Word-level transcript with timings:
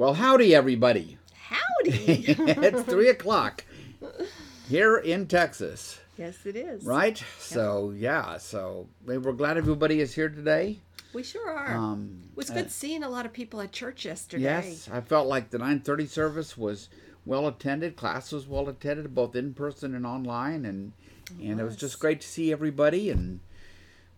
Well, 0.00 0.14
howdy, 0.14 0.54
everybody. 0.54 1.18
Howdy. 1.34 2.24
it's 2.26 2.82
three 2.84 3.10
o'clock 3.10 3.66
here 4.66 4.96
in 4.96 5.26
Texas, 5.26 6.00
yes, 6.16 6.46
it 6.46 6.56
is. 6.56 6.86
right? 6.86 7.22
So, 7.38 7.92
yeah, 7.94 8.38
so 8.38 8.88
we- 9.04 9.18
we're 9.18 9.34
glad 9.34 9.58
everybody 9.58 10.00
is 10.00 10.14
here 10.14 10.30
today. 10.30 10.78
We 11.12 11.22
sure 11.22 11.50
are. 11.50 11.76
Um, 11.76 12.22
it 12.32 12.34
was 12.38 12.50
uh, 12.50 12.54
good 12.54 12.70
seeing 12.70 13.02
a 13.02 13.10
lot 13.10 13.26
of 13.26 13.34
people 13.34 13.60
at 13.60 13.72
church 13.72 14.06
yesterday. 14.06 14.44
Yes, 14.44 14.88
I 14.90 15.02
felt 15.02 15.28
like 15.28 15.50
the 15.50 15.58
9:30 15.58 16.08
service 16.08 16.56
was 16.56 16.88
well 17.26 17.46
attended. 17.46 17.96
Class 17.96 18.32
was 18.32 18.48
well 18.48 18.70
attended, 18.70 19.14
both 19.14 19.36
in 19.36 19.52
person 19.52 19.94
and 19.94 20.06
online, 20.06 20.64
and 20.64 20.92
and 21.38 21.60
it 21.60 21.62
was 21.62 21.76
just 21.76 22.00
great 22.00 22.22
to 22.22 22.26
see 22.26 22.50
everybody 22.50 23.10
and 23.10 23.40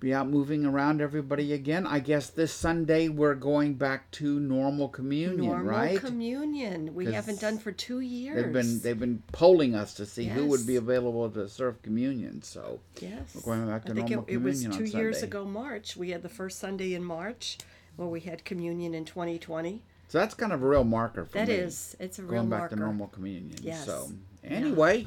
be 0.02 0.12
out 0.12 0.28
moving 0.28 0.66
around 0.66 1.00
everybody 1.00 1.52
again. 1.52 1.86
I 1.86 2.00
guess 2.00 2.28
this 2.28 2.52
Sunday 2.52 3.08
we're 3.08 3.36
going 3.36 3.74
back 3.74 4.10
to 4.12 4.40
normal 4.40 4.88
communion, 4.88 5.46
Normal 5.46 5.64
right? 5.64 5.98
communion. 6.00 6.93
We 6.93 7.12
haven't 7.12 7.40
done 7.40 7.56
for 7.56 7.70
two 7.70 8.00
years. 8.00 8.43
they've 8.43 8.52
been 8.52 8.80
they've 8.80 8.98
been 8.98 9.22
polling 9.30 9.76
us 9.76 9.94
to 9.94 10.04
see 10.04 10.24
who 10.24 10.46
would 10.46 10.66
be 10.66 10.74
available 10.74 11.30
to 11.30 11.48
serve 11.48 11.80
communion. 11.82 12.43
So 12.43 12.80
yes. 13.00 13.20
we're 13.32 13.54
going 13.54 13.68
back 13.68 13.84
to 13.84 13.93
I 13.93 13.94
think 13.94 14.10
normal 14.10 14.26
it, 14.29 14.34
it 14.34 14.43
was 14.43 14.66
two 14.66 14.84
years 14.84 15.22
ago, 15.22 15.44
March. 15.44 15.96
We 15.96 16.10
had 16.10 16.22
the 16.22 16.29
first 16.29 16.58
Sunday 16.58 16.94
in 16.94 17.04
March 17.04 17.58
where 17.94 18.08
we 18.08 18.18
had 18.21 18.44
communion 18.44 18.94
in 18.94 19.04
2020. 19.04 19.82
so 20.08 20.18
that's 20.18 20.34
kind 20.34 20.52
of 20.52 20.64
a 20.64 20.66
real 20.66 20.82
marker 20.82 21.24
for 21.26 21.38
That 21.38 21.46
me. 21.48 21.54
is, 21.54 21.94
it's 22.00 22.18
a 22.18 22.22
real 22.22 22.43
going 22.43 22.48
back 22.50 22.71
to 22.71 22.76
normal 22.76 23.07
communion. 23.07 23.57
Yes. 23.62 23.86
So 23.86 24.10
anyway. 24.43 25.07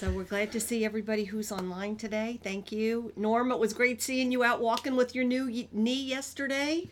So 0.00 0.10
we're 0.10 0.24
glad 0.24 0.50
to 0.52 0.60
see 0.60 0.82
everybody 0.86 1.24
who's 1.24 1.52
online 1.52 1.94
today. 1.96 2.40
Thank 2.42 2.72
you. 2.72 3.12
Norm, 3.16 3.52
it 3.52 3.58
was 3.58 3.74
great 3.74 4.00
seeing 4.00 4.32
you 4.32 4.42
out 4.42 4.62
walking 4.62 4.96
with 4.96 5.14
your 5.14 5.24
new 5.24 5.44
y- 5.44 5.68
knee 5.72 6.02
yesterday. 6.04 6.88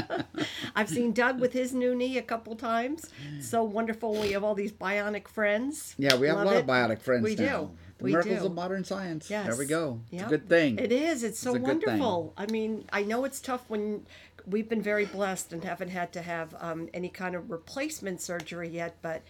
I've 0.74 0.88
seen 0.88 1.12
Doug 1.12 1.38
with 1.38 1.52
his 1.52 1.74
new 1.74 1.94
knee 1.94 2.16
a 2.16 2.22
couple 2.22 2.56
times. 2.56 3.10
So 3.42 3.62
wonderful. 3.62 4.14
We 4.14 4.32
have 4.32 4.42
all 4.42 4.54
these 4.54 4.72
bionic 4.72 5.28
friends. 5.28 5.94
Yeah, 5.98 6.16
we 6.16 6.28
have 6.28 6.36
Love 6.38 6.46
a 6.46 6.48
lot 6.48 6.56
it. 6.56 6.60
of 6.60 6.66
bionic 6.66 7.02
friends 7.02 7.24
We 7.24 7.34
now. 7.34 7.64
do. 7.64 7.70
The 7.98 8.04
We 8.04 8.12
miracles 8.12 8.38
do. 8.40 8.46
of 8.46 8.54
modern 8.54 8.84
science. 8.84 9.28
Yes. 9.28 9.46
There 9.46 9.56
we 9.56 9.66
go. 9.66 10.00
It's 10.10 10.22
Yep. 10.22 10.26
a 10.26 10.30
good 10.30 10.48
thing. 10.48 10.78
It 10.78 10.92
is. 10.92 11.22
It's 11.22 11.38
so 11.38 11.50
a 11.50 11.58
good 11.58 11.82
thing. 11.82 11.98
wonderful. 11.98 12.32
I 12.38 12.46
mean, 12.46 12.86
I 12.90 13.02
know 13.02 13.24
it's 13.26 13.42
tough 13.42 13.64
when 13.68 14.06
we've 14.46 14.68
been 14.70 14.80
very 14.80 15.04
blessed 15.04 15.52
and 15.52 15.62
haven't 15.62 15.90
had 15.90 16.10
to 16.14 16.22
have 16.22 16.54
um, 16.58 16.88
any 16.94 17.10
kind 17.10 17.34
of 17.34 17.50
replacement 17.50 18.22
surgery 18.22 18.70
yet, 18.70 18.96
but 19.02 19.20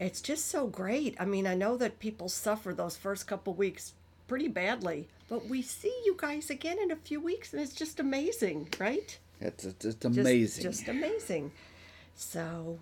it's 0.00 0.20
just 0.20 0.46
so 0.46 0.66
great. 0.66 1.14
I 1.20 1.26
mean, 1.26 1.46
I 1.46 1.54
know 1.54 1.76
that 1.76 2.00
people 2.00 2.28
suffer 2.28 2.72
those 2.72 2.96
first 2.96 3.26
couple 3.26 3.54
weeks 3.54 3.92
pretty 4.26 4.48
badly, 4.48 5.08
but 5.28 5.46
we 5.46 5.60
see 5.62 5.94
you 6.04 6.16
guys 6.18 6.50
again 6.50 6.78
in 6.82 6.90
a 6.90 6.96
few 6.96 7.20
weeks, 7.20 7.52
and 7.52 7.60
it's 7.62 7.74
just 7.74 8.00
amazing, 8.00 8.68
right? 8.80 9.18
It's, 9.40 9.64
it's, 9.64 9.84
it's 9.84 9.96
Just- 9.96 10.04
amazing. 10.18 10.62
Just, 10.62 10.88
amazing. 10.88 11.52
So, 12.14 12.78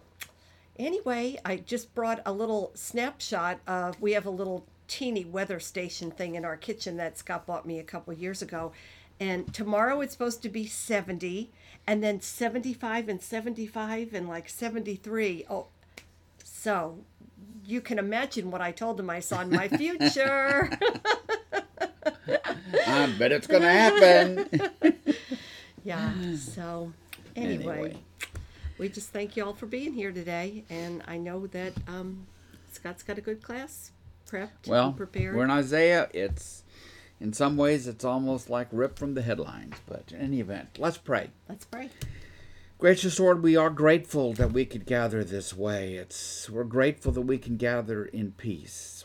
anyway, 0.78 1.38
I 1.44 1.56
just 1.56 1.94
brought 1.94 2.20
a 2.24 2.32
little 2.32 2.70
snapshot 2.74 3.60
of. 3.66 4.00
We 4.00 4.12
have 4.12 4.26
a 4.26 4.30
little 4.30 4.64
teeny 4.88 5.24
weather 5.24 5.60
station 5.60 6.10
thing 6.10 6.34
in 6.34 6.44
our 6.44 6.56
kitchen 6.56 6.96
that 6.96 7.18
Scott 7.18 7.46
bought 7.46 7.66
me 7.66 7.78
a 7.78 7.84
couple 7.84 8.12
years 8.14 8.42
ago. 8.42 8.72
And 9.20 9.52
tomorrow 9.52 10.00
it's 10.00 10.12
supposed 10.12 10.42
to 10.42 10.48
be 10.48 10.66
70, 10.66 11.50
and 11.86 12.02
then 12.02 12.20
75 12.20 13.08
and 13.08 13.20
75 13.20 14.14
and 14.14 14.28
like 14.28 14.48
73. 14.48 15.44
Oh, 15.50 15.66
so 16.58 16.98
you 17.64 17.80
can 17.80 17.98
imagine 17.98 18.50
what 18.50 18.60
I 18.60 18.72
told 18.72 18.98
him 18.98 19.08
I 19.10 19.20
saw 19.20 19.40
in 19.42 19.50
my 19.50 19.68
future. 19.68 20.70
I 22.86 23.14
bet 23.18 23.32
it's 23.32 23.46
going 23.46 23.62
to 23.62 23.70
happen. 23.70 24.48
yeah. 25.84 26.12
So, 26.36 26.92
anyway, 27.36 27.78
Anyway. 27.78 27.96
we 28.78 28.88
just 28.88 29.10
thank 29.10 29.36
you 29.36 29.44
all 29.44 29.54
for 29.54 29.66
being 29.66 29.92
here 29.92 30.12
today, 30.12 30.64
and 30.70 31.02
I 31.06 31.16
know 31.18 31.46
that 31.48 31.72
um, 31.86 32.26
Scott's 32.72 33.02
got 33.02 33.18
a 33.18 33.20
good 33.20 33.42
class 33.42 33.92
prepped 34.28 34.66
well, 34.66 34.88
and 34.88 34.96
prepared. 34.96 35.36
we're 35.36 35.44
in 35.44 35.50
Isaiah. 35.50 36.08
It's, 36.12 36.64
in 37.20 37.32
some 37.32 37.56
ways, 37.56 37.86
it's 37.86 38.04
almost 38.04 38.50
like 38.50 38.68
ripped 38.72 38.98
from 38.98 39.14
the 39.14 39.22
headlines. 39.22 39.74
But 39.86 40.12
in 40.12 40.20
any 40.20 40.40
event, 40.40 40.76
let's 40.78 40.98
pray. 40.98 41.30
Let's 41.48 41.64
pray. 41.66 41.90
Gracious 42.78 43.18
Lord, 43.18 43.42
we 43.42 43.56
are 43.56 43.70
grateful 43.70 44.34
that 44.34 44.52
we 44.52 44.64
could 44.64 44.86
gather 44.86 45.24
this 45.24 45.52
way. 45.52 45.94
It's 45.94 46.48
we're 46.48 46.62
grateful 46.62 47.10
that 47.10 47.22
we 47.22 47.36
can 47.36 47.56
gather 47.56 48.04
in 48.04 48.30
peace. 48.30 49.04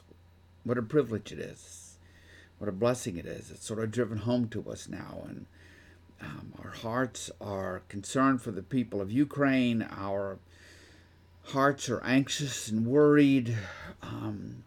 What 0.64 0.78
a 0.78 0.84
privilege 0.84 1.32
it 1.32 1.40
is. 1.40 1.98
What 2.60 2.70
a 2.70 2.72
blessing 2.72 3.18
it 3.18 3.26
is. 3.26 3.50
It's 3.50 3.66
sort 3.66 3.80
of 3.80 3.90
driven 3.90 4.20
home 4.20 4.48
to 4.50 4.70
us 4.70 4.88
now, 4.88 5.24
and 5.28 5.48
um, 6.22 6.54
our 6.64 6.70
hearts 6.70 7.32
are 7.42 7.82
concerned 7.90 8.44
for 8.44 8.52
the 8.52 8.62
people 8.62 9.02
of 9.02 9.12
Ukraine. 9.12 9.82
Our 9.82 10.38
hearts 11.46 11.90
are 11.90 12.04
anxious 12.04 12.68
and 12.68 12.86
worried 12.86 13.58
um, 14.04 14.66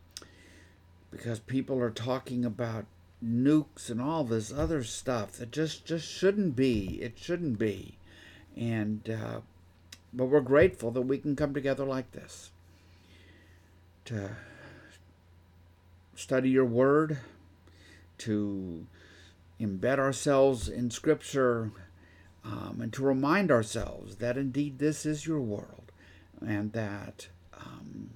because 1.13 1.39
people 1.39 1.79
are 1.81 1.91
talking 1.91 2.45
about 2.45 2.87
nukes 3.25 3.89
and 3.89 4.01
all 4.01 4.25
this 4.25 4.53
other 4.53 4.83
stuff 4.83 5.35
that 5.35 5.53
just 5.53 5.87
just 5.87 6.09
shouldn't 6.09 6.57
be. 6.57 7.01
It 7.01 7.17
shouldn't 7.21 7.57
be 7.57 7.99
and 8.57 9.11
uh, 9.11 9.41
but 10.13 10.27
we're 10.27 10.41
grateful 10.41 10.91
that 10.91 11.03
we 11.03 11.19
can 11.19 11.37
come 11.37 11.53
together 11.53 11.85
like 11.85 12.11
this 12.13 12.51
to 14.07 14.31
study 16.15 16.49
your 16.49 16.65
word 16.65 17.19
to 18.19 18.87
embed 19.61 19.99
ourselves 19.99 20.69
in 20.69 20.91
scripture 20.91 21.71
um, 22.45 22.79
and 22.81 22.93
to 22.93 23.03
remind 23.03 23.51
ourselves 23.51 24.17
that 24.17 24.37
indeed 24.39 24.79
this 24.79 25.05
is 25.05 25.27
your 25.27 25.41
world 25.41 25.93
and 26.47 26.73
that 26.73 27.29
um, 27.55 28.11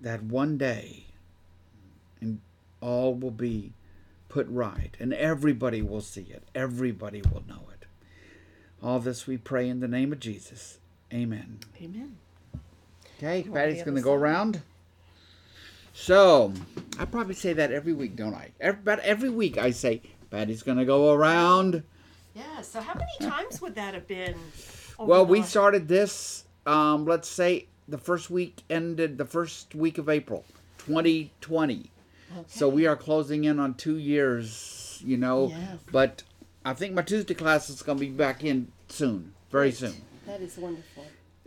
that 0.00 0.22
one 0.22 0.58
day 0.58 1.04
and 2.20 2.40
all 2.80 3.14
will 3.14 3.30
be 3.30 3.72
put 4.34 4.48
right, 4.48 4.96
and 4.98 5.14
everybody 5.14 5.80
will 5.80 6.00
see 6.00 6.26
it. 6.28 6.42
Everybody 6.56 7.22
will 7.22 7.44
know 7.48 7.68
it. 7.70 7.86
All 8.82 8.98
this 8.98 9.28
we 9.28 9.36
pray 9.36 9.68
in 9.68 9.78
the 9.78 9.86
name 9.86 10.12
of 10.12 10.18
Jesus. 10.18 10.78
Amen. 11.12 11.60
Amen. 11.80 12.16
Okay, 13.16 13.44
Patty's 13.44 13.84
going 13.84 13.94
to 13.94 14.02
go 14.02 14.12
around. 14.12 14.60
So, 15.92 16.52
I 16.98 17.04
probably 17.04 17.36
say 17.36 17.52
that 17.52 17.70
every 17.70 17.92
week, 17.92 18.16
don't 18.16 18.34
I? 18.34 18.50
Every, 18.60 18.80
about 18.80 18.98
every 19.00 19.30
week 19.30 19.56
I 19.56 19.70
say, 19.70 20.02
Patty's 20.32 20.64
going 20.64 20.78
to 20.78 20.84
go 20.84 21.12
around. 21.12 21.84
Yeah. 22.34 22.60
So, 22.62 22.80
how 22.80 22.94
many 22.94 23.30
times 23.30 23.62
would 23.62 23.76
that 23.76 23.94
have 23.94 24.08
been? 24.08 24.34
Well, 24.98 25.24
we 25.24 25.42
started 25.42 25.86
this, 25.86 26.44
um, 26.66 27.04
let's 27.04 27.28
say 27.28 27.68
the 27.86 27.98
first 27.98 28.30
week 28.30 28.64
ended 28.68 29.16
the 29.16 29.26
first 29.26 29.76
week 29.76 29.98
of 29.98 30.08
April, 30.08 30.44
2020. 30.78 31.92
So 32.46 32.68
we 32.68 32.86
are 32.86 32.96
closing 32.96 33.44
in 33.44 33.58
on 33.58 33.74
two 33.74 33.98
years, 33.98 35.00
you 35.04 35.16
know. 35.16 35.48
Yes. 35.48 35.78
But 35.90 36.22
I 36.64 36.74
think 36.74 36.94
my 36.94 37.02
Tuesday 37.02 37.34
class 37.34 37.68
is 37.68 37.82
going 37.82 37.98
to 37.98 38.04
be 38.04 38.10
back 38.10 38.44
in 38.44 38.68
soon, 38.88 39.34
very 39.50 39.72
soon. 39.72 39.94
That 40.26 40.40
is 40.40 40.56
wonderful. 40.56 41.04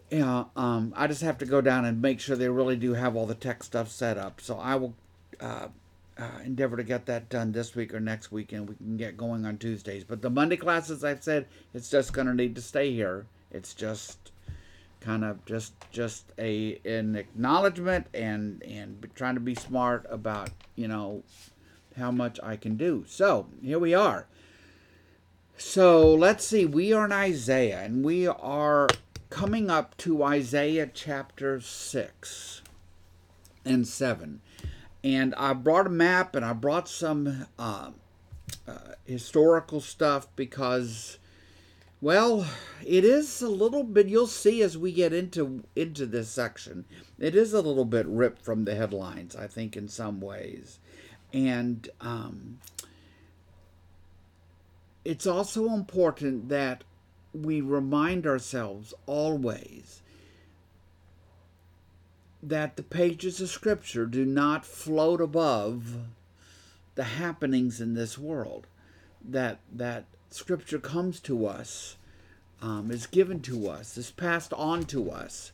Yeah, 0.10 0.46
um, 0.56 0.94
I 0.96 1.08
just 1.08 1.22
have 1.22 1.38
to 1.40 1.46
go 1.46 1.60
down 1.60 1.84
and 1.84 2.02
make 2.02 2.20
sure 2.20 2.36
they 2.36 2.48
really 2.48 2.78
do 2.78 2.94
have 2.94 3.16
all 3.16 3.26
the 3.26 3.36
tech 3.36 3.64
stuff 3.64 3.90
set 3.90 4.18
up. 4.18 4.40
So 4.40 4.58
I 4.58 4.76
will 4.76 4.94
uh, 5.42 5.68
uh, 6.18 6.30
endeavor 6.46 6.78
to 6.78 6.84
get 6.84 7.06
that 7.08 7.30
done 7.30 7.52
this 7.52 7.76
week 7.76 7.94
or 7.94 8.00
next 8.00 8.32
week, 8.32 8.54
and 8.54 8.70
we 8.70 8.76
can 8.76 8.96
get 8.96 9.18
going 9.18 9.46
on 9.46 9.58
Tuesdays. 9.58 10.04
But 10.04 10.22
the 10.22 10.30
Monday 10.30 10.56
classes, 10.56 11.04
I've 11.04 11.24
said, 11.24 11.48
it's 11.74 11.90
just 11.90 12.14
going 12.14 12.28
to 12.28 12.34
need 12.34 12.56
to 12.56 12.62
stay 12.62 12.94
here. 12.94 13.26
It's 13.52 13.74
just 13.74 14.32
kind 15.08 15.24
of 15.24 15.46
just 15.46 15.74
just 15.90 16.34
a 16.38 16.82
an 16.84 17.16
acknowledgement 17.16 18.08
and 18.14 18.62
and 18.64 19.08
trying 19.16 19.36
to 19.36 19.40
be 19.40 19.56
smart 19.56 20.06
about 20.10 20.50
you 20.76 20.86
know 20.86 21.24
how 21.98 22.12
much 22.12 22.42
I 22.44 22.58
can 22.58 22.76
do. 22.76 23.06
So 23.08 23.48
here 23.64 23.80
we 23.80 23.94
are. 23.94 24.28
So 25.56 26.14
let's 26.14 26.46
see. 26.46 26.66
We 26.66 26.92
are 26.92 27.06
in 27.06 27.14
Isaiah, 27.14 27.84
and 27.84 28.04
we 28.04 28.28
are 28.28 28.90
coming 29.30 29.70
up 29.70 29.96
to 29.98 30.24
Isaiah 30.24 30.90
chapter 30.94 31.62
6 31.62 32.62
and 33.64 33.88
7. 33.88 34.42
And 35.04 35.34
I 35.36 35.54
brought 35.54 35.88
a 35.88 35.90
map 35.90 36.36
and 36.36 36.44
I 36.44 36.54
brought 36.54 36.90
some 36.90 37.48
uh, 37.58 37.92
uh, 38.68 38.72
historical 39.06 39.80
stuff 39.80 40.28
because, 40.36 41.18
well, 42.00 42.46
it 42.86 43.04
is 43.04 43.42
a 43.42 43.50
little 43.50 43.84
bit. 43.84 44.08
You'll 44.08 44.28
see 44.28 44.62
as 44.62 44.78
we 44.78 44.92
get 44.92 45.14
into 45.14 45.64
into 45.76 46.06
this 46.06 46.30
section, 46.30 46.86
it 47.18 47.36
is 47.36 47.54
a 47.54 47.62
little 47.62 47.86
bit 47.86 48.06
ripped 48.08 48.44
from 48.44 48.66
the 48.66 48.76
headlines. 48.76 49.36
I 49.36 49.48
think 49.48 49.76
in 49.76 49.88
some 49.88 50.22
ways, 50.22 50.80
and 51.34 51.90
um, 52.00 52.60
it's 55.04 55.26
also 55.26 55.70
important 55.70 56.50
that 56.50 56.84
we 57.34 57.62
remind 57.62 58.28
ourselves 58.28 58.94
always 59.06 60.02
that 62.44 62.76
the 62.76 62.84
pages 62.84 63.42
of 63.42 63.50
Scripture 63.50 64.06
do 64.06 64.24
not 64.24 64.66
float 64.66 65.20
above 65.20 65.96
the 66.96 67.04
happenings 67.04 67.82
in 67.82 67.96
this 67.96 68.18
world. 68.18 68.68
That 69.28 69.60
that 69.74 70.06
Scripture 70.38 70.80
comes 70.80 71.20
to 71.22 71.48
us 71.48 71.98
um, 72.62 72.92
is 72.92 73.08
given 73.08 73.40
to 73.42 73.68
us, 73.68 73.98
is 73.98 74.12
passed 74.12 74.54
on 74.54 74.84
to 74.86 75.10
us 75.12 75.52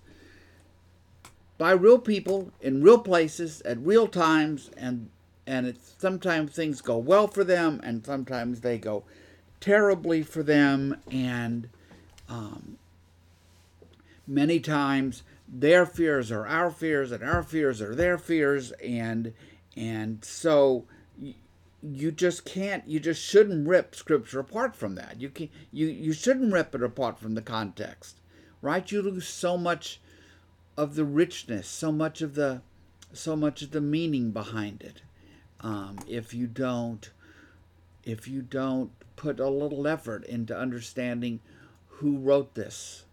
by 1.58 1.72
real 1.72 2.00
people 2.00 2.52
in 2.62 2.84
real 2.84 3.00
places 3.00 3.62
at 3.62 3.78
real 3.80 4.08
times, 4.08 4.70
and 4.78 5.10
and 5.48 5.68
it's 5.68 5.96
sometimes 5.98 6.52
things 6.52 6.82
go 6.82 6.98
well 6.98 7.28
for 7.28 7.44
them, 7.44 7.80
and 7.84 8.06
sometimes 8.06 8.62
they 8.62 8.78
go 8.78 9.04
terribly 9.60 10.22
for 10.22 10.44
them, 10.44 10.98
and 11.12 11.70
um, 12.30 12.78
many 14.28 14.60
times 14.60 15.24
their 15.48 15.86
fears 15.86 16.32
are 16.32 16.48
our 16.48 16.72
fears, 16.72 17.12
and 17.12 17.24
our 17.24 17.44
fears 17.44 17.82
are 17.82 17.96
their 17.96 18.18
fears, 18.18 18.72
and 18.74 19.34
and 19.76 20.24
so 20.24 20.86
you 21.84 22.12
just 22.12 22.46
can't 22.46 22.88
you 22.88 23.00
just 23.00 23.22
shouldn't 23.22 23.68
rip 23.68 23.94
scripture 23.94 24.40
apart 24.40 24.76
from 24.76 24.96
that. 24.96 25.20
You 25.20 25.30
can 25.30 25.50
you 25.72 25.88
you 25.88 26.14
shouldn't 26.14 26.54
rip 26.54 26.74
it 26.74 26.84
apart 26.84 27.20
from 27.20 27.36
the 27.36 27.42
context 27.42 28.18
right? 28.64 28.90
You 28.92 29.02
lose 29.02 29.28
so 29.28 29.58
much 29.58 30.00
of 30.76 30.96
the 30.96 31.06
richness 31.06 31.68
so 31.68 31.92
much 31.92 32.22
of 32.22 32.34
the 32.34 32.62
so 33.12 33.36
much 33.36 33.62
of 33.62 33.70
the 33.70 33.82
meaning 33.82 34.32
behind 34.32 34.82
it. 34.82 35.02
Um, 35.62 36.00
if 36.08 36.34
you 36.34 36.48
don't 36.48 37.12
if 38.04 38.28
you 38.28 38.42
don't 38.42 38.92
put 39.16 39.40
a 39.40 39.50
little 39.50 39.88
effort 39.88 40.26
into 40.26 40.58
understanding 40.58 41.40
who 41.88 42.18
wrote 42.18 42.56
this 42.56 43.06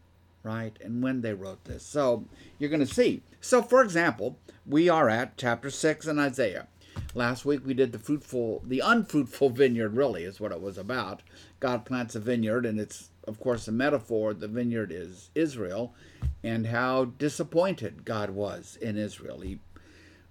right 0.43 0.79
and 0.83 1.03
when 1.03 1.21
they 1.21 1.35
wrote 1.35 1.65
this. 1.65 1.85
So 1.85 2.25
you're 2.59 2.71
going 2.71 2.87
to 2.87 2.95
see. 2.95 3.23
So 3.41 3.61
for 3.63 3.83
example 3.83 4.39
we 4.65 4.89
are 4.89 5.09
at 5.09 5.37
chapter 5.37 5.71
6 5.71 6.07
in 6.07 6.19
isaiah 6.19 6.69
Last 7.15 7.45
week 7.45 7.67
we 7.67 7.75
did 7.75 7.93
the 7.93 7.99
fruitful, 7.99 8.63
the 8.65 8.81
unfruitful 8.81 9.51
vineyard, 9.51 9.95
really, 9.95 10.25
is 10.25 10.41
what 10.41 10.53
it 10.53 10.61
was 10.61 10.79
about. 10.79 11.23
God 11.59 11.85
plants 11.85 12.15
a 12.15 12.21
vineyard, 12.21 12.65
and 12.65 12.79
it's, 12.79 13.11
of 13.25 13.41
course, 13.41 13.67
a 13.67 13.73
metaphor. 13.73 14.33
The 14.33 14.49
vineyard 14.49 14.93
is 14.93 15.31
Israel, 15.35 15.95
and 16.43 16.69
how 16.69 17.07
disappointed 17.07 18.05
God 18.05 18.31
was 18.31 18.79
in 18.81 18.97
Israel. 18.97 19.41
He 19.41 19.59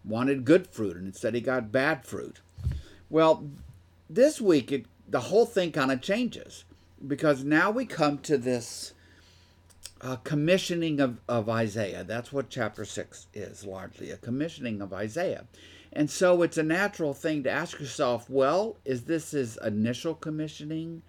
wanted 0.05 0.45
good 0.45 0.67
fruit, 0.67 0.95
and 0.95 1.07
instead 1.07 1.35
he 1.35 1.41
got 1.41 1.71
bad 1.71 2.05
fruit. 2.05 2.41
Well, 3.09 3.49
this 4.09 4.39
week, 4.39 4.71
it, 4.71 4.85
the 5.07 5.21
whole 5.21 5.45
thing 5.45 5.71
kind 5.71 5.91
of 5.91 6.01
changes 6.01 6.63
because 7.05 7.43
now 7.43 7.71
we 7.71 7.85
come 7.85 8.17
to 8.19 8.37
this 8.37 8.93
uh, 10.01 10.17
commissioning 10.17 10.99
of, 10.99 11.19
of 11.27 11.49
Isaiah. 11.49 12.03
That's 12.03 12.31
what 12.31 12.49
chapter 12.49 12.85
6 12.85 13.27
is 13.33 13.65
largely 13.65 14.11
a 14.11 14.17
commissioning 14.17 14.81
of 14.81 14.93
Isaiah. 14.93 15.45
And 15.91 16.09
so 16.09 16.43
it's 16.43 16.57
a 16.57 16.63
natural 16.63 17.13
thing 17.13 17.43
to 17.43 17.49
ask 17.49 17.79
yourself 17.79 18.29
well, 18.29 18.77
is 18.85 19.03
this 19.03 19.31
his 19.31 19.57
initial 19.63 20.13
commissioning? 20.13 21.01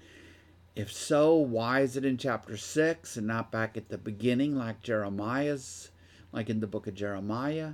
If 0.74 0.90
so, 0.90 1.34
why 1.34 1.80
is 1.80 1.96
it 1.96 2.04
in 2.04 2.16
chapter 2.16 2.56
6 2.56 3.16
and 3.16 3.26
not 3.26 3.50
back 3.52 3.76
at 3.76 3.88
the 3.88 3.98
beginning 3.98 4.56
like 4.56 4.82
Jeremiah's, 4.82 5.90
like 6.32 6.48
in 6.48 6.60
the 6.60 6.66
book 6.66 6.86
of 6.86 6.94
Jeremiah? 6.94 7.72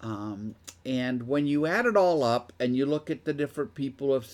Um, 0.00 0.54
and 0.86 1.28
when 1.28 1.46
you 1.46 1.66
add 1.66 1.84
it 1.84 1.96
all 1.96 2.22
up 2.22 2.52
and 2.58 2.76
you 2.76 2.86
look 2.86 3.10
at 3.10 3.24
the 3.24 3.34
different 3.34 3.74
people 3.74 4.08
who 4.08 4.14
have 4.14 4.28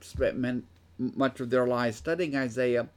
spent 0.00 0.64
much 0.98 1.40
of 1.40 1.50
their 1.50 1.66
lives 1.66 1.96
studying 1.96 2.36
Isaiah, 2.36 2.88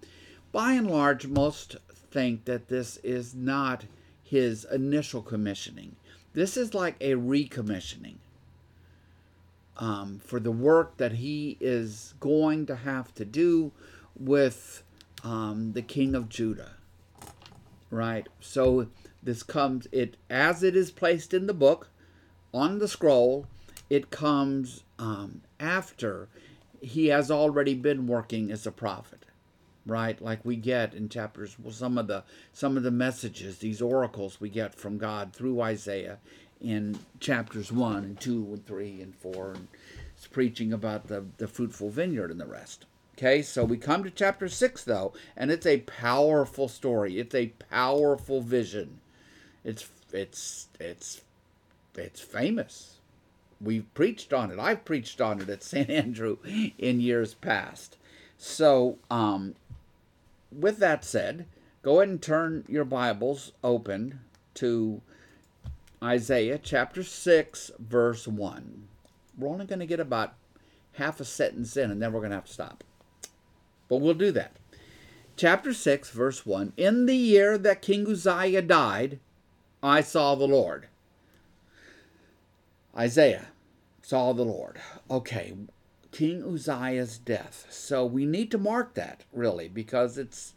by 0.51 0.73
and 0.73 0.91
large, 0.91 1.25
most 1.25 1.77
think 2.11 2.45
that 2.45 2.67
this 2.67 2.97
is 2.97 3.33
not 3.33 3.85
his 4.23 4.65
initial 4.65 5.23
commissioning. 5.23 5.95
This 6.33 6.55
is 6.55 6.75
like 6.75 6.95
a 7.01 7.13
recommissioning 7.13 8.17
um, 9.79 10.19
for 10.23 10.39
the 10.39 10.51
work 10.51 10.97
that 10.97 11.13
he 11.13 11.57
is 11.59 12.13
going 12.19 12.65
to 12.67 12.75
have 12.75 13.13
to 13.15 13.25
do 13.25 13.71
with 14.17 14.83
um, 15.23 15.71
the 15.73 15.81
king 15.81 16.13
of 16.13 16.29
Judah. 16.29 16.73
Right? 17.89 18.27
So 18.39 18.87
this 19.23 19.41
comes, 19.41 19.87
it 19.91 20.17
as 20.29 20.61
it 20.61 20.75
is 20.75 20.91
placed 20.91 21.33
in 21.33 21.47
the 21.47 21.53
book 21.53 21.89
on 22.53 22.79
the 22.79 22.87
scroll, 22.87 23.47
it 23.89 24.11
comes 24.11 24.83
um, 24.99 25.41
after 25.59 26.27
he 26.81 27.07
has 27.07 27.31
already 27.31 27.73
been 27.73 28.05
working 28.05 28.51
as 28.51 28.67
a 28.67 28.71
prophet 28.71 29.25
right 29.85 30.21
like 30.21 30.43
we 30.45 30.55
get 30.55 30.93
in 30.93 31.09
chapters 31.09 31.57
well 31.57 31.73
some 31.73 31.97
of 31.97 32.07
the 32.07 32.23
some 32.53 32.77
of 32.77 32.83
the 32.83 32.91
messages 32.91 33.57
these 33.57 33.81
oracles 33.81 34.39
we 34.39 34.49
get 34.49 34.75
from 34.75 34.97
god 34.97 35.33
through 35.33 35.61
isaiah 35.61 36.19
in 36.61 36.99
chapters 37.19 37.71
1 37.71 38.03
and 38.03 38.19
2 38.19 38.31
and 38.53 38.65
3 38.65 39.01
and 39.01 39.15
4 39.15 39.51
and 39.51 39.67
it's 40.15 40.27
preaching 40.27 40.73
about 40.73 41.07
the, 41.07 41.25
the 41.37 41.47
fruitful 41.47 41.89
vineyard 41.89 42.31
and 42.31 42.39
the 42.39 42.45
rest. 42.45 42.85
Okay 43.17 43.41
so 43.41 43.63
we 43.63 43.77
come 43.77 44.03
to 44.03 44.09
chapter 44.09 44.49
6 44.49 44.83
though 44.83 45.13
and 45.37 45.51
it's 45.51 45.65
a 45.65 45.79
powerful 45.81 46.67
story. 46.67 47.19
It's 47.19 47.35
a 47.35 47.53
powerful 47.69 48.41
vision. 48.41 48.99
It's 49.63 49.87
it's 50.11 50.67
it's 50.79 51.21
it's 51.95 52.21
famous. 52.21 52.97
We've 53.61 53.93
preached 53.93 54.31
on 54.31 54.51
it. 54.51 54.59
I've 54.59 54.85
preached 54.85 55.19
on 55.19 55.41
it 55.41 55.49
at 55.49 55.63
st 55.63 55.89
andrew 55.89 56.37
in 56.77 56.99
years 56.99 57.33
past. 57.33 57.97
So 58.37 58.97
um, 59.09 59.55
with 60.51 60.79
that 60.79 61.05
said 61.05 61.45
go 61.81 61.99
ahead 61.99 62.09
and 62.09 62.21
turn 62.21 62.65
your 62.67 62.85
bibles 62.85 63.53
open 63.63 64.19
to 64.55 65.01
Isaiah 66.03 66.57
chapter 66.57 67.03
6, 67.03 67.71
verse 67.77 68.27
1. 68.27 68.87
We're 69.37 69.49
only 69.49 69.65
going 69.65 69.79
to 69.79 69.85
get 69.85 69.99
about 69.99 70.35
half 70.93 71.19
a 71.19 71.25
sentence 71.25 71.75
in, 71.75 71.91
and 71.91 72.01
then 72.01 72.13
we're 72.13 72.21
going 72.21 72.31
to 72.31 72.37
have 72.37 72.45
to 72.45 72.53
stop. 72.53 72.83
But 73.89 73.97
we'll 73.97 74.13
do 74.13 74.31
that. 74.31 74.53
Chapter 75.35 75.73
6, 75.73 76.11
verse 76.11 76.45
1 76.45 76.73
In 76.77 77.05
the 77.05 77.15
year 77.15 77.57
that 77.57 77.81
King 77.81 78.07
Uzziah 78.07 78.61
died, 78.61 79.19
I 79.83 80.01
saw 80.01 80.35
the 80.35 80.47
Lord. 80.47 80.87
Isaiah 82.97 83.47
saw 84.01 84.33
the 84.33 84.43
Lord. 84.43 84.79
Okay, 85.09 85.53
King 86.11 86.43
Uzziah's 86.43 87.17
death. 87.17 87.67
So 87.69 88.05
we 88.05 88.25
need 88.25 88.51
to 88.51 88.57
mark 88.57 88.93
that, 88.95 89.23
really, 89.33 89.67
because 89.67 90.17
it's 90.17 90.53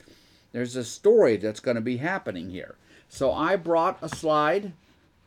there's 0.53 0.77
a 0.77 0.85
story 0.85 1.37
that's 1.37 1.61
going 1.61 1.77
to 1.77 1.81
be 1.81 1.97
happening 1.97 2.51
here. 2.51 2.77
So 3.09 3.33
I 3.33 3.57
brought 3.57 3.99
a 4.03 4.09
slide 4.09 4.73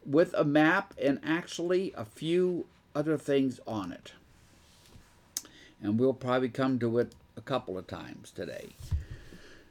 with 0.05 0.33
a 0.35 0.43
map 0.43 0.93
and 1.01 1.19
actually 1.23 1.93
a 1.97 2.05
few 2.05 2.65
other 2.93 3.17
things 3.17 3.59
on 3.67 3.91
it. 3.91 4.13
And 5.81 5.99
we'll 5.99 6.13
probably 6.13 6.49
come 6.49 6.79
to 6.79 6.99
it 6.99 7.13
a 7.35 7.41
couple 7.41 7.77
of 7.77 7.87
times 7.87 8.31
today. 8.31 8.69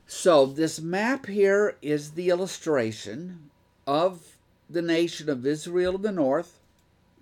So, 0.06 0.44
this 0.44 0.80
map 0.80 1.26
here 1.26 1.76
is 1.80 2.12
the 2.12 2.28
illustration 2.28 3.50
of 3.86 4.36
the 4.68 4.82
nation 4.82 5.30
of 5.30 5.46
Israel 5.46 5.96
in 5.96 6.02
the 6.02 6.12
north, 6.12 6.60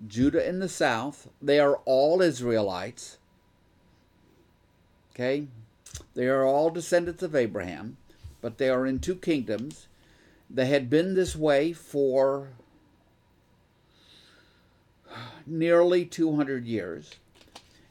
Judah 0.07 0.47
in 0.47 0.59
the 0.59 0.69
south. 0.69 1.29
They 1.41 1.61
are 1.61 1.77
all 1.85 2.21
Israelites. 2.21 3.19
Okay? 5.15 5.47
They 6.15 6.27
are 6.27 6.45
all 6.45 6.71
descendants 6.71 7.23
of 7.23 7.37
Abraham, 7.37 7.99
but 8.41 8.59
they 8.59 8.69
are 8.69 8.87
in 8.87 8.99
two 8.99 9.15
kingdoms. 9.15 9.87
They 10.51 10.67
had 10.67 10.91
been 10.91 11.15
this 11.15 11.37
way 11.37 11.73
for 11.73 12.49
nearly 15.47 16.05
200 16.05 16.65
years. 16.65 17.17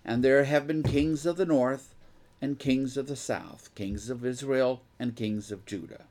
And 0.04 0.24
there 0.24 0.46
have 0.46 0.68
been 0.68 0.84
kings 0.84 1.26
of 1.26 1.38
the 1.38 1.46
north 1.46 1.94
and 2.42 2.58
kings 2.58 2.98
of 2.98 3.08
the 3.08 3.16
south, 3.16 3.70
kings 3.76 4.10
of 4.10 4.26
Israel 4.26 4.82
and 5.00 5.16
kings 5.16 5.52
of 5.52 5.66
Judah. 5.66 6.06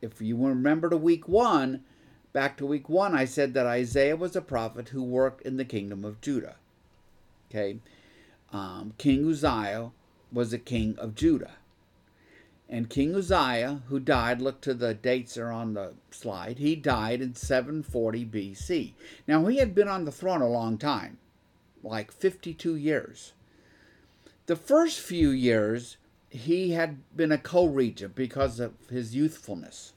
If 0.00 0.20
you 0.20 0.36
remember 0.36 0.90
to 0.90 0.96
week 0.96 1.28
one, 1.28 1.84
back 2.32 2.56
to 2.58 2.66
week 2.66 2.88
one, 2.88 3.14
I 3.14 3.24
said 3.24 3.54
that 3.54 3.66
Isaiah 3.66 4.16
was 4.16 4.34
a 4.34 4.42
prophet 4.42 4.90
who 4.90 5.02
worked 5.02 5.42
in 5.42 5.56
the 5.56 5.64
kingdom 5.64 6.04
of 6.04 6.20
Judah. 6.20 6.56
Okay, 7.50 7.78
um, 8.52 8.94
King 8.98 9.28
Uzziah 9.28 9.90
was 10.32 10.52
a 10.52 10.58
king 10.58 10.96
of 10.98 11.14
Judah. 11.14 11.52
And 12.74 12.90
King 12.90 13.14
Uzziah, 13.14 13.82
who 13.86 14.00
died, 14.00 14.42
look 14.42 14.60
to 14.62 14.74
the 14.74 14.94
dates 14.94 15.38
are 15.38 15.52
on 15.52 15.74
the 15.74 15.94
slide, 16.10 16.58
he 16.58 16.74
died 16.74 17.22
in 17.22 17.36
740 17.36 18.26
BC. 18.26 18.94
Now, 19.28 19.46
he 19.46 19.58
had 19.58 19.76
been 19.76 19.86
on 19.86 20.04
the 20.04 20.10
throne 20.10 20.42
a 20.42 20.48
long 20.48 20.76
time, 20.76 21.18
like 21.84 22.10
52 22.10 22.74
years. 22.74 23.32
The 24.46 24.56
first 24.56 24.98
few 24.98 25.30
years, 25.30 25.98
he 26.30 26.72
had 26.72 26.98
been 27.16 27.30
a 27.30 27.38
co 27.38 27.64
regent 27.64 28.16
because 28.16 28.58
of 28.58 28.72
his 28.90 29.14
youthfulness, 29.14 29.92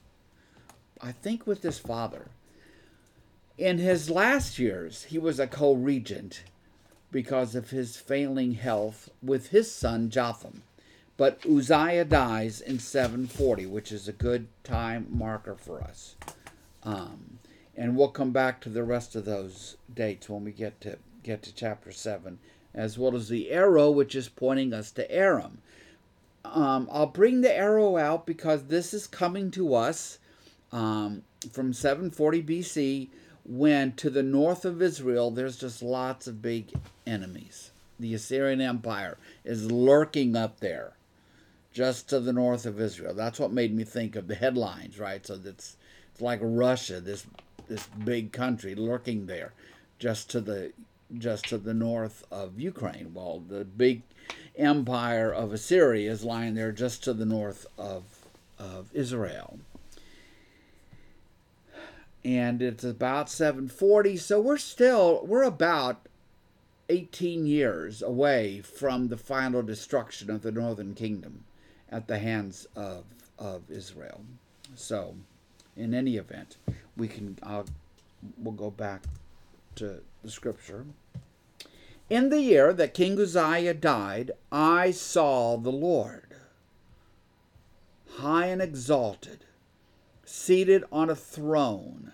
I 1.00 1.10
think 1.10 1.48
with 1.48 1.64
his 1.64 1.80
father. 1.80 2.28
In 3.58 3.78
his 3.78 4.08
last 4.08 4.60
years, 4.60 5.02
he 5.02 5.18
was 5.18 5.40
a 5.40 5.48
co 5.48 5.72
regent 5.72 6.44
because 7.10 7.56
of 7.56 7.70
his 7.70 7.96
failing 7.96 8.52
health 8.52 9.10
with 9.20 9.48
his 9.48 9.68
son 9.68 10.10
Jotham. 10.10 10.62
But 11.18 11.44
Uzziah 11.44 12.04
dies 12.04 12.60
in 12.60 12.78
740, 12.78 13.66
which 13.66 13.90
is 13.90 14.06
a 14.06 14.12
good 14.12 14.46
time 14.62 15.08
marker 15.10 15.56
for 15.56 15.82
us. 15.82 16.14
Um, 16.84 17.40
and 17.76 17.96
we'll 17.96 18.08
come 18.08 18.30
back 18.30 18.60
to 18.60 18.68
the 18.68 18.84
rest 18.84 19.16
of 19.16 19.24
those 19.24 19.76
dates 19.92 20.28
when 20.28 20.44
we 20.44 20.52
get 20.52 20.80
to 20.82 20.96
get 21.24 21.42
to 21.42 21.52
chapter 21.52 21.90
7, 21.90 22.38
as 22.72 22.96
well 22.96 23.16
as 23.16 23.28
the 23.28 23.50
arrow, 23.50 23.90
which 23.90 24.14
is 24.14 24.28
pointing 24.28 24.72
us 24.72 24.92
to 24.92 25.10
Aram. 25.10 25.58
um, 26.44 26.88
I'll 26.90 27.06
bring 27.06 27.40
the 27.40 27.54
arrow 27.54 27.96
out 27.96 28.24
because 28.24 28.64
this 28.64 28.94
is 28.94 29.08
coming 29.08 29.50
to 29.50 29.74
us 29.74 30.18
um, 30.72 31.24
from 31.50 31.72
740 31.72 32.42
BC 32.44 33.08
when 33.44 33.92
to 33.92 34.08
the 34.08 34.22
north 34.22 34.64
of 34.64 34.80
Israel 34.80 35.30
there's 35.32 35.58
just 35.58 35.82
lots 35.82 36.28
of 36.28 36.40
big 36.40 36.72
enemies. 37.06 37.72
The 37.98 38.14
Assyrian 38.14 38.60
Empire 38.60 39.18
is 39.44 39.72
lurking 39.72 40.36
up 40.36 40.60
there 40.60 40.92
just 41.78 42.08
to 42.08 42.18
the 42.18 42.32
north 42.32 42.66
of 42.66 42.80
Israel. 42.80 43.14
That's 43.14 43.38
what 43.38 43.52
made 43.52 43.72
me 43.72 43.84
think 43.84 44.16
of 44.16 44.26
the 44.26 44.34
headlines, 44.34 44.98
right? 44.98 45.24
So 45.24 45.36
that's 45.36 45.76
it's 46.12 46.20
like 46.20 46.40
Russia, 46.42 47.00
this 47.00 47.24
this 47.68 47.86
big 48.04 48.32
country 48.32 48.74
lurking 48.74 49.26
there 49.26 49.52
just 50.00 50.28
to 50.30 50.40
the 50.40 50.72
just 51.18 51.44
to 51.50 51.56
the 51.56 51.74
north 51.74 52.24
of 52.32 52.58
Ukraine. 52.58 53.12
Well, 53.14 53.44
the 53.48 53.64
big 53.64 54.02
empire 54.56 55.32
of 55.32 55.52
Assyria 55.52 56.10
is 56.10 56.24
lying 56.24 56.54
there 56.54 56.72
just 56.72 57.04
to 57.04 57.14
the 57.14 57.24
north 57.24 57.64
of 57.78 58.02
of 58.58 58.90
Israel. 58.92 59.60
And 62.24 62.60
it's 62.60 62.82
about 62.82 63.30
740, 63.30 64.16
so 64.16 64.40
we're 64.40 64.58
still 64.58 65.24
we're 65.24 65.44
about 65.44 66.08
18 66.88 67.46
years 67.46 68.02
away 68.02 68.62
from 68.62 69.06
the 69.06 69.16
final 69.16 69.62
destruction 69.62 70.28
of 70.28 70.42
the 70.42 70.50
northern 70.50 70.94
kingdom 70.96 71.44
at 71.90 72.06
the 72.06 72.18
hands 72.18 72.66
of 72.76 73.04
of 73.38 73.70
Israel. 73.70 74.22
So, 74.74 75.14
in 75.76 75.94
any 75.94 76.16
event, 76.16 76.56
we 76.96 77.08
can 77.08 77.38
I'll, 77.42 77.66
we'll 78.36 78.54
go 78.54 78.70
back 78.70 79.04
to 79.76 80.00
the 80.22 80.30
scripture. 80.30 80.86
In 82.10 82.30
the 82.30 82.40
year 82.40 82.72
that 82.72 82.94
King 82.94 83.20
Uzziah 83.20 83.74
died, 83.74 84.30
I 84.50 84.92
saw 84.92 85.56
the 85.58 85.70
Lord, 85.70 86.34
high 88.16 88.46
and 88.46 88.62
exalted, 88.62 89.44
seated 90.24 90.84
on 90.90 91.10
a 91.10 91.14
throne, 91.14 92.12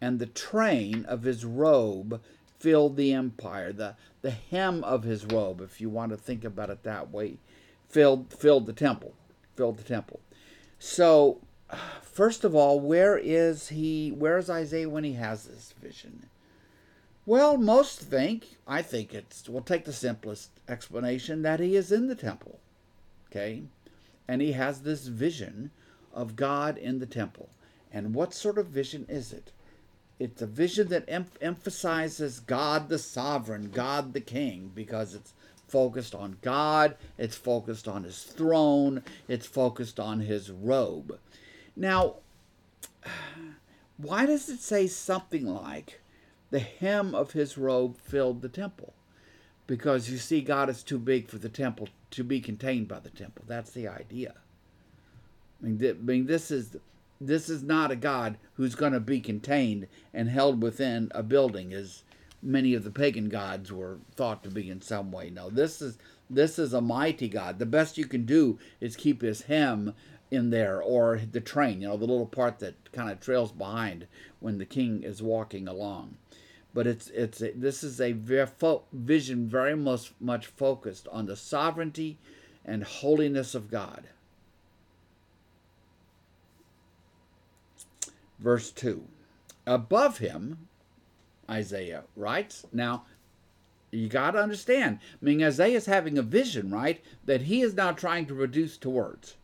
and 0.00 0.18
the 0.18 0.26
train 0.26 1.06
of 1.06 1.22
his 1.22 1.44
robe 1.44 2.20
filled 2.58 2.96
the 2.96 3.14
empire. 3.14 3.72
The, 3.72 3.96
the 4.20 4.30
hem 4.30 4.84
of 4.84 5.04
his 5.04 5.24
robe, 5.24 5.62
if 5.62 5.80
you 5.80 5.88
want 5.88 6.12
to 6.12 6.18
think 6.18 6.44
about 6.44 6.70
it 6.70 6.82
that 6.82 7.10
way, 7.10 7.38
filled, 7.92 8.32
filled 8.32 8.66
the 8.66 8.72
temple. 8.72 9.14
Filled 9.54 9.78
the 9.78 9.84
temple. 9.84 10.18
So, 10.78 11.40
first 12.02 12.42
of 12.42 12.54
all, 12.54 12.80
where 12.80 13.16
is 13.16 13.68
he? 13.68 14.10
Where 14.10 14.38
is 14.38 14.50
Isaiah 14.50 14.88
when 14.88 15.04
he 15.04 15.12
has 15.12 15.44
this 15.44 15.74
vision? 15.80 16.26
Well, 17.24 17.56
most 17.56 18.00
think, 18.00 18.56
I 18.66 18.82
think 18.82 19.14
it's, 19.14 19.48
we'll 19.48 19.62
take 19.62 19.84
the 19.84 19.92
simplest 19.92 20.50
explanation 20.68 21.42
that 21.42 21.60
he 21.60 21.76
is 21.76 21.92
in 21.92 22.08
the 22.08 22.16
temple. 22.16 22.58
Okay? 23.30 23.62
And 24.26 24.42
he 24.42 24.52
has 24.52 24.80
this 24.80 25.06
vision 25.06 25.70
of 26.12 26.34
God 26.34 26.76
in 26.76 26.98
the 26.98 27.06
temple. 27.06 27.48
And 27.92 28.14
what 28.14 28.34
sort 28.34 28.58
of 28.58 28.66
vision 28.66 29.06
is 29.08 29.32
it? 29.32 29.52
It's 30.18 30.42
a 30.42 30.46
vision 30.46 30.88
that 30.88 31.04
em- 31.06 31.26
emphasizes 31.40 32.40
God 32.40 32.88
the 32.88 32.98
sovereign, 32.98 33.70
God 33.70 34.14
the 34.14 34.20
king, 34.20 34.72
because 34.74 35.14
it's 35.14 35.32
focused 35.72 36.14
on 36.14 36.36
God, 36.42 36.96
it's 37.16 37.34
focused 37.34 37.88
on 37.88 38.04
his 38.04 38.22
throne, 38.22 39.02
it's 39.26 39.46
focused 39.46 39.98
on 39.98 40.20
his 40.20 40.50
robe. 40.50 41.18
Now, 41.74 42.16
why 43.96 44.26
does 44.26 44.50
it 44.50 44.60
say 44.60 44.86
something 44.86 45.46
like, 45.46 46.00
the 46.50 46.58
hem 46.58 47.14
of 47.14 47.32
his 47.32 47.56
robe 47.56 47.96
filled 47.96 48.42
the 48.42 48.50
temple? 48.50 48.92
Because 49.66 50.10
you 50.10 50.18
see, 50.18 50.42
God 50.42 50.68
is 50.68 50.82
too 50.82 50.98
big 50.98 51.28
for 51.28 51.38
the 51.38 51.48
temple 51.48 51.88
to 52.10 52.22
be 52.22 52.40
contained 52.40 52.88
by 52.88 53.00
the 53.00 53.08
temple. 53.08 53.44
That's 53.48 53.70
the 53.70 53.88
idea. 53.88 54.34
I 55.58 55.64
mean, 55.64 55.78
th- 55.78 55.96
I 55.96 56.04
mean 56.04 56.26
this 56.26 56.50
is 56.50 56.76
this 57.18 57.48
is 57.48 57.62
not 57.62 57.90
a 57.90 57.96
God 57.96 58.36
who's 58.54 58.74
going 58.74 58.92
to 58.92 59.00
be 59.00 59.20
contained 59.20 59.86
and 60.12 60.28
held 60.28 60.60
within 60.60 61.10
a 61.14 61.22
building, 61.22 61.72
as 61.72 62.02
many 62.42 62.74
of 62.74 62.84
the 62.84 62.90
pagan 62.90 63.28
gods 63.28 63.72
were 63.72 63.98
thought 64.16 64.42
to 64.42 64.50
be 64.50 64.68
in 64.68 64.82
some 64.82 65.12
way. 65.12 65.30
No, 65.30 65.48
this 65.48 65.80
is 65.80 65.98
this 66.28 66.58
is 66.58 66.72
a 66.72 66.80
mighty 66.80 67.28
God. 67.28 67.58
The 67.58 67.66
best 67.66 67.98
you 67.98 68.06
can 68.06 68.24
do 68.24 68.58
is 68.80 68.96
keep 68.96 69.22
his 69.22 69.42
hem 69.42 69.94
in 70.30 70.50
there, 70.50 70.80
or 70.80 71.20
the 71.30 71.40
train, 71.40 71.82
you 71.82 71.88
know, 71.88 71.96
the 71.96 72.06
little 72.06 72.26
part 72.26 72.58
that 72.60 72.90
kind 72.92 73.10
of 73.10 73.20
trails 73.20 73.52
behind 73.52 74.06
when 74.40 74.56
the 74.56 74.64
king 74.64 75.02
is 75.02 75.22
walking 75.22 75.68
along. 75.68 76.16
But 76.74 76.86
it's 76.86 77.08
it's 77.08 77.42
a, 77.42 77.52
this 77.52 77.84
is 77.84 78.00
a 78.00 78.12
very 78.12 78.48
vision 78.92 79.46
very 79.46 79.76
much 79.76 80.12
much 80.18 80.46
focused 80.46 81.06
on 81.08 81.26
the 81.26 81.36
sovereignty 81.36 82.18
and 82.64 82.82
holiness 82.82 83.54
of 83.54 83.70
God. 83.70 84.08
Verse 88.38 88.70
2. 88.72 89.04
Above 89.66 90.18
him, 90.18 90.68
Isaiah 91.50 92.04
writes. 92.16 92.66
Now, 92.72 93.04
you 93.90 94.08
got 94.08 94.32
to 94.32 94.38
understand. 94.38 94.98
I 95.20 95.24
mean, 95.24 95.42
Isaiah 95.42 95.76
is 95.76 95.86
having 95.86 96.16
a 96.16 96.22
vision, 96.22 96.70
right? 96.70 97.02
That 97.26 97.42
he 97.42 97.60
is 97.60 97.74
now 97.74 97.92
trying 97.92 98.26
to 98.26 98.34
reduce 98.34 98.76
to 98.78 98.90
words. 98.90 99.36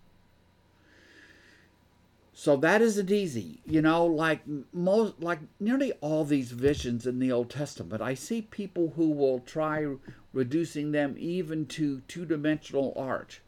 So 2.32 2.56
that 2.56 2.80
isn't 2.80 3.10
easy. 3.10 3.60
You 3.66 3.82
know, 3.82 4.06
like 4.06 4.42
most, 4.72 5.20
like 5.20 5.40
nearly 5.58 5.92
all 6.00 6.24
these 6.24 6.52
visions 6.52 7.06
in 7.06 7.18
the 7.18 7.32
Old 7.32 7.50
Testament, 7.50 8.00
I 8.00 8.14
see 8.14 8.42
people 8.42 8.92
who 8.94 9.10
will 9.10 9.40
try 9.40 9.86
reducing 10.32 10.92
them 10.92 11.16
even 11.18 11.66
to 11.66 12.00
two 12.06 12.24
dimensional 12.24 12.94
art. 12.96 13.40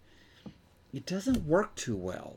It 0.92 1.06
doesn't 1.06 1.46
work 1.46 1.76
too 1.76 1.96
well 1.96 2.36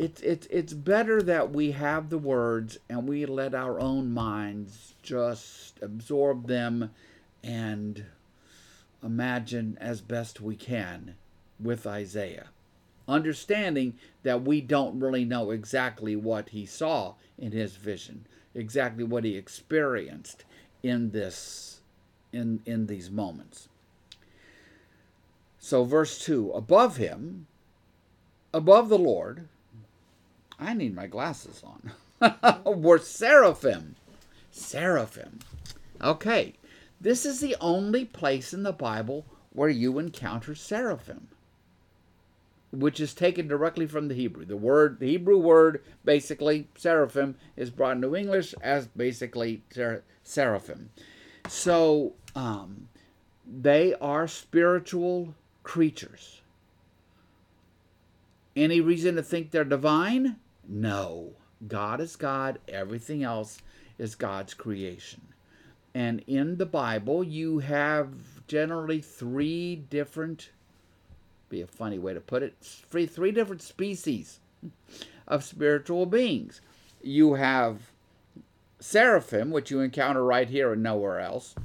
it's 0.00 0.22
it's 0.22 0.46
it's 0.46 0.72
better 0.72 1.20
that 1.20 1.52
we 1.52 1.72
have 1.72 2.08
the 2.08 2.16
words 2.16 2.78
and 2.88 3.06
we 3.06 3.26
let 3.26 3.54
our 3.54 3.78
own 3.78 4.10
minds 4.10 4.94
just 5.02 5.78
absorb 5.82 6.46
them 6.46 6.90
and 7.44 8.06
imagine 9.02 9.76
as 9.78 10.00
best 10.00 10.40
we 10.40 10.56
can 10.56 11.16
with 11.62 11.86
Isaiah. 11.86 12.48
Understanding 13.06 13.98
that 14.22 14.42
we 14.42 14.62
don't 14.62 14.98
really 14.98 15.26
know 15.26 15.50
exactly 15.50 16.16
what 16.16 16.48
he 16.48 16.64
saw 16.64 17.16
in 17.36 17.52
his 17.52 17.76
vision 17.76 18.24
exactly 18.54 19.04
what 19.04 19.24
he 19.24 19.36
experienced 19.36 20.46
in 20.82 21.10
this 21.10 21.82
in 22.32 22.62
in 22.64 22.86
these 22.86 23.10
moments. 23.10 23.68
So 25.58 25.84
verse 25.84 26.18
2 26.24 26.52
above 26.52 26.96
him 26.96 27.48
above 28.54 28.88
the 28.88 28.98
lord 28.98 29.46
I 30.60 30.74
need 30.74 30.94
my 30.94 31.06
glasses 31.06 31.62
on. 31.64 31.92
were 32.64 32.98
seraphim. 32.98 33.96
Seraphim. 34.50 35.40
Okay, 36.02 36.54
this 37.00 37.24
is 37.24 37.40
the 37.40 37.56
only 37.60 38.04
place 38.04 38.52
in 38.52 38.62
the 38.62 38.72
Bible 38.72 39.24
where 39.52 39.68
you 39.68 39.98
encounter 39.98 40.54
seraphim, 40.54 41.28
which 42.70 43.00
is 43.00 43.14
taken 43.14 43.48
directly 43.48 43.86
from 43.86 44.08
the 44.08 44.14
Hebrew. 44.14 44.44
The 44.44 44.56
word, 44.56 45.00
the 45.00 45.08
Hebrew 45.08 45.38
word, 45.38 45.82
basically 46.04 46.68
seraphim, 46.76 47.36
is 47.56 47.70
brought 47.70 47.96
into 47.96 48.14
English 48.14 48.54
as 48.62 48.86
basically 48.88 49.62
ser- 49.72 50.04
seraphim. 50.22 50.90
So 51.48 52.12
um, 52.36 52.88
they 53.46 53.94
are 53.94 54.28
spiritual 54.28 55.34
creatures. 55.62 56.42
Any 58.54 58.80
reason 58.80 59.16
to 59.16 59.22
think 59.22 59.50
they're 59.50 59.64
divine? 59.64 60.36
No. 60.70 61.32
God 61.66 62.00
is 62.00 62.14
God, 62.14 62.60
everything 62.68 63.24
else 63.24 63.60
is 63.98 64.14
God's 64.14 64.54
creation. 64.54 65.20
And 65.92 66.22
in 66.28 66.56
the 66.56 66.66
Bible, 66.66 67.24
you 67.24 67.58
have 67.58 68.46
generally 68.46 69.00
three 69.00 69.74
different, 69.74 70.50
be 71.48 71.60
a 71.60 71.66
funny 71.66 71.98
way 71.98 72.14
to 72.14 72.20
put 72.20 72.44
it, 72.44 72.54
three, 72.60 73.04
three 73.04 73.32
different 73.32 73.62
species 73.62 74.38
of 75.26 75.42
spiritual 75.42 76.06
beings. 76.06 76.60
You 77.02 77.34
have 77.34 77.90
seraphim, 78.78 79.50
which 79.50 79.72
you 79.72 79.80
encounter 79.80 80.24
right 80.24 80.48
here 80.48 80.72
and 80.72 80.82
nowhere 80.82 81.18
else. 81.18 81.56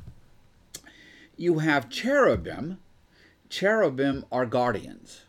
You 1.38 1.60
have 1.60 1.90
cherubim. 1.90 2.80
Cherubim 3.50 4.26
are 4.32 4.48
guardians, 4.48 5.22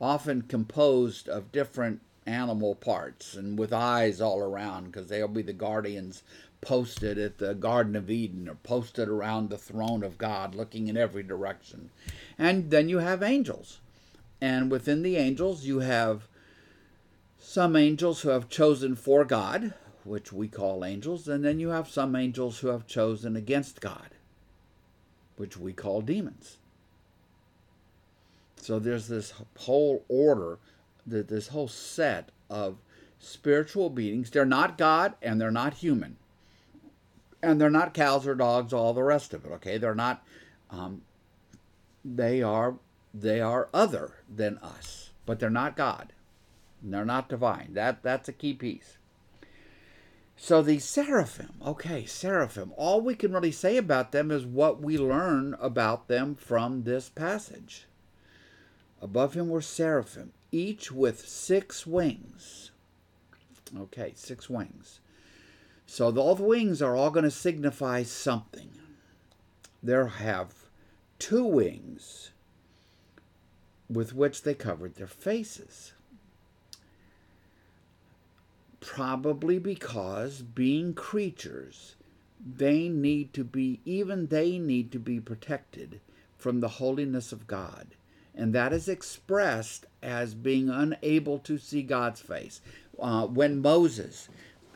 often 0.00 0.42
composed 0.42 1.28
of 1.28 1.52
different 1.52 2.00
animal 2.30 2.74
parts 2.74 3.34
and 3.34 3.58
with 3.58 3.72
eyes 3.72 4.20
all 4.20 4.40
around 4.40 4.86
because 4.86 5.08
they'll 5.08 5.28
be 5.28 5.42
the 5.42 5.52
guardians 5.52 6.22
posted 6.60 7.18
at 7.18 7.38
the 7.38 7.54
Garden 7.54 7.96
of 7.96 8.10
Eden 8.10 8.48
or 8.48 8.54
posted 8.54 9.08
around 9.08 9.50
the 9.50 9.58
throne 9.58 10.02
of 10.02 10.18
God 10.18 10.54
looking 10.54 10.88
in 10.88 10.96
every 10.96 11.22
direction. 11.22 11.90
And 12.38 12.70
then 12.70 12.88
you 12.88 12.98
have 12.98 13.22
angels. 13.22 13.80
And 14.40 14.70
within 14.70 15.02
the 15.02 15.16
angels, 15.16 15.64
you 15.64 15.80
have 15.80 16.22
some 17.38 17.76
angels 17.76 18.20
who 18.20 18.28
have 18.28 18.48
chosen 18.48 18.94
for 18.94 19.24
God, 19.24 19.74
which 20.04 20.32
we 20.32 20.48
call 20.48 20.84
angels, 20.84 21.28
and 21.28 21.44
then 21.44 21.58
you 21.58 21.68
have 21.70 21.88
some 21.88 22.14
angels 22.14 22.58
who 22.58 22.68
have 22.68 22.86
chosen 22.86 23.36
against 23.36 23.80
God, 23.80 24.10
which 25.36 25.56
we 25.56 25.72
call 25.72 26.00
demons. 26.00 26.58
So 28.56 28.78
there's 28.78 29.08
this 29.08 29.32
whole 29.58 30.04
order, 30.08 30.58
that 31.06 31.28
this 31.28 31.48
whole 31.48 31.68
set 31.68 32.30
of 32.48 32.78
spiritual 33.18 33.90
beings. 33.90 34.30
They're 34.30 34.44
not 34.44 34.78
God 34.78 35.14
and 35.22 35.40
they're 35.40 35.50
not 35.50 35.74
human. 35.74 36.16
And 37.42 37.60
they're 37.60 37.70
not 37.70 37.94
cows 37.94 38.26
or 38.26 38.34
dogs, 38.34 38.72
all 38.72 38.92
the 38.92 39.02
rest 39.02 39.32
of 39.32 39.44
it, 39.44 39.52
okay? 39.52 39.78
They're 39.78 39.94
not 39.94 40.22
um, 40.70 41.02
they 42.04 42.42
are 42.42 42.76
they 43.12 43.40
are 43.40 43.68
other 43.74 44.12
than 44.34 44.58
us, 44.58 45.10
but 45.26 45.40
they're 45.40 45.50
not 45.50 45.76
God. 45.76 46.12
They're 46.82 47.04
not 47.04 47.28
divine. 47.28 47.70
That 47.74 48.02
that's 48.02 48.28
a 48.28 48.32
key 48.32 48.54
piece. 48.54 48.96
So 50.36 50.62
the 50.62 50.78
seraphim, 50.78 51.52
okay, 51.64 52.06
seraphim. 52.06 52.72
All 52.76 53.02
we 53.02 53.14
can 53.14 53.32
really 53.32 53.52
say 53.52 53.76
about 53.76 54.12
them 54.12 54.30
is 54.30 54.46
what 54.46 54.80
we 54.80 54.96
learn 54.96 55.54
about 55.60 56.08
them 56.08 56.34
from 56.34 56.84
this 56.84 57.10
passage. 57.10 57.86
Above 59.02 59.34
him 59.34 59.50
were 59.50 59.60
seraphim, 59.60 60.32
each 60.52 60.90
with 60.90 61.28
six 61.28 61.86
wings. 61.86 62.70
Okay, 63.76 64.12
six 64.16 64.50
wings. 64.50 65.00
So 65.86 66.14
all 66.16 66.34
the 66.34 66.42
wings 66.42 66.80
are 66.80 66.96
all 66.96 67.10
going 67.10 67.24
to 67.24 67.30
signify 67.30 68.04
something. 68.04 68.70
There 69.82 70.06
have 70.06 70.54
two 71.18 71.44
wings 71.44 72.30
with 73.88 74.14
which 74.14 74.42
they 74.42 74.54
covered 74.54 74.94
their 74.94 75.06
faces. 75.06 75.92
Probably 78.80 79.58
because, 79.58 80.42
being 80.42 80.94
creatures, 80.94 81.96
they 82.44 82.88
need 82.88 83.34
to 83.34 83.44
be, 83.44 83.80
even 83.84 84.28
they 84.28 84.58
need 84.58 84.90
to 84.92 84.98
be 84.98 85.20
protected 85.20 86.00
from 86.38 86.60
the 86.60 86.68
holiness 86.68 87.32
of 87.32 87.46
God. 87.46 87.88
And 88.34 88.54
that 88.54 88.72
is 88.72 88.88
expressed 88.88 89.86
as 90.02 90.34
being 90.34 90.68
unable 90.68 91.38
to 91.40 91.58
see 91.58 91.82
God's 91.82 92.20
face. 92.20 92.60
Uh, 92.98 93.26
when 93.26 93.60
Moses 93.60 94.28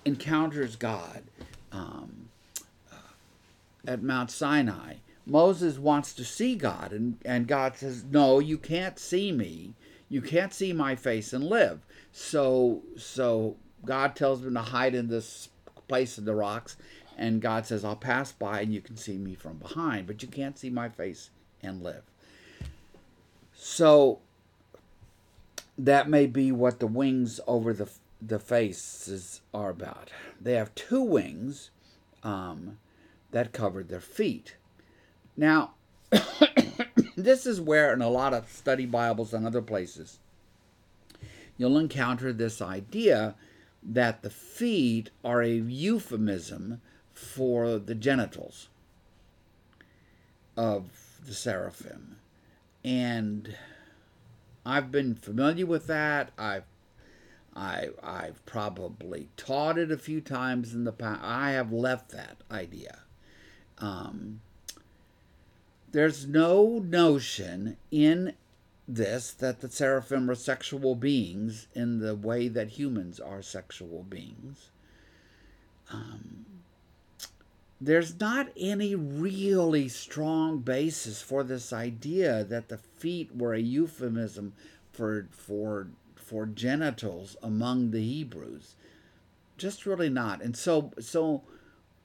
encounters 0.04 0.76
God 0.76 1.22
um, 1.72 2.28
uh, 2.92 2.96
at 3.86 4.02
Mount 4.02 4.30
Sinai, 4.30 4.94
Moses 5.26 5.78
wants 5.78 6.12
to 6.14 6.24
see 6.24 6.54
God, 6.54 6.92
and, 6.92 7.16
and 7.24 7.46
God 7.46 7.76
says, 7.76 8.04
No, 8.04 8.38
you 8.38 8.58
can't 8.58 8.98
see 8.98 9.32
me. 9.32 9.72
You 10.08 10.20
can't 10.20 10.52
see 10.52 10.72
my 10.72 10.94
face 10.96 11.32
and 11.32 11.44
live. 11.44 11.80
So 12.12 12.82
so 12.96 13.56
God 13.84 14.14
tells 14.14 14.44
him 14.44 14.54
to 14.54 14.60
hide 14.60 14.94
in 14.94 15.08
this 15.08 15.48
place 15.88 16.18
in 16.18 16.24
the 16.24 16.34
rocks, 16.34 16.76
and 17.16 17.40
God 17.40 17.66
says, 17.66 17.84
I'll 17.84 17.96
pass 17.96 18.32
by 18.32 18.60
and 18.60 18.72
you 18.72 18.80
can 18.80 18.96
see 18.96 19.16
me 19.16 19.34
from 19.34 19.58
behind, 19.58 20.06
but 20.06 20.22
you 20.22 20.28
can't 20.28 20.58
see 20.58 20.70
my 20.70 20.88
face 20.88 21.30
and 21.62 21.82
live. 21.82 22.02
So 23.66 24.18
that 25.78 26.06
may 26.06 26.26
be 26.26 26.52
what 26.52 26.80
the 26.80 26.86
wings 26.86 27.40
over 27.46 27.72
the 27.72 27.88
the 28.20 28.38
faces 28.38 29.40
are 29.54 29.70
about. 29.70 30.10
They 30.38 30.52
have 30.52 30.74
two 30.74 31.00
wings 31.00 31.70
um, 32.22 32.76
that 33.30 33.54
covered 33.54 33.88
their 33.88 34.02
feet. 34.02 34.56
Now, 35.34 35.72
this 37.16 37.46
is 37.46 37.58
where, 37.58 37.94
in 37.94 38.02
a 38.02 38.10
lot 38.10 38.34
of 38.34 38.50
study 38.50 38.84
Bibles 38.84 39.32
and 39.32 39.46
other 39.46 39.62
places, 39.62 40.18
you'll 41.56 41.78
encounter 41.78 42.34
this 42.34 42.60
idea 42.60 43.34
that 43.82 44.20
the 44.20 44.30
feet 44.30 45.08
are 45.24 45.40
a 45.40 45.48
euphemism 45.48 46.82
for 47.14 47.78
the 47.78 47.94
genitals 47.94 48.68
of 50.54 50.90
the 51.26 51.32
seraphim. 51.32 52.18
And 52.84 53.56
I've 54.66 54.92
been 54.92 55.14
familiar 55.14 55.66
with 55.66 55.86
that. 55.86 56.32
I've 56.38 56.64
I, 57.56 57.90
I've 58.02 58.44
probably 58.46 59.28
taught 59.36 59.78
it 59.78 59.92
a 59.92 59.96
few 59.96 60.20
times 60.20 60.74
in 60.74 60.84
the 60.84 60.92
past. 60.92 61.20
I 61.22 61.52
have 61.52 61.72
left 61.72 62.10
that 62.10 62.38
idea. 62.50 62.98
Um, 63.78 64.40
there's 65.92 66.26
no 66.26 66.80
notion 66.80 67.76
in 67.92 68.34
this 68.88 69.30
that 69.30 69.60
the 69.60 69.70
seraphim 69.70 70.28
are 70.28 70.34
sexual 70.34 70.96
beings 70.96 71.68
in 71.74 72.00
the 72.00 72.14
way 72.16 72.48
that 72.48 72.70
humans 72.70 73.20
are 73.20 73.40
sexual 73.40 74.02
beings. 74.02 74.70
Um, 75.92 76.46
there's 77.80 78.18
not 78.18 78.48
any 78.56 78.94
really 78.94 79.88
strong 79.88 80.58
basis 80.58 81.20
for 81.20 81.42
this 81.42 81.72
idea 81.72 82.44
that 82.44 82.68
the 82.68 82.78
feet 82.78 83.34
were 83.34 83.54
a 83.54 83.60
euphemism 83.60 84.52
for 84.92 85.28
for 85.30 85.88
for 86.14 86.46
genitals 86.46 87.36
among 87.42 87.90
the 87.90 88.02
Hebrews. 88.02 88.76
Just 89.58 89.86
really 89.86 90.08
not. 90.08 90.42
And 90.42 90.56
so 90.56 90.92
so 90.98 91.42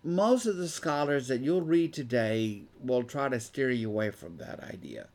most 0.04 0.46
of 0.46 0.58
the 0.58 0.68
scholars 0.68 1.28
that 1.28 1.42
you'll 1.42 1.62
read 1.62 1.94
today 1.94 2.64
will 2.82 3.04
try 3.04 3.30
to 3.30 3.40
steer 3.40 3.70
you 3.70 3.90
away 3.90 4.12
from 4.12 4.38
that 4.38 4.64
idea. 4.64 5.08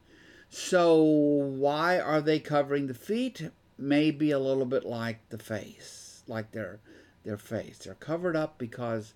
So, 0.50 1.02
why 1.02 1.98
are 1.98 2.20
they 2.20 2.38
covering 2.38 2.86
the 2.86 2.94
feet? 2.94 3.50
Maybe 3.76 4.30
a 4.30 4.38
little 4.38 4.66
bit 4.66 4.84
like 4.84 5.28
the 5.30 5.38
face, 5.38 6.22
like 6.28 6.52
their 6.52 6.78
their 7.24 7.38
face. 7.38 7.78
They're 7.78 7.94
covered 7.94 8.36
up 8.36 8.58
because 8.58 9.14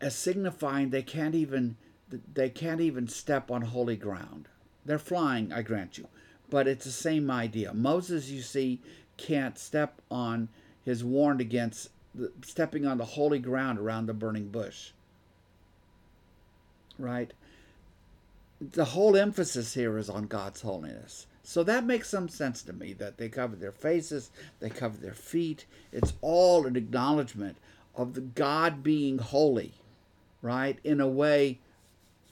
as 0.00 0.14
signifying 0.14 0.90
they 0.90 1.02
can't 1.02 1.34
even 1.34 1.76
they 2.34 2.48
can't 2.48 2.80
even 2.80 3.08
step 3.08 3.50
on 3.50 3.62
holy 3.62 3.96
ground. 3.96 4.48
They're 4.84 4.98
flying, 4.98 5.52
I 5.52 5.62
grant 5.62 5.98
you, 5.98 6.06
but 6.48 6.68
it's 6.68 6.84
the 6.84 6.92
same 6.92 7.30
idea. 7.30 7.74
Moses, 7.74 8.30
you 8.30 8.42
see, 8.42 8.80
can't 9.16 9.58
step 9.58 10.00
on 10.10 10.48
his 10.84 11.02
warned 11.02 11.40
against 11.40 11.90
stepping 12.44 12.86
on 12.86 12.98
the 12.98 13.04
holy 13.04 13.38
ground 13.38 13.78
around 13.78 14.06
the 14.06 14.14
burning 14.14 14.48
bush. 14.48 14.92
Right? 16.98 17.32
The 18.60 18.86
whole 18.86 19.16
emphasis 19.16 19.74
here 19.74 19.98
is 19.98 20.08
on 20.08 20.26
God's 20.26 20.62
holiness. 20.62 21.26
So 21.42 21.62
that 21.62 21.84
makes 21.84 22.08
some 22.08 22.28
sense 22.28 22.62
to 22.62 22.72
me 22.72 22.92
that 22.94 23.18
they 23.18 23.28
cover 23.28 23.54
their 23.54 23.72
faces, 23.72 24.30
they 24.60 24.70
cover 24.70 24.96
their 24.96 25.14
feet. 25.14 25.66
It's 25.92 26.14
all 26.20 26.66
an 26.66 26.74
acknowledgement 26.74 27.58
of 27.94 28.14
the 28.14 28.20
God 28.20 28.82
being 28.82 29.18
holy, 29.18 29.74
right? 30.42 30.78
In 30.84 31.00
a 31.00 31.08
way 31.08 31.58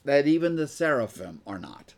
that 0.05 0.27
even 0.27 0.57
the 0.57 0.69
seraphim 0.69 1.41
are 1.47 1.59
not. 1.59 1.95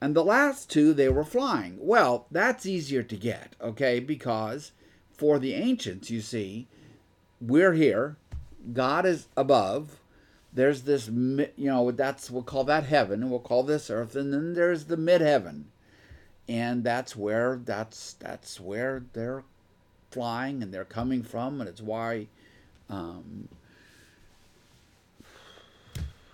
And 0.00 0.14
the 0.14 0.24
last 0.24 0.70
two, 0.70 0.92
they 0.92 1.08
were 1.08 1.24
flying. 1.24 1.78
Well, 1.80 2.26
that's 2.30 2.66
easier 2.66 3.02
to 3.02 3.16
get, 3.16 3.56
okay? 3.60 4.00
Because 4.00 4.72
for 5.12 5.38
the 5.38 5.54
ancients, 5.54 6.10
you 6.10 6.20
see, 6.20 6.66
we're 7.40 7.72
here, 7.72 8.16
God 8.72 9.06
is 9.06 9.28
above. 9.36 9.98
There's 10.52 10.82
this, 10.82 11.08
you 11.08 11.48
know, 11.56 11.90
that's 11.90 12.30
we'll 12.30 12.42
call 12.42 12.64
that 12.64 12.84
heaven, 12.84 13.22
and 13.22 13.30
we'll 13.30 13.40
call 13.40 13.62
this 13.62 13.90
earth, 13.90 14.14
and 14.14 14.32
then 14.32 14.54
there's 14.54 14.84
the 14.84 14.96
mid 14.96 15.20
heaven, 15.20 15.66
and 16.48 16.84
that's 16.84 17.16
where 17.16 17.60
that's 17.64 18.12
that's 18.14 18.60
where 18.60 19.02
they're 19.14 19.42
flying 20.10 20.62
and 20.62 20.72
they're 20.72 20.84
coming 20.84 21.22
from, 21.22 21.60
and 21.60 21.68
it's 21.68 21.80
why 21.80 22.28
um, 22.88 23.48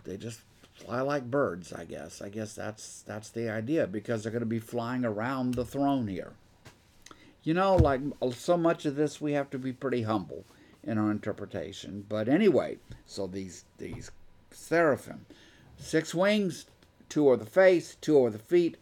they 0.04 0.16
just 0.16 0.40
fly 0.74 1.00
like 1.00 1.30
birds, 1.30 1.72
I 1.72 1.84
guess. 1.84 2.22
I 2.22 2.28
guess 2.28 2.54
that's 2.54 3.02
that's 3.02 3.30
the 3.30 3.50
idea 3.50 3.86
because 3.86 4.22
they're 4.22 4.32
going 4.32 4.40
to 4.40 4.46
be 4.46 4.58
flying 4.58 5.04
around 5.04 5.54
the 5.54 5.64
throne 5.64 6.08
here. 6.08 6.32
You 7.42 7.54
know, 7.54 7.76
like 7.76 8.00
so 8.32 8.56
much 8.56 8.84
of 8.86 8.96
this, 8.96 9.20
we 9.20 9.32
have 9.32 9.50
to 9.50 9.58
be 9.58 9.72
pretty 9.72 10.02
humble 10.02 10.44
in 10.82 10.98
our 10.98 11.10
interpretation. 11.10 12.04
But 12.08 12.28
anyway, 12.28 12.78
so 13.06 13.26
these 13.26 13.64
these 13.78 14.10
seraphim, 14.50 15.26
six 15.78 16.14
wings, 16.14 16.66
two 17.08 17.28
are 17.28 17.36
the 17.36 17.46
face, 17.46 17.96
two 18.00 18.24
are 18.24 18.30
the 18.30 18.38
feet, 18.38 18.76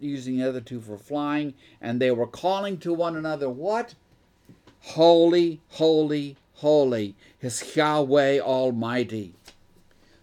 using 0.00 0.38
the 0.38 0.48
other 0.48 0.60
two 0.60 0.80
for 0.80 0.96
flying, 0.96 1.54
and 1.80 2.00
they 2.00 2.10
were 2.10 2.26
calling 2.26 2.78
to 2.78 2.92
one 2.92 3.16
another, 3.16 3.48
what? 3.48 3.94
Holy, 4.80 5.60
holy, 5.68 6.36
holy 6.54 7.14
is 7.40 7.76
Yahweh 7.76 8.40
Almighty. 8.40 9.34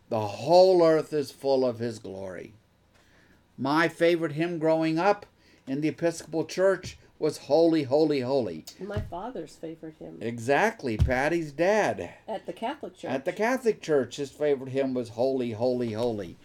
The 0.10 0.20
whole 0.20 0.84
earth 0.84 1.12
is 1.12 1.32
full 1.32 1.66
of 1.66 1.80
his 1.80 2.00
glory. 2.00 2.54
My 3.58 3.88
favorite 3.88 4.34
hymn 4.34 4.58
growing 4.58 4.98
up 4.98 5.26
in 5.68 5.82
the 5.82 5.90
Episcopal 5.90 6.46
Church 6.46 6.98
was 7.20 7.38
Holy, 7.40 7.84
Holy, 7.84 8.22
Holy. 8.22 8.64
My 8.80 9.02
father's 9.02 9.56
favorite 9.56 9.96
hymn. 10.00 10.18
Exactly, 10.22 10.98
Patty's 10.98 11.52
dad. 11.52 12.12
At 12.28 12.46
the 12.46 12.54
Catholic 12.54 12.96
Church. 12.96 13.10
At 13.10 13.26
the 13.26 13.34
Catholic 13.34 13.82
Church, 13.82 14.18
his 14.18 14.30
favorite 14.32 14.70
hymn 14.70 14.94
was 14.94 15.10
Holy, 15.10 15.52
Holy, 15.52 15.94
Holy. 15.94 16.38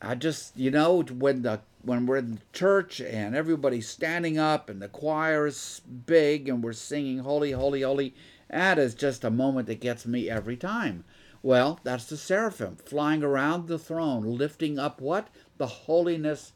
I 0.00 0.14
just, 0.14 0.56
you 0.56 0.70
know, 0.70 1.02
when 1.02 1.42
the 1.42 1.60
when 1.82 2.06
we're 2.06 2.16
in 2.16 2.40
church 2.52 3.00
and 3.00 3.34
everybody's 3.34 3.88
standing 3.88 4.38
up 4.38 4.70
and 4.70 4.80
the 4.80 4.88
choir 4.88 5.46
is 5.46 5.82
big 6.06 6.48
and 6.48 6.62
we're 6.62 6.72
singing 6.72 7.18
Holy, 7.18 7.50
Holy, 7.52 7.82
Holy, 7.82 8.14
that 8.48 8.78
is 8.78 8.94
just 8.94 9.22
a 9.22 9.30
moment 9.30 9.66
that 9.66 9.80
gets 9.80 10.06
me 10.06 10.30
every 10.30 10.56
time 10.56 11.04
Well, 11.44 11.78
that's 11.82 12.06
the 12.06 12.16
seraphim 12.16 12.76
flying 12.76 13.22
around 13.22 13.68
the 13.68 13.78
throne, 13.78 14.38
lifting 14.38 14.78
up 14.78 15.02
what? 15.02 15.28
The 15.58 15.66
holiness 15.66 16.54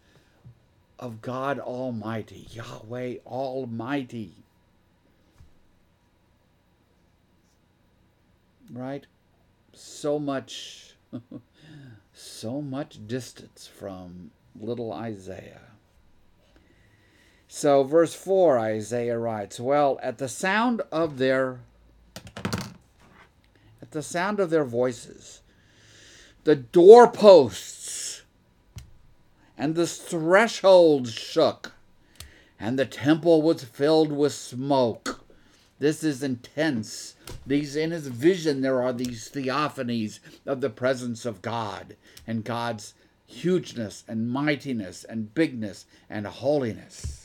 of 0.99 1.21
God 1.21 1.59
Almighty, 1.59 2.47
Yahweh 2.51 3.17
Almighty. 3.27 4.33
Right? 8.73 9.05
So 9.75 10.19
much, 10.19 10.95
so 12.15 12.63
much 12.63 13.07
distance 13.07 13.67
from 13.67 14.31
little 14.59 14.91
Isaiah. 14.91 15.61
So, 17.47 17.83
verse 17.83 18.15
4, 18.15 18.59
Isaiah 18.59 19.19
writes, 19.19 19.61
Well, 19.61 20.01
at 20.03 20.17
the 20.17 20.29
sound 20.29 20.81
of 20.91 21.19
their 21.19 21.61
at 23.81 23.93
the 23.93 24.03
sound 24.03 24.41
of 24.41 24.51
their 24.51 24.65
voices, 24.65 25.43
the 26.45 26.57
doorposts 26.57 28.23
and 29.57 29.75
the 29.75 29.87
thresholds 29.87 31.13
shook, 31.13 31.73
and 32.59 32.79
the 32.79 32.87
temple 32.87 33.43
was 33.43 33.65
filled 33.65 34.13
with 34.13 34.33
smoke. 34.33 35.25
This 35.81 36.03
is 36.03 36.23
intense. 36.23 37.15
These 37.47 37.77
in 37.77 37.91
his 37.91 38.09
vision 38.09 38.63
there 38.63 38.83
are 38.83 38.93
these 38.93 39.29
theophanies 39.29 40.21
of 40.47 40.61
the 40.61 40.71
presence 40.71 41.25
of 41.25 41.43
God 41.43 41.97
and 42.27 42.45
God's 42.45 42.95
hugeness 43.27 44.05
and 44.09 44.29
mightiness 44.29 45.05
and 45.05 45.35
bigness 45.35 45.87
and 46.09 46.27
holiness. 46.27 47.18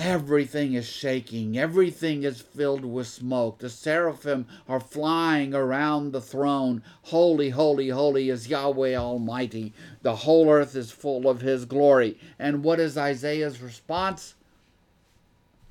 Everything 0.00 0.72
is 0.72 0.88
shaking. 0.88 1.58
Everything 1.58 2.22
is 2.22 2.40
filled 2.40 2.86
with 2.86 3.06
smoke. 3.06 3.58
The 3.58 3.68
seraphim 3.68 4.46
are 4.66 4.80
flying 4.80 5.52
around 5.52 6.12
the 6.12 6.22
throne. 6.22 6.82
Holy, 7.02 7.50
holy, 7.50 7.90
holy 7.90 8.30
is 8.30 8.48
Yahweh 8.48 8.96
Almighty. 8.96 9.74
The 10.00 10.16
whole 10.16 10.48
earth 10.48 10.74
is 10.74 10.90
full 10.90 11.28
of 11.28 11.42
His 11.42 11.66
glory. 11.66 12.18
And 12.38 12.64
what 12.64 12.80
is 12.80 12.96
Isaiah's 12.96 13.60
response? 13.60 14.36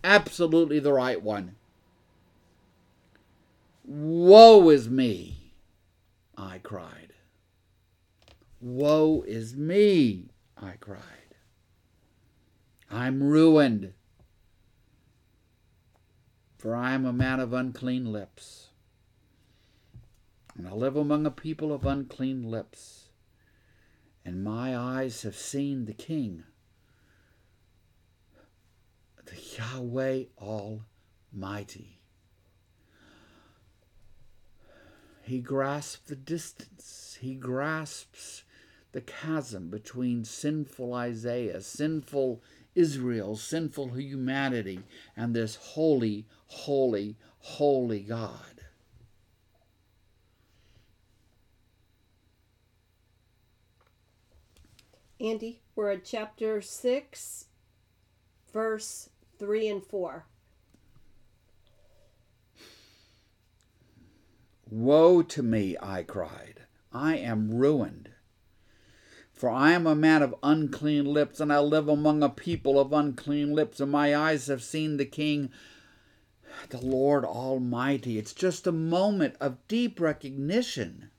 Absolutely 0.04 0.78
the 0.78 0.94
right 0.94 1.24
one. 1.24 1.56
Woe 3.84 4.70
is 4.70 4.88
me, 4.88 5.54
I 6.38 6.60
cried. 6.60 7.14
Woe 8.62 9.24
is 9.26 9.56
me, 9.56 10.30
I 10.56 10.74
cried. 10.80 11.00
I'm 12.92 13.24
ruined 13.24 13.94
for 16.60 16.76
I 16.76 16.92
am 16.92 17.06
a 17.06 17.14
man 17.14 17.40
of 17.40 17.54
unclean 17.54 18.12
lips, 18.12 18.68
and 20.58 20.68
I 20.68 20.74
live 20.74 20.98
among 20.98 21.26
a 21.26 21.32
people 21.32 21.72
of 21.72 21.86
unclean 21.86 22.44
lips, 22.44 23.08
and 24.26 24.44
my 24.44 24.78
eyes 24.78 25.22
have 25.22 25.38
seen 25.38 25.86
the 25.86 25.94
King, 25.94 26.44
the 29.26 29.38
Yahweh 29.58 30.26
Almighty. 30.38 32.02
He 35.22 35.40
grasps 35.40 36.10
the 36.10 36.18
distance, 36.18 37.20
he 37.22 37.36
grasps 37.36 38.44
the 38.92 39.02
chasm 39.02 39.70
between 39.70 40.26
sinful 40.26 40.94
Isaiah, 40.94 41.62
sinful 41.62 42.42
Israel, 42.76 43.38
sinful 43.38 43.90
humanity, 43.90 44.82
and 45.16 45.34
this 45.34 45.56
holy, 45.56 46.26
holy, 46.50 47.16
holy 47.40 48.02
God. 48.02 48.62
Andy, 55.22 55.62
we're 55.76 55.92
at 55.92 56.06
chapter 56.06 56.62
6, 56.62 57.46
verse 58.54 59.10
3 59.38 59.68
and 59.68 59.84
4. 59.84 60.26
Woe 64.70 65.22
to 65.24 65.44
me, 65.44 65.76
I 65.82 66.04
cried. 66.04 66.62
I 66.94 67.18
am 67.18 67.54
ruined. 67.54 68.12
For 69.34 69.50
I 69.50 69.72
am 69.72 69.88
a 69.88 69.96
man 69.96 70.22
of 70.22 70.36
unclean 70.44 71.06
lips, 71.06 71.40
and 71.40 71.52
I 71.52 71.60
live 71.60 71.90
among 71.90 72.24
a 72.24 72.30
people 72.30 72.80
of 72.80 72.94
unclean 72.94 73.54
lips, 73.54 73.80
and 73.80 73.92
my 73.92 74.16
eyes 74.16 74.48
have 74.48 74.64
seen 74.64 74.98
the 74.98 75.06
King, 75.06 75.50
the 76.70 76.82
Lord 76.82 77.26
Almighty. 77.26 78.18
It's 78.18 78.34
just 78.34 78.68
a 78.68 78.72
moment 78.72 79.36
of 79.40 79.68
deep 79.68 80.00
recognition 80.00 81.10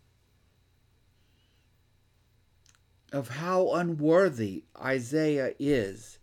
of 3.13 3.29
how 3.29 3.73
unworthy 3.73 4.65
Isaiah 4.81 5.55
is 5.59 6.19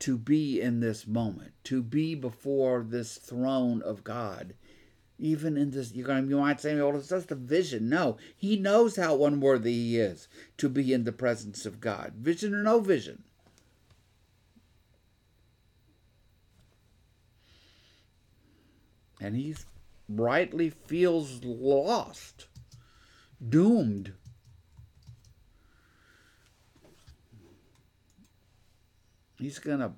to 0.00 0.16
be 0.16 0.60
in 0.60 0.80
this 0.80 1.06
moment, 1.06 1.52
to 1.64 1.82
be 1.82 2.14
before 2.14 2.82
this 2.82 3.18
throne 3.18 3.82
of 3.82 4.02
God. 4.02 4.54
Even 5.18 5.58
in 5.58 5.70
this, 5.70 5.92
you're 5.92 6.06
going 6.06 6.24
to, 6.24 6.30
you 6.30 6.38
might 6.38 6.60
say, 6.60 6.74
well, 6.74 6.96
it's 6.96 7.10
just 7.10 7.30
a 7.30 7.34
vision. 7.34 7.90
No, 7.90 8.16
he 8.34 8.56
knows 8.56 8.96
how 8.96 9.22
unworthy 9.24 9.72
he 9.72 9.98
is 9.98 10.28
to 10.56 10.70
be 10.70 10.94
in 10.94 11.04
the 11.04 11.12
presence 11.12 11.66
of 11.66 11.80
God, 11.80 12.14
vision 12.16 12.54
or 12.54 12.62
no 12.62 12.80
vision. 12.80 13.24
And 19.20 19.36
he 19.36 19.54
rightly 20.08 20.70
feels 20.70 21.44
lost, 21.44 22.46
doomed. 23.46 24.14
He's 29.38 29.58
gonna 29.58 29.94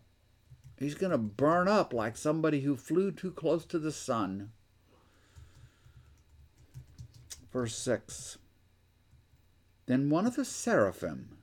he's 0.79 0.95
gonna 0.95 1.19
burn 1.19 1.69
up 1.69 1.93
like 1.93 2.17
somebody 2.17 2.61
who 2.61 2.77
flew 2.77 3.11
too 3.11 3.31
close 3.31 3.65
to 3.67 3.79
the 3.79 3.93
sun. 3.93 4.51
Verse 7.53 7.75
6 7.77 8.39
Then 9.87 10.11
one 10.11 10.27
of 10.27 10.37
the 10.37 10.45
seraphim 10.45 11.39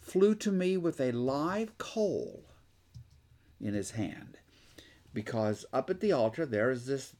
flew 0.00 0.34
to 0.36 0.50
me 0.50 0.76
with 0.76 1.00
a 1.00 1.12
live 1.12 1.76
coal 1.78 2.44
in 3.60 3.74
his 3.74 3.92
hand, 3.92 4.38
because 5.12 5.66
up 5.72 5.90
at 5.90 6.00
the 6.00 6.12
altar 6.12 6.46
there 6.46 6.70
is 6.70 6.86
this 6.86 7.14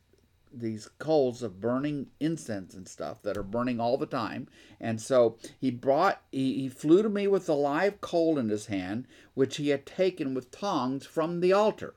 these 0.52 0.88
coals 0.98 1.42
of 1.42 1.60
burning 1.60 2.08
incense 2.18 2.74
and 2.74 2.88
stuff 2.88 3.22
that 3.22 3.36
are 3.36 3.42
burning 3.42 3.80
all 3.80 3.96
the 3.96 4.06
time. 4.06 4.48
And 4.80 5.00
so 5.00 5.36
he 5.60 5.70
brought, 5.70 6.22
he, 6.32 6.54
he 6.54 6.68
flew 6.68 7.02
to 7.02 7.08
me 7.08 7.26
with 7.26 7.48
a 7.48 7.54
live 7.54 8.00
coal 8.00 8.38
in 8.38 8.48
his 8.48 8.66
hand, 8.66 9.06
which 9.34 9.56
he 9.56 9.68
had 9.68 9.86
taken 9.86 10.34
with 10.34 10.50
tongs 10.50 11.06
from 11.06 11.40
the 11.40 11.52
altar. 11.52 11.94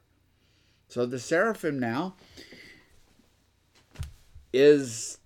So 0.87 1.05
the 1.05 1.19
seraphim 1.19 1.79
now 1.79 2.15
is 4.53 5.17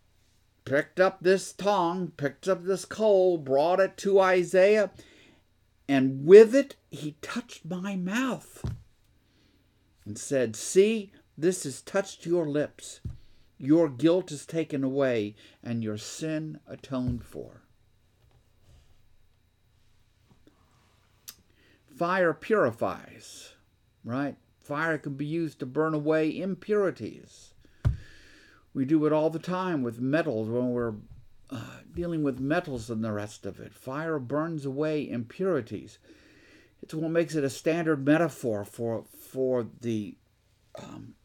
picked 0.63 1.00
up 1.00 1.20
this 1.22 1.52
tong, 1.52 2.12
picked 2.18 2.48
up 2.48 2.63
this 2.63 2.86
coal, 2.86 3.38
brought 3.38 3.80
it 3.80 3.98
to 3.98 4.20
Isaiah, 4.20 4.92
and 5.88 6.26
with 6.26 6.56
it 6.56 6.76
he 6.90 7.18
touched 7.22 7.66
my 7.66 7.96
mouth 7.96 8.63
and 10.06 10.18
said, 10.18 10.56
See, 10.56 11.12
this 11.38 11.63
has 11.63 11.82
touched 11.82 12.26
your 12.26 12.48
lips. 12.48 13.02
Your 13.58 13.89
guilt 13.89 14.32
is 14.32 14.46
taken 14.46 14.84
away 14.84 15.36
and 15.63 15.84
your 15.84 15.98
sin 15.98 16.60
atoned 16.67 17.24
for. 17.24 17.63
Fire 21.98 22.34
purifies, 22.34 23.54
right? 24.04 24.38
Fire 24.60 24.98
can 24.98 25.15
be 25.15 25.26
used 25.26 25.60
to 25.60 25.65
burn 25.65 25.96
away 25.96 26.30
impurities. 26.39 27.54
We 28.74 28.86
do 28.86 29.06
it 29.08 29.13
all 29.13 29.32
the 29.32 29.39
time 29.39 29.82
with 29.82 30.00
metals 30.00 30.50
when 30.50 30.70
we're 30.70 30.93
uh, 31.50 31.78
dealing 31.96 32.22
with 32.22 32.39
metals 32.39 32.91
and 32.91 33.04
the 33.04 33.12
rest 33.12 33.48
of 33.48 33.60
it. 33.60 33.74
Fire 33.74 34.20
burns 34.20 34.65
away 34.65 35.10
impurities. 35.10 35.98
It's 36.84 36.93
what 36.93 37.10
makes 37.10 37.34
it 37.34 37.43
a 37.43 37.50
standard 37.50 38.06
metaphor 38.06 38.63
for 38.63 39.06
for 39.32 39.65
the 39.82 40.15
um, 40.78 41.15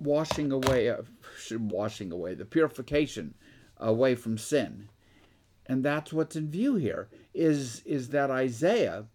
washing 0.00 0.52
away, 0.52 0.88
uh, 0.88 1.02
washing 1.50 2.12
away, 2.12 2.34
the 2.34 2.44
purification 2.44 3.34
away 3.76 4.14
from 4.14 4.38
sin. 4.38 4.88
And 5.66 5.84
that's 5.84 6.12
what's 6.12 6.36
in 6.36 6.50
view 6.50 6.76
here 6.76 7.08
is, 7.34 7.82
is 7.84 8.08
that 8.10 8.30
Isaiah, 8.30 9.06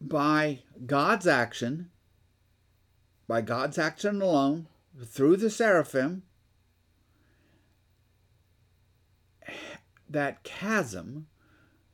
by 0.00 0.60
God's 0.86 1.26
action, 1.26 1.90
by 3.26 3.40
God's 3.40 3.76
action 3.76 4.22
alone, 4.22 4.68
through 5.04 5.36
the 5.36 5.50
seraphim, 5.50 6.22
that 10.08 10.44
chasm, 10.44 11.26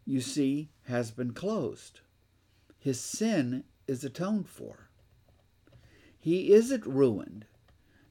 you 0.05 0.21
see, 0.21 0.71
has 0.87 1.11
been 1.11 1.33
closed. 1.33 2.01
His 2.79 3.01
sin 3.01 3.65
is 3.87 4.05
atoned 4.05 4.49
for. 4.49 4.91
He 6.23 6.53
isn't 6.53 6.87
ruined. 6.87 7.47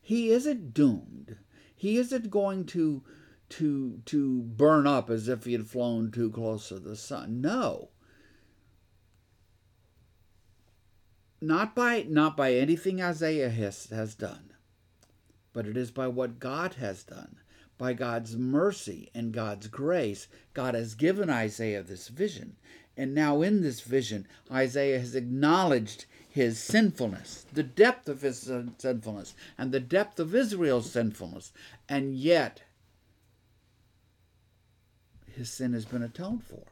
He 0.01 0.31
isn't 0.31 0.73
doomed. 0.73 1.37
He 1.73 1.97
isn't 1.97 2.29
going 2.29 2.65
to 2.65 3.03
to 3.51 4.01
to 4.05 4.41
burn 4.41 4.85
up 4.85 5.09
as 5.09 5.29
if 5.29 5.45
he 5.45 5.53
had 5.53 5.65
flown 5.65 6.11
too 6.11 6.29
close 6.29 6.67
to 6.67 6.79
the 6.79 6.97
sun. 6.97 7.39
No. 7.39 7.91
Not 11.39 11.73
by 11.73 12.05
not 12.09 12.35
by 12.35 12.53
anything 12.53 13.01
Isaiah 13.01 13.49
has, 13.49 13.85
has 13.85 14.13
done, 14.13 14.51
but 15.53 15.65
it 15.65 15.77
is 15.77 15.89
by 15.89 16.09
what 16.09 16.37
God 16.37 16.73
has 16.73 17.05
done. 17.05 17.37
By 17.77 17.93
God's 17.93 18.35
mercy 18.35 19.09
and 19.15 19.31
God's 19.31 19.67
grace, 19.67 20.27
God 20.53 20.75
has 20.75 20.95
given 20.95 21.29
Isaiah 21.29 21.81
this 21.81 22.09
vision. 22.09 22.57
And 22.97 23.15
now, 23.15 23.41
in 23.41 23.61
this 23.61 23.79
vision, 23.79 24.27
Isaiah 24.51 24.99
has 24.99 25.15
acknowledged 25.15 26.07
his 26.31 26.57
sinfulness, 26.57 27.45
the 27.51 27.61
depth 27.61 28.07
of 28.07 28.21
his 28.21 28.49
sinfulness, 28.77 29.35
and 29.57 29.73
the 29.73 29.81
depth 29.81 30.17
of 30.17 30.33
Israel's 30.33 30.89
sinfulness. 30.89 31.51
And 31.89 32.15
yet, 32.15 32.61
his 35.27 35.49
sin 35.49 35.73
has 35.73 35.83
been 35.83 36.01
atoned 36.01 36.45
for. 36.45 36.63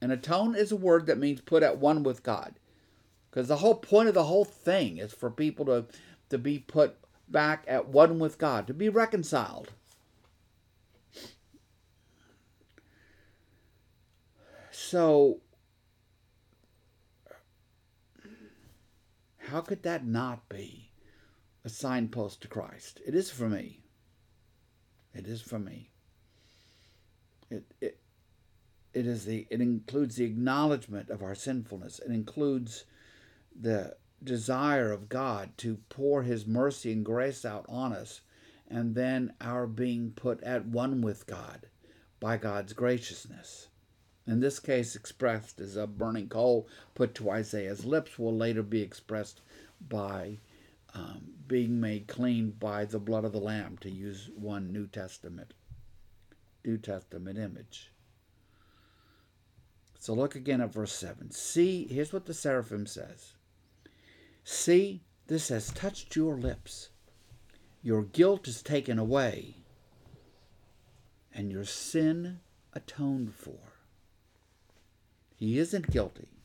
And 0.00 0.10
atone 0.10 0.54
is 0.54 0.72
a 0.72 0.76
word 0.76 1.06
that 1.06 1.18
means 1.18 1.42
put 1.42 1.62
at 1.62 1.76
one 1.76 2.02
with 2.04 2.22
God. 2.22 2.54
Because 3.30 3.48
the 3.48 3.58
whole 3.58 3.74
point 3.74 4.08
of 4.08 4.14
the 4.14 4.24
whole 4.24 4.46
thing 4.46 4.96
is 4.96 5.12
for 5.12 5.30
people 5.30 5.66
to, 5.66 5.84
to 6.30 6.38
be 6.38 6.58
put 6.58 6.96
back 7.28 7.64
at 7.68 7.88
one 7.88 8.18
with 8.18 8.38
God, 8.38 8.66
to 8.66 8.74
be 8.74 8.88
reconciled. 8.88 9.72
So, 14.70 15.40
how 19.56 19.62
could 19.62 19.84
that 19.84 20.06
not 20.06 20.50
be 20.50 20.90
a 21.64 21.70
signpost 21.70 22.42
to 22.42 22.46
Christ? 22.46 23.00
It 23.06 23.14
is 23.14 23.30
for 23.30 23.48
me. 23.48 23.80
It 25.14 25.26
is 25.26 25.40
for 25.40 25.58
me. 25.58 25.88
It, 27.48 27.64
it, 27.80 27.98
it 28.92 29.06
is 29.06 29.24
the 29.24 29.46
it 29.48 29.62
includes 29.62 30.16
the 30.16 30.26
acknowledgement 30.26 31.08
of 31.08 31.22
our 31.22 31.34
sinfulness. 31.34 32.00
It 32.00 32.12
includes 32.12 32.84
the 33.58 33.96
desire 34.22 34.92
of 34.92 35.08
God 35.08 35.56
to 35.56 35.78
pour 35.88 36.22
his 36.22 36.46
mercy 36.46 36.92
and 36.92 37.02
grace 37.02 37.46
out 37.46 37.64
on 37.66 37.94
us 37.94 38.20
and 38.68 38.94
then 38.94 39.32
our 39.40 39.66
being 39.66 40.10
put 40.10 40.42
at 40.42 40.66
one 40.66 41.00
with 41.00 41.26
God 41.26 41.66
by 42.20 42.36
God's 42.36 42.74
graciousness. 42.74 43.68
In 44.26 44.40
this 44.40 44.58
case, 44.58 44.96
expressed 44.96 45.60
as 45.60 45.76
a 45.76 45.86
burning 45.86 46.28
coal 46.28 46.68
put 46.94 47.14
to 47.14 47.30
Isaiah's 47.30 47.84
lips, 47.84 48.18
will 48.18 48.36
later 48.36 48.64
be 48.64 48.82
expressed 48.82 49.40
by 49.88 50.38
um, 50.94 51.22
being 51.46 51.80
made 51.80 52.06
clean 52.06 52.50
by 52.50 52.84
the 52.84 52.98
blood 52.98 53.24
of 53.24 53.32
the 53.32 53.38
Lamb, 53.38 53.78
to 53.80 53.90
use 53.90 54.30
one 54.34 54.72
New 54.72 54.86
Testament, 54.86 55.52
New 56.64 56.78
Testament 56.78 57.38
image. 57.38 57.92
So 59.98 60.14
look 60.14 60.34
again 60.34 60.60
at 60.60 60.72
verse 60.72 60.92
7. 60.92 61.30
See, 61.32 61.86
here's 61.90 62.12
what 62.12 62.26
the 62.26 62.34
seraphim 62.34 62.86
says 62.86 63.34
See, 64.44 65.02
this 65.26 65.48
has 65.48 65.72
touched 65.72 66.14
your 66.14 66.36
lips. 66.36 66.90
Your 67.82 68.02
guilt 68.02 68.48
is 68.48 68.62
taken 68.62 68.98
away, 68.98 69.56
and 71.34 71.50
your 71.50 71.64
sin 71.64 72.40
atoned 72.72 73.34
for. 73.34 73.58
He 75.36 75.58
isn't 75.58 75.90
guilty. 75.90 76.35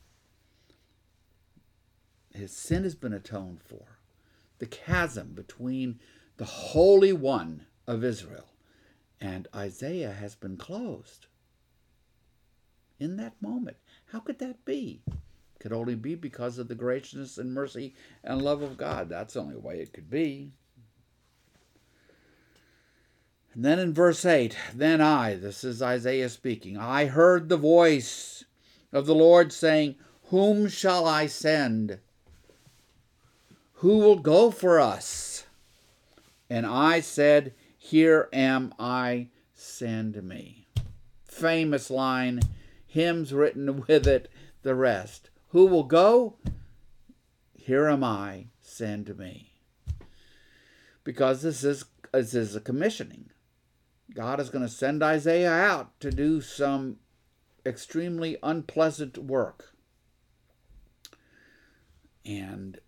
His 2.34 2.52
sin 2.52 2.84
has 2.84 2.94
been 2.94 3.12
atoned 3.12 3.60
for. 3.62 3.98
The 4.58 4.66
chasm 4.66 5.32
between 5.34 5.98
the 6.36 6.44
Holy 6.44 7.12
One 7.12 7.66
of 7.86 8.04
Israel 8.04 8.46
and 9.20 9.48
Isaiah 9.54 10.12
has 10.12 10.34
been 10.34 10.56
closed. 10.56 11.26
In 12.98 13.16
that 13.16 13.40
moment, 13.40 13.76
how 14.06 14.20
could 14.20 14.38
that 14.38 14.64
be? 14.64 15.02
It 15.06 15.60
could 15.60 15.72
only 15.72 15.94
be 15.94 16.14
because 16.14 16.58
of 16.58 16.68
the 16.68 16.74
graciousness 16.74 17.38
and 17.38 17.52
mercy 17.52 17.94
and 18.24 18.42
love 18.42 18.62
of 18.62 18.76
God. 18.76 19.08
That's 19.08 19.34
the 19.34 19.40
only 19.40 19.56
way 19.56 19.80
it 19.80 19.92
could 19.92 20.10
be. 20.10 20.52
And 23.54 23.64
then 23.64 23.78
in 23.78 23.92
verse 23.92 24.24
8, 24.24 24.56
then 24.74 25.00
I, 25.00 25.34
this 25.34 25.62
is 25.62 25.82
Isaiah 25.82 26.30
speaking, 26.30 26.78
I 26.78 27.06
heard 27.06 27.48
the 27.48 27.56
voice 27.56 28.44
of 28.92 29.06
the 29.06 29.14
Lord 29.14 29.52
saying, 29.52 29.96
Whom 30.24 30.68
shall 30.68 31.06
I 31.06 31.26
send? 31.26 31.98
Who 33.82 33.98
will 33.98 34.20
go 34.20 34.52
for 34.52 34.78
us? 34.78 35.44
And 36.48 36.64
I 36.64 37.00
said, 37.00 37.52
Here 37.76 38.28
am 38.32 38.72
I, 38.78 39.26
send 39.54 40.22
me. 40.22 40.68
Famous 41.24 41.90
line, 41.90 42.42
hymns 42.86 43.34
written 43.34 43.82
with 43.88 44.06
it, 44.06 44.30
the 44.62 44.76
rest. 44.76 45.30
Who 45.48 45.66
will 45.66 45.82
go? 45.82 46.36
Here 47.56 47.88
am 47.88 48.04
I, 48.04 48.46
send 48.60 49.18
me. 49.18 49.54
Because 51.02 51.42
this 51.42 51.64
is, 51.64 51.84
this 52.12 52.34
is 52.34 52.54
a 52.54 52.60
commissioning. 52.60 53.30
God 54.14 54.38
is 54.38 54.48
going 54.48 54.64
to 54.64 54.70
send 54.70 55.02
Isaiah 55.02 55.50
out 55.50 55.98
to 55.98 56.12
do 56.12 56.40
some 56.40 56.98
extremely 57.66 58.36
unpleasant 58.44 59.18
work. 59.18 59.74
And 62.24 62.78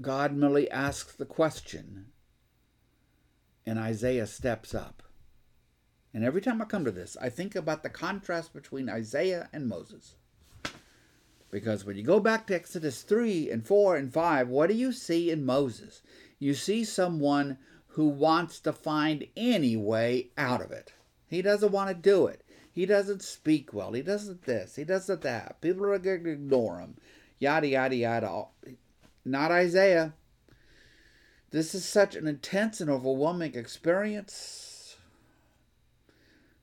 God 0.00 0.34
merely 0.34 0.70
asks 0.70 1.14
the 1.14 1.24
question, 1.24 2.06
and 3.64 3.78
Isaiah 3.78 4.26
steps 4.26 4.74
up. 4.74 5.02
And 6.12 6.24
every 6.24 6.40
time 6.40 6.62
I 6.62 6.64
come 6.64 6.84
to 6.84 6.90
this, 6.90 7.16
I 7.20 7.28
think 7.28 7.54
about 7.54 7.82
the 7.82 7.90
contrast 7.90 8.52
between 8.52 8.88
Isaiah 8.88 9.48
and 9.52 9.68
Moses. 9.68 10.14
Because 11.50 11.84
when 11.84 11.96
you 11.96 12.02
go 12.02 12.18
back 12.18 12.46
to 12.46 12.54
Exodus 12.54 13.02
3 13.02 13.50
and 13.50 13.64
4 13.64 13.96
and 13.96 14.12
5, 14.12 14.48
what 14.48 14.68
do 14.68 14.74
you 14.74 14.92
see 14.92 15.30
in 15.30 15.46
Moses? 15.46 16.02
You 16.38 16.54
see 16.54 16.84
someone 16.84 17.58
who 17.88 18.08
wants 18.08 18.58
to 18.60 18.72
find 18.72 19.26
any 19.36 19.76
way 19.76 20.30
out 20.36 20.60
of 20.60 20.72
it. 20.72 20.92
He 21.28 21.42
doesn't 21.42 21.70
want 21.72 21.90
to 21.90 21.94
do 21.94 22.26
it. 22.26 22.42
He 22.72 22.86
doesn't 22.86 23.22
speak 23.22 23.72
well. 23.72 23.92
He 23.92 24.02
doesn't 24.02 24.42
this. 24.42 24.74
He 24.74 24.82
doesn't 24.82 25.22
that. 25.22 25.60
People 25.60 25.84
are 25.86 25.98
going 25.98 26.24
to 26.24 26.32
ignore 26.32 26.80
him. 26.80 26.96
Yada, 27.38 27.68
yada, 27.68 27.94
yada. 27.94 28.46
Not 29.24 29.50
Isaiah. 29.50 30.14
This 31.50 31.74
is 31.74 31.84
such 31.84 32.16
an 32.16 32.26
intense 32.26 32.80
and 32.80 32.90
overwhelming 32.90 33.54
experience. 33.54 34.96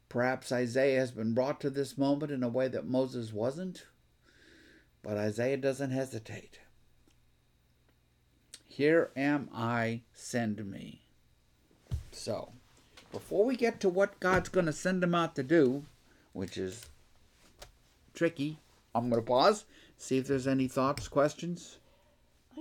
Perhaps 0.10 0.52
Isaiah 0.52 1.00
has 1.00 1.12
been 1.12 1.34
brought 1.34 1.62
to 1.62 1.70
this 1.70 1.98
moment 1.98 2.32
in 2.32 2.44
a 2.44 2.50
way 2.50 2.68
that 2.68 2.86
Moses 2.86 3.32
wasn't, 3.32 3.86
but 5.02 5.18
Isaiah 5.18 5.58
doesn't 5.58 5.92
hesitate. 5.92 6.60
Here 8.68 9.12
am 9.16 9.50
I, 9.54 10.02
send 10.14 10.70
me. 10.70 11.02
So, 12.12 12.52
before 13.12 13.46
we 13.46 13.56
get 13.56 13.80
to 13.80 13.90
what 13.90 14.20
God's 14.20 14.50
going 14.50 14.66
to 14.66 14.74
send 14.74 15.04
him 15.04 15.16
out 15.16 15.36
to 15.36 15.44
do, 15.44 15.86
which 16.34 16.58
is 16.58 16.86
tricky, 18.14 18.60
I'm 18.94 19.10
going 19.10 19.22
to 19.22 19.26
pause, 19.26 19.64
see 19.98 20.18
if 20.18 20.28
there's 20.28 20.48
any 20.48 20.68
thoughts, 20.68 21.08
questions. 21.08 21.78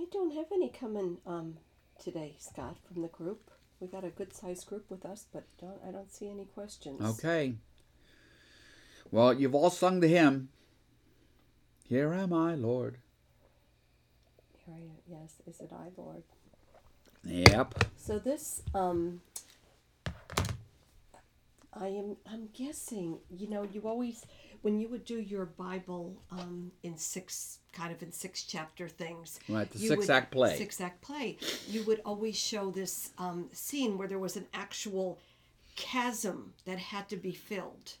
I 0.01 0.05
don't 0.11 0.33
have 0.33 0.47
any 0.51 0.69
coming 0.69 1.17
um, 1.27 1.57
today, 2.03 2.35
Scott, 2.39 2.77
from 2.87 3.03
the 3.03 3.07
group. 3.07 3.51
We 3.79 3.87
got 3.87 4.03
a 4.03 4.09
good 4.09 4.33
sized 4.33 4.65
group 4.65 4.89
with 4.89 5.05
us, 5.05 5.27
but 5.31 5.43
don't, 5.59 5.79
I 5.87 5.91
don't 5.91 6.11
see 6.11 6.27
any 6.27 6.45
questions. 6.45 7.01
Okay. 7.19 7.53
Well, 9.11 9.31
you've 9.33 9.53
all 9.53 9.69
sung 9.69 9.99
the 9.99 10.07
hymn. 10.07 10.49
Here 11.87 12.13
am 12.13 12.33
I, 12.33 12.55
Lord. 12.55 12.97
Here 14.65 14.73
I 14.75 14.79
am. 14.79 14.97
Yes, 15.07 15.35
is 15.45 15.61
it 15.61 15.71
I, 15.71 15.89
Lord? 15.95 16.23
Yep. 17.23 17.85
So 17.95 18.17
this, 18.17 18.63
um, 18.73 19.21
I 21.73 21.87
am. 21.87 22.17
I'm 22.31 22.49
guessing. 22.53 23.19
You 23.29 23.49
know, 23.49 23.67
you 23.71 23.81
always 23.81 24.25
when 24.63 24.79
you 24.79 24.89
would 24.89 25.05
do 25.05 25.19
your 25.19 25.45
Bible 25.45 26.23
um, 26.31 26.71
in 26.81 26.97
six 26.97 27.59
kind 27.73 27.91
of 27.91 28.01
in 28.03 28.11
six 28.11 28.43
chapter 28.43 28.87
things. 28.89 29.39
Right, 29.47 29.69
the 29.69 29.79
you 29.79 29.87
six 29.89 29.99
would- 30.01 30.09
act 30.09 30.31
play. 30.31 30.57
Six 30.57 30.81
act 30.81 31.01
play. 31.01 31.37
You 31.67 31.83
would 31.83 32.01
always 32.05 32.37
show 32.37 32.69
this 32.71 33.11
um, 33.17 33.49
scene 33.53 33.97
where 33.97 34.07
there 34.07 34.19
was 34.19 34.35
an 34.35 34.47
actual 34.53 35.17
chasm 35.75 36.53
that 36.65 36.77
had 36.77 37.07
to 37.09 37.15
be 37.17 37.31
filled. 37.31 37.93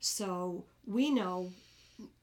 So 0.00 0.64
we 0.86 1.10
know 1.10 1.52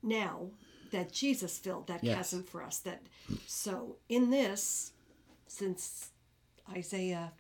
now 0.02 0.48
that 0.92 1.12
Jesus 1.12 1.58
filled 1.58 1.88
that 1.88 2.04
Yes. 2.04 2.16
chasm 2.18 2.44
for 2.44 2.62
us. 2.62 2.80
That 2.80 3.02
so 3.48 3.96
in 4.10 4.30
this, 4.30 4.92
since 5.48 6.10
Isaiah, 6.72 7.32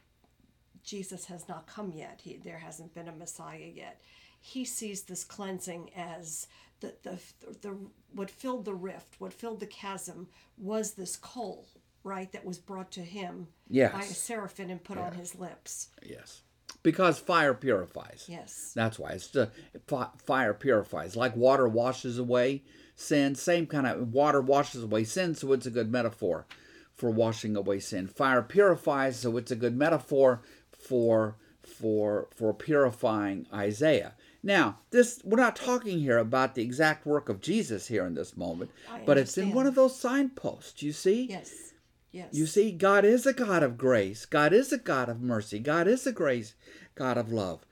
Jesus 0.83 1.25
has 1.25 1.47
not 1.47 1.67
come 1.67 1.91
yet. 1.93 2.21
He 2.23 2.37
there 2.37 2.57
hasn't 2.57 2.93
been 2.93 3.07
a 3.07 3.11
Messiah 3.11 3.69
yet. 3.73 4.01
he 4.45 4.65
sees 4.65 5.03
this 5.03 5.23
cleansing 5.23 5.89
as 5.95 6.47
the, 6.83 6.93
the, 7.03 7.19
the, 7.61 7.77
what 8.13 8.29
filled 8.29 8.65
the 8.65 8.73
rift, 8.75 9.15
what 9.19 9.33
filled 9.33 9.59
the 9.59 9.65
chasm 9.65 10.27
was 10.57 10.93
this 10.93 11.15
coal, 11.15 11.67
right, 12.03 12.31
that 12.33 12.45
was 12.45 12.57
brought 12.57 12.91
to 12.91 13.01
him 13.01 13.47
Yes. 13.69 13.93
by 13.93 14.01
a 14.01 14.03
seraphim 14.03 14.69
and 14.69 14.83
put 14.83 14.97
on 14.97 15.13
his 15.13 15.35
lips. 15.35 15.89
Yes. 16.03 16.41
Because 16.83 17.17
fire 17.19 17.53
purifies. 17.53 18.25
Yes. 18.27 18.73
That's 18.75 18.99
why 18.99 19.11
it's 19.11 19.33
uh, 19.35 19.47
the 19.87 20.09
fire 20.25 20.53
purifies. 20.53 21.15
Like 21.15 21.35
water 21.35 21.67
washes 21.67 22.17
away 22.19 22.63
sin. 22.95 23.35
Same 23.35 23.65
kind 23.67 23.87
of 23.87 24.11
water 24.13 24.41
washes 24.41 24.83
away 24.83 25.05
sin, 25.05 25.33
so 25.35 25.53
it's 25.53 25.65
a 25.65 25.71
good 25.71 25.89
metaphor 25.91 26.45
for 26.93 27.09
washing 27.09 27.55
away 27.55 27.79
sin. 27.79 28.07
Fire 28.07 28.41
purifies, 28.41 29.19
so 29.19 29.37
it's 29.37 29.51
a 29.51 29.55
good 29.55 29.77
metaphor 29.77 30.41
for 30.77 31.37
for 31.63 32.27
for 32.35 32.53
purifying 32.53 33.47
Isaiah. 33.53 34.13
Now, 34.43 34.79
this 34.91 35.21
we're 35.23 35.39
not 35.39 35.55
talking 35.55 35.99
here 35.99 36.17
about 36.17 36.53
the 36.53 36.61
exact 36.61 37.05
work 37.05 37.29
of 37.29 37.39
Jesus 37.41 37.87
here 37.87 38.05
in 38.05 38.13
this 38.13 38.35
moment, 38.35 38.71
I 38.91 39.01
but 39.05 39.17
it's 39.17 39.37
in 39.37 39.53
one 39.53 39.65
of 39.65 39.75
those 39.75 39.97
signposts. 39.97 40.83
You 40.83 40.91
see, 40.91 41.27
Yes. 41.29 41.73
Yes. 42.11 42.29
you 42.31 42.45
see, 42.45 42.71
God 42.71 43.05
is 43.05 43.25
a 43.25 43.33
God 43.33 43.63
of 43.63 43.77
grace. 43.77 44.25
God 44.25 44.53
is 44.53 44.71
a 44.71 44.77
God 44.77 45.09
of 45.09 45.21
mercy. 45.21 45.59
God 45.59 45.87
is 45.87 46.05
a 46.05 46.11
grace, 46.11 46.53
God 46.93 47.17
of 47.17 47.31
love. 47.31 47.65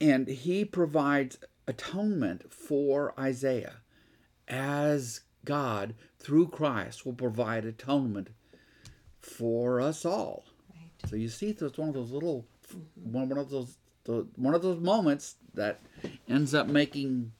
And 0.00 0.26
he 0.26 0.64
provides 0.64 1.38
atonement 1.68 2.52
for 2.52 3.14
Isaiah 3.20 3.82
as 4.48 5.20
God, 5.44 5.94
through 6.18 6.48
Christ, 6.48 7.06
will 7.06 7.12
provide 7.12 7.64
atonement 7.64 8.30
for 9.20 9.80
us 9.80 10.04
all. 10.04 10.44
Right. 10.70 11.10
So 11.10 11.16
you 11.16 11.28
see, 11.28 11.50
it's 11.50 11.78
one 11.78 11.88
of 11.88 11.94
those 11.94 12.10
little, 12.10 12.46
mm-hmm. 12.68 13.12
one, 13.12 13.28
one 13.28 13.38
of 13.38 13.50
those, 13.50 13.76
the, 14.04 14.26
one 14.36 14.54
of 14.54 14.62
those 14.62 14.80
moments 14.80 15.36
that 15.54 15.80
ends 16.28 16.54
up 16.54 16.66
making 16.66 17.32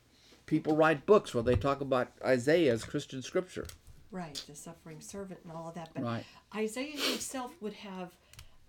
people 0.46 0.76
write 0.76 1.06
books 1.06 1.34
where 1.34 1.42
they 1.42 1.56
talk 1.56 1.80
about 1.80 2.08
Isaiah 2.24 2.72
as 2.72 2.84
Christian 2.84 3.22
scripture. 3.22 3.66
Right, 4.10 4.34
the 4.46 4.54
suffering 4.54 5.00
servant 5.00 5.40
and 5.44 5.52
all 5.52 5.68
of 5.68 5.74
that. 5.74 5.90
But 5.94 6.02
Right. 6.02 6.24
Isaiah 6.54 6.96
himself 6.96 7.52
would 7.62 7.72
have, 7.74 8.10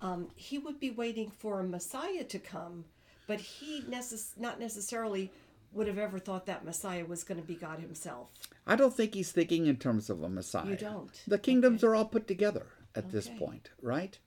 um, 0.02 0.30
he 0.36 0.58
would 0.58 0.80
be 0.80 0.92
waiting 0.92 1.30
for 1.30 1.60
a 1.60 1.64
Messiah 1.64 2.24
to 2.24 2.40
come, 2.40 2.86
but 3.28 3.40
he 3.40 3.82
necess- 3.82 4.38
not 4.38 4.60
necessarily 4.60 5.32
would 5.74 5.88
have 5.88 5.98
ever 5.98 6.20
thought 6.20 6.46
that 6.46 6.64
Messiah 6.64 7.04
was 7.04 7.24
going 7.24 7.42
to 7.42 7.46
be 7.46 7.56
God 7.56 7.80
himself. 7.80 8.30
I 8.66 8.76
don't 8.76 8.94
think 8.94 9.16
he's 9.16 9.32
thinking 9.32 9.66
in 9.66 9.78
terms 9.78 10.10
of 10.10 10.24
a 10.24 10.30
Messiah. 10.30 10.70
You 10.70 10.76
don't? 10.78 11.22
The 11.28 11.40
kingdoms 11.40 11.84
are 11.84 11.96
all 11.96 12.06
put 12.06 12.28
together 12.28 12.68
at 12.96 13.12
this 13.12 13.28
point, 13.28 13.72
right? 13.82 14.18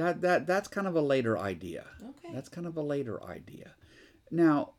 That 0.00 0.22
that 0.22 0.46
that's 0.46 0.66
kind 0.66 0.86
of 0.86 0.96
a 0.96 1.02
later 1.02 1.36
idea. 1.36 1.84
Okay. 2.02 2.32
That's 2.32 2.48
kind 2.48 2.66
of 2.66 2.78
a 2.78 2.82
later 2.82 3.22
idea. 3.22 3.74
Now, 4.30 4.72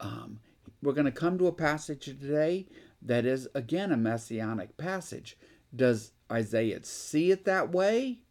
um, 0.00 0.40
we're 0.82 0.94
going 0.94 1.04
to 1.04 1.12
come 1.12 1.38
to 1.38 1.46
a 1.46 1.52
passage 1.52 2.06
today 2.06 2.66
that 3.00 3.24
is 3.24 3.46
again 3.54 3.92
a 3.92 3.96
messianic 3.96 4.76
passage. 4.76 5.38
Does 5.72 6.10
Isaiah 6.32 6.82
see 6.82 7.30
it 7.30 7.44
that 7.44 7.70
way? 7.70 8.22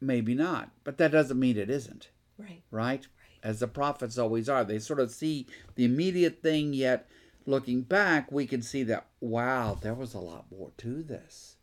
Maybe 0.00 0.34
not, 0.34 0.72
but 0.82 0.98
that 0.98 1.12
doesn't 1.12 1.38
mean 1.38 1.56
it 1.56 1.70
isn't 1.70 2.10
Right. 2.36 2.62
right? 2.72 3.06
As 3.44 3.60
the 3.60 3.68
prophets 3.68 4.18
always 4.18 4.48
are. 4.48 4.64
They 4.64 4.80
sort 4.80 4.98
of 4.98 5.12
see 5.12 5.46
the 5.76 5.84
immediate 5.84 6.42
thing, 6.42 6.72
yet 6.72 7.08
looking 7.46 7.82
back, 7.82 8.32
we 8.32 8.44
can 8.48 8.60
see 8.60 8.82
that, 8.84 9.06
wow, 9.20 9.78
there 9.80 9.94
was 9.94 10.14
a 10.14 10.18
lot 10.18 10.46
more 10.50 10.72
to 10.78 11.04
this. 11.04 11.56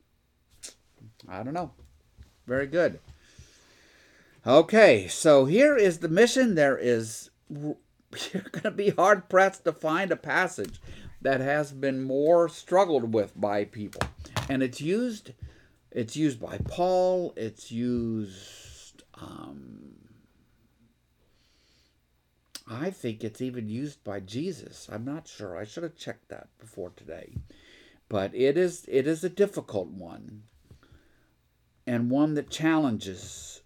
I 1.28 1.44
don't 1.44 1.54
know. 1.54 1.74
Very 2.46 2.68
good. 2.68 3.00
Okay, 4.46 5.08
so 5.08 5.46
here 5.46 5.78
is 5.78 6.00
the 6.00 6.10
mission. 6.10 6.56
There 6.56 6.78
is, 6.78 7.30
you're 7.50 7.78
going 8.52 8.64
to 8.64 8.72
be 8.72 8.90
hard 8.90 9.30
pressed 9.30 9.64
to 9.64 9.72
find 9.72 10.12
a 10.12 10.18
passage 10.18 10.82
that 11.22 11.40
has 11.40 11.72
been 11.72 12.04
more 12.04 12.50
struggled 12.50 13.14
with 13.14 13.40
by 13.40 13.64
people. 13.64 14.02
And 14.50 14.62
it's 14.62 14.82
used, 14.82 15.32
it's 15.92 16.18
used 16.18 16.42
by 16.42 16.58
Paul, 16.68 17.34
it's 17.38 17.72
used, 17.72 19.04
um, 19.22 19.94
I 22.68 22.90
think 22.90 23.24
it's 23.24 23.42
even 23.42 23.70
used 23.70 24.04
by 24.04 24.20
Jesus. 24.20 24.90
I'm 24.92 25.06
not 25.06 25.28
sure. 25.28 25.58
I 25.58 25.64
should 25.64 25.84
have 25.84 25.96
checked 25.96 26.30
that 26.30 26.48
before 26.60 26.92
today. 26.96 27.36
But 28.10 28.36
it 28.36 28.58
is 28.58 28.86
it 28.88 29.08
is 29.08 29.24
a 29.24 29.30
difficult 29.30 29.88
one 29.88 30.44
and 31.86 32.10
one 32.10 32.34
that 32.36 32.50
challenges 32.50 33.62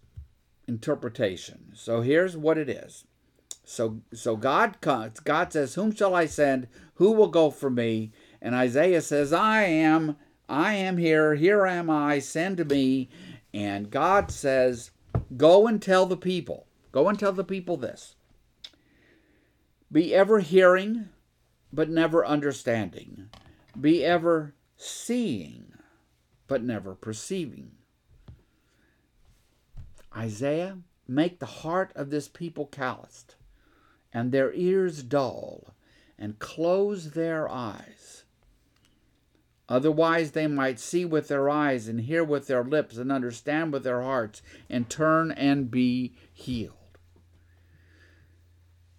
interpretation. 0.66 1.72
So 1.74 2.00
here's 2.02 2.36
what 2.36 2.58
it 2.58 2.68
is. 2.68 3.04
So 3.64 4.00
so 4.12 4.36
God 4.36 4.80
God 4.80 5.52
says, 5.52 5.74
"Whom 5.74 5.94
shall 5.94 6.14
I 6.14 6.26
send? 6.26 6.68
Who 6.94 7.12
will 7.12 7.28
go 7.28 7.50
for 7.50 7.70
me?" 7.70 8.12
And 8.40 8.54
Isaiah 8.54 9.02
says, 9.02 9.32
"I 9.32 9.64
am 9.64 10.16
I 10.48 10.74
am 10.74 10.96
here. 10.96 11.34
Here 11.34 11.66
am 11.66 11.90
I. 11.90 12.18
Send 12.18 12.66
me." 12.68 13.08
And 13.52 13.90
God 13.90 14.30
says, 14.30 14.90
"Go 15.36 15.66
and 15.66 15.80
tell 15.82 16.06
the 16.06 16.16
people. 16.16 16.66
Go 16.92 17.08
and 17.08 17.18
tell 17.18 17.32
the 17.32 17.44
people 17.44 17.76
this. 17.76 18.14
Be 19.90 20.14
ever 20.14 20.40
hearing, 20.40 21.08
but 21.72 21.88
never 21.88 22.24
understanding. 22.24 23.30
Be 23.78 24.04
ever 24.04 24.54
seeing, 24.76 25.72
but 26.46 26.62
never 26.62 26.94
perceiving. 26.94 27.72
Isaiah, 30.18 30.78
make 31.06 31.38
the 31.38 31.46
heart 31.46 31.92
of 31.94 32.10
this 32.10 32.26
people 32.26 32.66
calloused, 32.66 33.36
and 34.12 34.32
their 34.32 34.52
ears 34.52 35.04
dull, 35.04 35.74
and 36.18 36.40
close 36.40 37.12
their 37.12 37.48
eyes. 37.48 38.24
Otherwise, 39.68 40.32
they 40.32 40.46
might 40.46 40.80
see 40.80 41.04
with 41.04 41.28
their 41.28 41.48
eyes, 41.48 41.86
and 41.86 42.00
hear 42.00 42.24
with 42.24 42.48
their 42.48 42.64
lips, 42.64 42.96
and 42.96 43.12
understand 43.12 43.72
with 43.72 43.84
their 43.84 44.02
hearts, 44.02 44.42
and 44.68 44.90
turn 44.90 45.30
and 45.30 45.70
be 45.70 46.14
healed. 46.32 46.74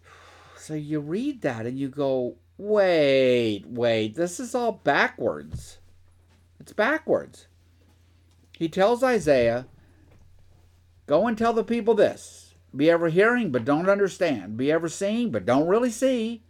So 0.57 0.75
you 0.75 0.99
read 0.99 1.41
that 1.41 1.65
and 1.65 1.79
you 1.79 1.87
go, 1.87 2.35
wait, 2.59 3.63
wait, 3.65 4.13
this 4.13 4.39
is 4.39 4.53
all 4.53 4.73
backwards. 4.83 5.79
It's 6.59 6.73
backwards. 6.73 7.47
He 8.55 8.69
tells 8.69 9.01
Isaiah, 9.01 9.65
go 11.09 11.25
and 11.25 11.35
tell 11.35 11.53
the 11.53 11.63
people 11.63 11.95
this. 11.95 12.53
Be 12.73 12.87
ever 12.87 13.09
hearing, 13.09 13.49
but 13.51 13.65
don't 13.65 13.89
understand. 13.89 14.57
Be 14.57 14.71
ever 14.71 14.87
seeing, 14.87 15.31
but 15.31 15.43
don't 15.43 15.67
really 15.67 15.89
see. 15.89 16.43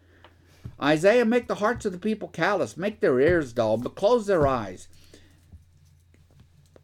Isaiah, 0.81 1.23
make 1.23 1.47
the 1.47 1.55
hearts 1.55 1.85
of 1.85 1.93
the 1.93 1.97
people 1.97 2.27
callous, 2.27 2.75
make 2.75 2.99
their 2.99 3.21
ears 3.21 3.53
dull, 3.53 3.77
but 3.77 3.95
close 3.95 4.27
their 4.27 4.45
eyes. 4.45 4.89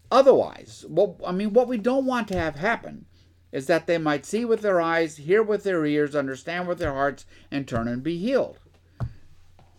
Otherwise, 0.09 0.85
well, 0.87 1.19
I 1.27 1.33
mean, 1.33 1.51
what 1.51 1.67
we 1.67 1.77
don't 1.77 2.05
want 2.05 2.29
to 2.29 2.39
have 2.39 2.55
happen 2.55 3.07
is 3.51 3.67
that 3.67 3.87
they 3.87 3.97
might 3.97 4.25
see 4.25 4.45
with 4.45 4.61
their 4.61 4.79
eyes, 4.79 5.17
hear 5.17 5.43
with 5.43 5.65
their 5.65 5.85
ears, 5.85 6.15
understand 6.15 6.69
with 6.69 6.79
their 6.79 6.93
hearts, 6.93 7.25
and 7.51 7.67
turn 7.67 7.89
and 7.89 8.01
be 8.01 8.17
healed. 8.17 8.57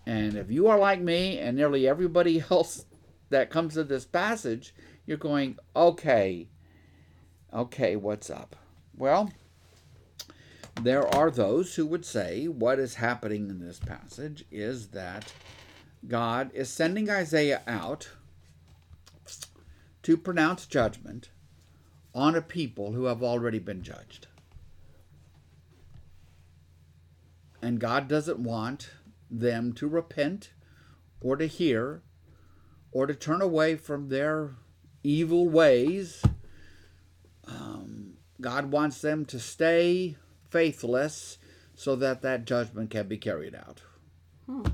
And 0.05 0.35
if 0.35 0.51
you 0.51 0.67
are 0.67 0.79
like 0.79 1.01
me 1.01 1.39
and 1.39 1.57
nearly 1.57 1.89
everybody 1.89 2.45
else 2.51 2.85
that 3.31 3.49
comes 3.49 3.73
to 3.75 3.85
this 3.85 4.05
passage, 4.05 4.75
you're 5.07 5.17
going, 5.17 5.57
okay, 5.75 6.49
okay, 7.53 7.97
what's 7.97 8.31
up? 8.31 8.57
Well, 8.97 9.33
there 10.81 11.07
are 11.15 11.31
those 11.31 11.75
who 11.75 11.87
would 11.87 12.05
say 12.05 12.47
what 12.47 12.79
is 12.79 12.95
happening 12.95 13.49
in 13.49 13.61
this 13.61 13.79
passage 13.79 14.45
is 14.51 14.89
that 14.89 15.33
God 16.07 16.51
is 16.55 16.69
sending 16.69 17.11
Isaiah 17.11 17.63
out 17.67 18.11
to 20.03 20.17
pronounce 20.17 20.67
judgment 20.67 21.31
on 22.15 22.35
a 22.35 22.43
people 22.43 22.93
who 22.93 23.05
have 23.05 23.23
already 23.23 23.59
been 23.59 23.83
judged. 23.83 24.29
And 27.61 27.81
God 27.81 28.07
doesn't 28.07 28.39
want 28.39 28.91
them 29.31 29.73
to 29.75 29.89
repent 29.89 30.53
or 31.21 31.37
to 31.37 31.47
hear 31.47 32.03
or 32.93 33.07
to 33.07 33.15
turn 33.15 33.43
away 33.43 33.75
from 33.77 34.09
their 34.09 34.53
evil 35.03 35.49
ways. 35.49 36.23
Um, 37.47 38.15
God 38.41 38.71
wants 38.71 39.01
them 39.01 39.25
to 39.27 39.39
stay 39.39 40.17
faithless 40.51 41.39
so 41.75 41.97
that 41.97 42.23
that 42.23 42.45
judgment 42.45 42.91
can 42.91 43.09
be 43.09 43.19
carried 43.19 43.55
out. 43.55 43.83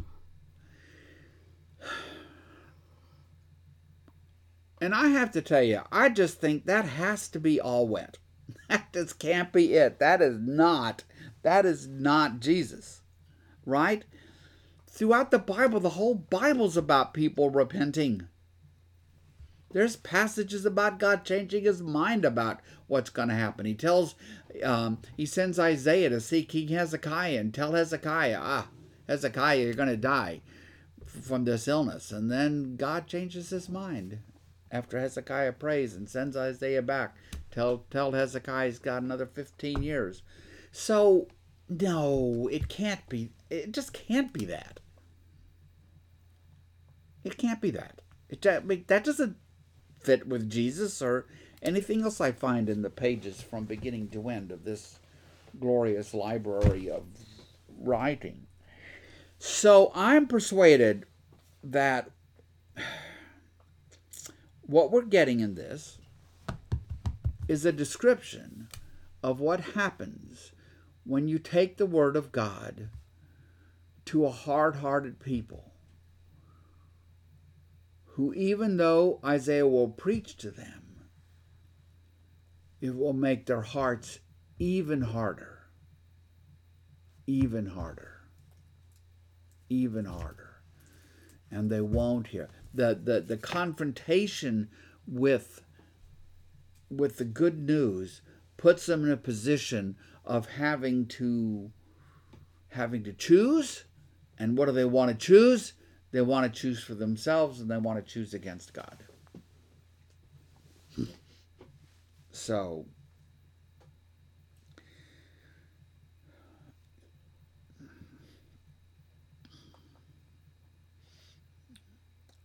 And 4.81 4.97
I 4.97 5.11
have 5.11 5.31
to 5.33 5.43
tell 5.43 5.63
you, 5.63 5.83
I 5.93 6.09
just 6.09 6.41
think 6.41 6.67
that 6.67 6.85
has 6.85 7.29
to 7.29 7.39
be 7.39 7.61
all 7.61 7.87
wet. 7.87 8.19
That 8.69 8.93
just 8.93 9.21
can't 9.21 9.53
be 9.53 9.75
it. 9.75 10.01
That 10.01 10.21
is 10.21 10.39
not, 10.41 11.05
that 11.43 11.65
is 11.65 11.87
not 11.87 12.41
Jesus. 12.41 13.03
Right? 13.65 14.05
Throughout 14.89 15.31
the 15.31 15.39
Bible, 15.39 15.79
the 15.79 15.91
whole 15.91 16.17
Bible's 16.17 16.77
about 16.77 17.15
people 17.15 17.49
repenting. 17.49 18.27
There's 19.73 19.97
passages 19.97 20.67
about 20.67 20.99
God 20.99 21.25
changing 21.25 21.65
his 21.65 21.83
mind 21.83 22.25
about 22.25 22.61
what's 22.87 23.11
going 23.11 23.29
to 23.29 23.35
happen. 23.35 23.67
He 23.67 23.75
tells, 23.75 24.15
um, 24.63 24.99
he 25.17 25.27
sends 25.27 25.59
Isaiah 25.59 26.11
to 26.11 26.21
see 26.21 26.45
King 26.45 26.69
Hezekiah 26.69 27.39
and 27.39 27.55
tell 27.55 27.73
Hezekiah, 27.73 28.39
ah, 28.41 28.69
Hezekiah, 29.09 29.59
you're 29.59 29.75
going 29.75 29.89
to 29.89 29.97
die 29.97 30.43
from 31.07 31.45
this 31.45 31.67
illness. 31.69 32.13
And 32.13 32.31
then 32.31 32.77
God 32.77 33.07
changes 33.07 33.51
his 33.51 33.69
mind 33.69 34.19
after 34.71 34.99
Hezekiah 34.99 35.53
prays 35.53 35.95
and 35.95 36.09
sends 36.09 36.37
Isaiah 36.37 36.83
back. 36.83 37.17
Tell, 37.51 37.85
tell 37.91 38.13
Hezekiah 38.13 38.67
he's 38.67 38.79
got 38.79 39.03
another 39.03 39.27
15 39.27 39.83
years. 39.83 40.23
So, 40.71 41.29
no, 41.69 42.49
it 42.51 42.69
can't 42.69 43.07
be. 43.09 43.31
It 43.51 43.73
just 43.73 43.93
can't 43.93 44.33
be 44.33 44.45
that. 44.47 44.81
It 47.25 47.37
can't 47.37 47.61
be 47.61 47.71
that. 47.71 48.01
It, 48.29 48.43
that 48.89 49.05
doesn't 49.05 49.37
fit 50.03 50.27
with 50.27 50.51
Jesus 50.51 51.01
or 51.03 51.27
anything 51.63 52.03
else 52.03 52.21
I 52.21 52.33
find 52.33 52.69
in 52.69 52.83
the 52.83 52.91
pages 52.91 53.41
from 53.41 53.65
beginning 53.65 54.09
to 54.09 54.29
end 54.29 54.51
of 54.51 54.65
this 54.65 54.99
glorious 55.59 56.15
library 56.15 56.91
of 56.91 57.05
writing. 57.79 58.47
So 59.39 59.91
I'm 59.95 60.27
persuaded 60.27 61.07
that 61.65 62.11
what 64.63 64.91
we're 64.91 65.03
getting 65.03 65.41
in 65.41 65.55
this 65.55 65.99
is 67.49 67.65
a 67.65 67.73
description 67.73 68.69
of 69.23 69.41
what 69.41 69.61
happens 69.61 70.53
when 71.05 71.29
you 71.29 71.39
take 71.39 71.77
the 71.77 71.87
Word 71.87 72.17
of 72.17 72.33
God 72.33 72.89
to 74.07 74.25
a 74.25 74.31
hard 74.31 74.77
hearted 74.77 75.21
people 75.21 75.72
who, 78.15 78.35
even 78.35 78.77
though 78.77 79.21
Isaiah 79.25 79.67
will 79.67 79.89
preach 79.89 80.37
to 80.39 80.51
them, 80.51 81.09
it 82.81 82.95
will 82.95 83.15
make 83.15 83.47
their 83.47 83.63
hearts 83.63 84.19
even 84.59 85.01
harder, 85.01 85.61
even 87.27 87.67
harder, 87.67 88.21
even 89.71 90.05
harder. 90.05 90.63
And 91.51 91.71
they 91.71 91.81
won't 91.81 92.29
hear. 92.29 92.51
The, 92.75 92.99
the, 93.03 93.21
the 93.21 93.37
confrontation 93.37 94.69
with, 95.07 95.63
with 96.91 97.17
the 97.17 97.25
good 97.25 97.59
news 97.59 98.21
puts 98.57 98.87
them 98.87 99.05
in 99.05 99.11
a 99.11 99.17
position 99.17 99.97
of 100.25 100.49
having 100.51 101.07
to 101.07 101.73
having 102.69 103.05
to 103.05 103.13
choose 103.13 103.85
and 104.39 104.57
what 104.57 104.65
do 104.65 104.73
they 104.73 104.85
want 104.85 105.11
to 105.11 105.27
choose 105.27 105.75
they 106.13 106.21
want 106.21 106.53
to 106.53 106.61
choose 106.61 106.83
for 106.85 106.95
themselves 106.95 107.61
and 107.61 107.71
they 107.71 107.79
want 107.79 108.05
to 108.05 108.13
choose 108.13 108.35
against 108.35 108.75
God. 108.75 109.03
So, 112.31 112.87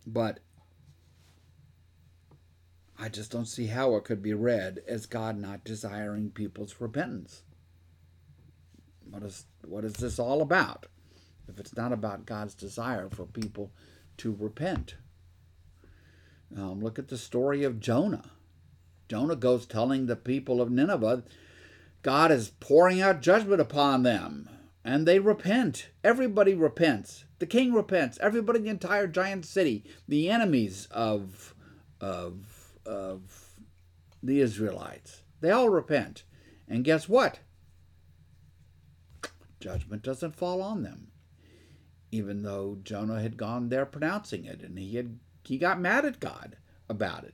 but 0.05 0.39
I 2.97 3.09
just 3.09 3.31
don't 3.31 3.45
see 3.45 3.67
how 3.67 3.95
it 3.95 4.03
could 4.05 4.21
be 4.21 4.33
read 4.33 4.79
as 4.87 5.05
God 5.05 5.37
not 5.37 5.63
desiring 5.63 6.31
people's 6.31 6.75
repentance. 6.79 7.43
What 9.09 9.23
is 9.23 9.45
what 9.63 9.85
is 9.85 9.93
this 9.93 10.19
all 10.19 10.41
about? 10.41 10.87
If 11.47 11.59
it's 11.59 11.75
not 11.75 11.91
about 11.91 12.25
God's 12.25 12.53
desire 12.53 13.09
for 13.09 13.25
people 13.25 13.71
to 14.17 14.35
repent. 14.37 14.95
Um, 16.55 16.81
look 16.81 16.97
at 16.97 17.07
the 17.07 17.17
story 17.17 17.63
of 17.63 17.79
Jonah. 17.79 18.31
Jonah 19.09 19.35
goes 19.35 19.65
telling 19.65 20.05
the 20.05 20.15
people 20.15 20.61
of 20.61 20.71
Nineveh, 20.71 21.23
God 22.01 22.31
is 22.31 22.49
pouring 22.59 23.01
out 23.01 23.21
judgment 23.21 23.61
upon 23.61 24.03
them, 24.03 24.49
and 24.83 25.05
they 25.05 25.19
repent. 25.19 25.89
Everybody 26.03 26.53
repents. 26.53 27.25
The 27.39 27.45
king 27.45 27.73
repents. 27.73 28.17
Everybody 28.21 28.59
in 28.59 28.65
the 28.65 28.71
entire 28.71 29.07
giant 29.07 29.45
city, 29.45 29.85
the 30.07 30.29
enemies 30.29 30.87
of, 30.91 31.53
of, 32.01 32.77
of 32.85 33.51
the 34.21 34.41
Israelites, 34.41 35.21
they 35.41 35.51
all 35.51 35.69
repent. 35.69 36.23
And 36.67 36.83
guess 36.83 37.07
what? 37.07 37.39
Judgment 39.59 40.03
doesn't 40.03 40.35
fall 40.35 40.61
on 40.61 40.83
them 40.83 41.11
even 42.11 42.43
though 42.43 42.77
Jonah 42.83 43.21
had 43.21 43.37
gone 43.37 43.69
there 43.69 43.85
pronouncing 43.85 44.45
it, 44.45 44.61
and 44.61 44.77
he 44.77 44.95
had 44.95 45.19
he 45.43 45.57
got 45.57 45.79
mad 45.79 46.05
at 46.05 46.19
God 46.19 46.57
about 46.89 47.23
it, 47.23 47.33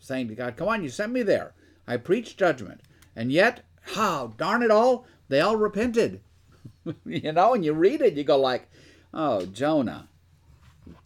saying 0.00 0.28
to 0.28 0.34
God, 0.34 0.56
"Come 0.56 0.68
on, 0.68 0.82
you 0.82 0.88
sent 0.88 1.12
me 1.12 1.22
there. 1.22 1.54
I 1.86 1.96
preached 1.96 2.38
judgment, 2.38 2.82
and 3.16 3.32
yet, 3.32 3.64
how 3.80 4.28
darn 4.36 4.62
it 4.62 4.70
all, 4.70 5.06
they 5.28 5.40
all 5.40 5.56
repented." 5.56 6.20
you 7.04 7.32
know, 7.32 7.54
and 7.54 7.64
you 7.64 7.72
read 7.72 8.00
it, 8.02 8.14
you 8.14 8.24
go 8.24 8.38
like, 8.38 8.70
"Oh, 9.14 9.46
Jonah," 9.46 10.08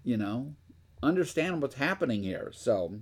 you 0.04 0.16
know, 0.16 0.54
understand 1.02 1.62
what's 1.62 1.76
happening 1.76 2.22
here. 2.22 2.50
So. 2.52 3.00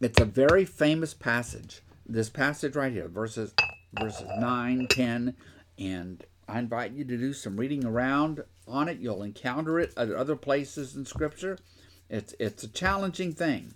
It's 0.00 0.20
a 0.20 0.26
very 0.26 0.66
famous 0.66 1.14
passage. 1.14 1.80
This 2.04 2.28
passage 2.28 2.76
right 2.76 2.92
here, 2.92 3.08
verses 3.08 3.54
verses 3.98 4.26
9, 4.38 4.86
10, 4.90 5.34
and 5.78 6.24
I 6.48 6.58
invite 6.58 6.92
you 6.92 7.04
to 7.04 7.16
do 7.16 7.32
some 7.32 7.56
reading 7.56 7.84
around 7.84 8.44
on 8.68 8.88
it. 8.88 8.98
You'll 8.98 9.22
encounter 9.22 9.78
it 9.80 9.92
at 9.96 10.10
other 10.10 10.36
places 10.36 10.94
in 10.94 11.06
Scripture. 11.06 11.58
It's 12.08 12.34
it's 12.38 12.62
a 12.62 12.68
challenging 12.68 13.32
thing, 13.32 13.74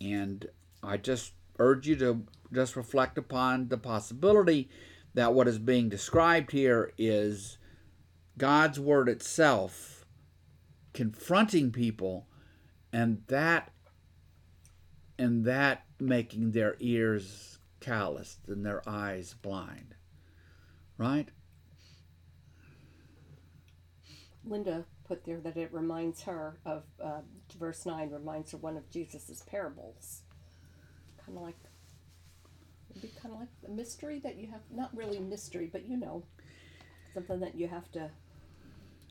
and 0.00 0.46
I 0.82 0.96
just 0.96 1.32
urge 1.58 1.86
you 1.86 1.96
to 1.96 2.24
just 2.52 2.76
reflect 2.76 3.18
upon 3.18 3.68
the 3.68 3.78
possibility 3.78 4.68
that 5.14 5.34
what 5.34 5.48
is 5.48 5.58
being 5.58 5.88
described 5.88 6.52
here 6.52 6.92
is 6.96 7.58
God's 8.38 8.80
word 8.80 9.08
itself 9.08 10.06
confronting 10.94 11.70
people, 11.70 12.26
and 12.92 13.22
that 13.28 13.72
and 15.18 15.44
that 15.44 15.84
making 16.00 16.52
their 16.52 16.76
ears 16.80 17.58
calloused 17.80 18.48
and 18.48 18.64
their 18.64 18.82
eyes 18.88 19.34
blind 19.34 19.94
right? 21.02 21.28
Linda 24.44 24.84
put 25.06 25.24
there 25.24 25.40
that 25.40 25.56
it 25.56 25.72
reminds 25.72 26.22
her 26.22 26.58
of 26.64 26.84
uh, 27.02 27.20
verse 27.58 27.84
9 27.84 28.10
reminds 28.10 28.52
her 28.52 28.58
one 28.58 28.76
of 28.76 28.88
Jesus's 28.90 29.42
parables. 29.42 30.22
Kind 31.24 31.36
of 31.36 31.42
like, 31.42 31.56
it'd 32.90 33.02
be 33.02 33.10
kind 33.20 33.34
of 33.34 33.40
like 33.40 33.48
a 33.66 33.70
mystery 33.70 34.20
that 34.20 34.36
you 34.36 34.48
have, 34.48 34.60
not 34.70 34.96
really 34.96 35.18
mystery, 35.18 35.68
but 35.72 35.88
you 35.88 35.96
know, 35.96 36.22
something 37.14 37.40
that 37.40 37.56
you 37.56 37.66
have 37.66 37.90
to. 37.92 38.10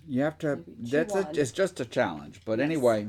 You 0.08 0.22
have 0.22 0.38
to, 0.40 0.64
that's 0.80 1.14
a, 1.14 1.30
it's 1.34 1.52
just 1.52 1.80
a 1.80 1.86
challenge. 1.86 2.42
But 2.46 2.60
yes. 2.60 2.66
anyway, 2.66 3.08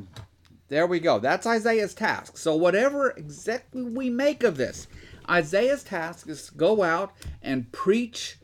there 0.68 0.86
we 0.86 0.98
go. 0.98 1.18
That's 1.18 1.46
Isaiah's 1.46 1.94
task. 1.94 2.36
So, 2.36 2.54
whatever 2.56 3.10
exactly 3.10 3.84
we 3.84 4.10
make 4.10 4.42
of 4.42 4.56
this, 4.56 4.88
Isaiah's 5.28 5.84
task 5.84 6.28
is 6.28 6.50
go 6.50 6.82
out 6.82 7.12
and 7.42 7.70
preach 7.72 8.38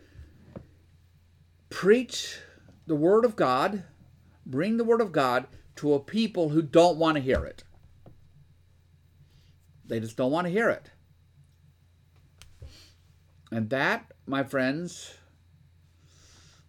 preach 1.71 2.39
the 2.87 2.97
Word 2.97 3.25
of 3.25 3.37
God, 3.37 3.85
bring 4.47 4.77
the 4.77 4.85
Word 4.85 5.01
of 5.01 5.13
God 5.13 5.47
to 5.77 5.95
a 5.95 6.01
people 6.01 6.49
who 6.49 6.63
don't 6.63 6.99
want 6.99 7.17
to 7.17 7.23
hear 7.23 7.45
it. 7.45 7.65
They 9.87 10.01
just 10.01 10.17
don't 10.17 10.33
want 10.33 10.47
to 10.47 10.53
hear 10.53 10.69
it. 10.69 10.91
And 13.51 13.71
that, 13.71 14.13
my 14.27 14.43
friends, 14.43 15.15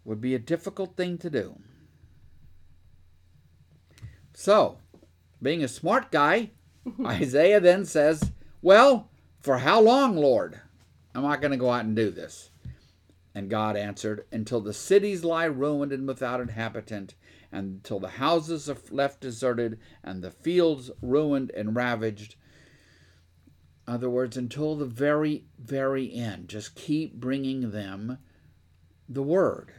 would 0.06 0.22
be 0.22 0.34
a 0.34 0.39
difficult 0.39 0.95
thing 0.95 1.18
to 1.18 1.30
do. 1.30 1.60
So, 4.34 4.78
being 5.41 5.64
a 5.64 5.68
smart 5.68 6.12
guy, 6.12 6.52
Isaiah 7.06 7.60
then 7.60 7.84
says, 7.84 8.32
Well, 8.62 9.10
for 9.41 9.58
how 9.58 9.82
long, 9.82 10.16
Lord, 10.16 10.60
am 11.14 11.26
I 11.26 11.36
going 11.36 11.52
to 11.52 11.58
go 11.58 11.70
out 11.70 11.86
and 11.86 11.95
do 11.95 12.10
this? 12.10 12.49
And 13.36 13.49
God 13.49 13.77
answered, 13.77 14.25
Until 14.32 14.59
the 14.59 14.73
cities 14.73 15.23
lie 15.23 15.45
ruined 15.45 15.91
and 15.91 16.07
without 16.07 16.41
inhabitant, 16.41 17.15
and 17.51 17.75
until 17.75 17.99
the 17.99 18.09
houses 18.09 18.69
are 18.69 18.77
left 18.89 19.21
deserted, 19.21 19.80
and 20.03 20.23
the 20.23 20.32
fields 20.32 20.89
ruined 21.01 21.51
and 21.51 21.75
ravaged. 21.75 22.36
In 23.88 23.93
other 23.93 24.09
words, 24.09 24.36
until 24.36 24.75
the 24.75 24.86
very, 24.86 25.45
very 25.59 26.13
end. 26.13 26.49
Just 26.49 26.75
keep 26.75 27.15
bringing 27.15 27.71
them 27.71 28.17
the 29.07 29.23
word. 29.23 29.73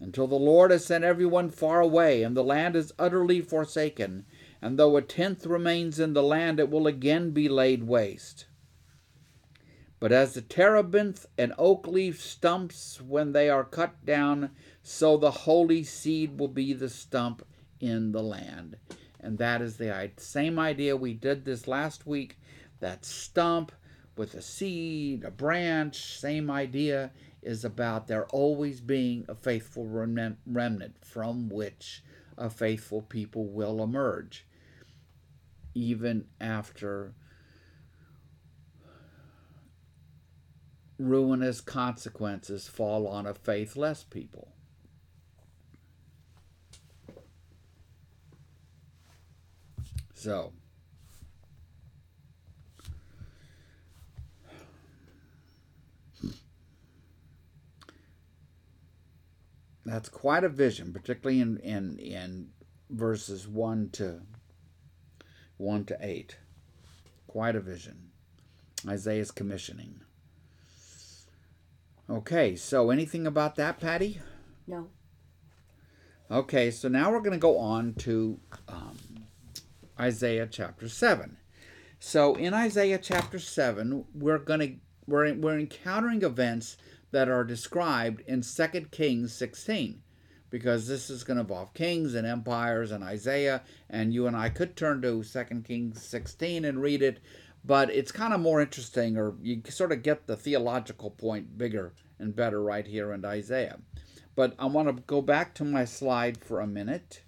Until 0.00 0.26
the 0.26 0.34
Lord 0.34 0.72
has 0.72 0.84
sent 0.84 1.04
everyone 1.04 1.50
far 1.50 1.80
away, 1.80 2.24
and 2.24 2.36
the 2.36 2.42
land 2.42 2.74
is 2.74 2.92
utterly 2.98 3.40
forsaken. 3.40 4.26
And 4.60 4.78
though 4.78 4.96
a 4.96 5.02
tenth 5.02 5.46
remains 5.46 6.00
in 6.00 6.12
the 6.12 6.22
land, 6.22 6.58
it 6.58 6.70
will 6.70 6.88
again 6.88 7.30
be 7.30 7.48
laid 7.48 7.84
waste. 7.84 8.46
But 10.02 10.10
as 10.10 10.34
the 10.34 10.42
terebinth 10.42 11.26
and 11.38 11.54
oak 11.56 11.86
leaf 11.86 12.20
stumps 12.20 13.00
when 13.00 13.30
they 13.30 13.48
are 13.48 13.62
cut 13.62 14.04
down, 14.04 14.50
so 14.82 15.16
the 15.16 15.30
holy 15.30 15.84
seed 15.84 16.40
will 16.40 16.48
be 16.48 16.72
the 16.72 16.88
stump 16.88 17.46
in 17.78 18.10
the 18.10 18.20
land. 18.20 18.78
And 19.20 19.38
that 19.38 19.62
is 19.62 19.76
the 19.76 20.10
same 20.16 20.58
idea 20.58 20.96
we 20.96 21.14
did 21.14 21.44
this 21.44 21.68
last 21.68 22.04
week. 22.04 22.40
That 22.80 23.04
stump 23.04 23.70
with 24.16 24.34
a 24.34 24.42
seed, 24.42 25.22
a 25.22 25.30
branch, 25.30 26.18
same 26.18 26.50
idea 26.50 27.12
is 27.40 27.64
about 27.64 28.08
there 28.08 28.26
always 28.26 28.80
being 28.80 29.24
a 29.28 29.36
faithful 29.36 29.86
remnant 29.86 30.96
from 31.04 31.48
which 31.48 32.02
a 32.36 32.50
faithful 32.50 33.02
people 33.02 33.46
will 33.46 33.80
emerge, 33.80 34.48
even 35.76 36.24
after 36.40 37.14
ruinous 41.02 41.60
consequences 41.60 42.68
fall 42.68 43.06
on 43.06 43.26
a 43.26 43.34
faithless 43.34 44.04
people. 44.04 44.48
So, 50.14 50.52
that's 59.84 60.08
quite 60.08 60.44
a 60.44 60.48
vision, 60.48 60.92
particularly 60.92 61.40
in, 61.40 61.58
in, 61.58 61.98
in 61.98 62.50
verses 62.88 63.48
1 63.48 63.90
to 63.94 64.22
1 65.56 65.84
to 65.86 65.98
8. 66.00 66.36
Quite 67.26 67.56
a 67.56 67.60
vision. 67.60 68.10
Isaiah's 68.86 69.32
commissioning. 69.32 70.02
Okay, 72.12 72.56
so 72.56 72.90
anything 72.90 73.26
about 73.26 73.56
that, 73.56 73.80
Patty? 73.80 74.20
No. 74.66 74.90
Okay, 76.30 76.70
so 76.70 76.86
now 76.86 77.10
we're 77.10 77.20
going 77.20 77.32
to 77.32 77.38
go 77.38 77.56
on 77.56 77.94
to 78.00 78.38
um, 78.68 78.98
Isaiah 79.98 80.46
chapter 80.46 80.90
7. 80.90 81.38
So 81.98 82.34
in 82.34 82.52
Isaiah 82.52 82.98
chapter 82.98 83.38
7, 83.38 84.04
we're 84.12 84.36
going 84.36 84.60
to 84.60 84.74
we're, 85.06 85.32
we're 85.32 85.58
encountering 85.58 86.20
events 86.20 86.76
that 87.12 87.30
are 87.30 87.44
described 87.44 88.20
in 88.26 88.42
2 88.42 88.66
Kings 88.90 89.32
16 89.32 90.02
because 90.50 90.86
this 90.86 91.08
is 91.08 91.24
going 91.24 91.38
to 91.38 91.40
involve 91.40 91.72
kings 91.72 92.14
and 92.14 92.26
empires 92.26 92.90
and 92.92 93.02
Isaiah 93.02 93.62
and 93.88 94.12
you 94.12 94.26
and 94.26 94.36
I 94.36 94.50
could 94.50 94.76
turn 94.76 95.00
to 95.00 95.24
2 95.24 95.44
Kings 95.62 96.02
16 96.02 96.66
and 96.66 96.82
read 96.82 97.02
it 97.02 97.20
but 97.64 97.90
it's 97.90 98.12
kind 98.12 98.32
of 98.32 98.40
more 98.40 98.60
interesting 98.60 99.16
or 99.16 99.34
you 99.40 99.62
sort 99.68 99.92
of 99.92 100.02
get 100.02 100.26
the 100.26 100.36
theological 100.36 101.10
point 101.10 101.56
bigger 101.56 101.92
and 102.18 102.34
better 102.34 102.62
right 102.62 102.86
here 102.86 103.12
in 103.12 103.24
Isaiah. 103.24 103.78
But 104.34 104.54
I 104.58 104.66
want 104.66 104.88
to 104.88 105.02
go 105.02 105.20
back 105.20 105.54
to 105.54 105.64
my 105.64 105.84
slide 105.84 106.42
for 106.42 106.60
a 106.60 106.66
minute. 106.66 107.22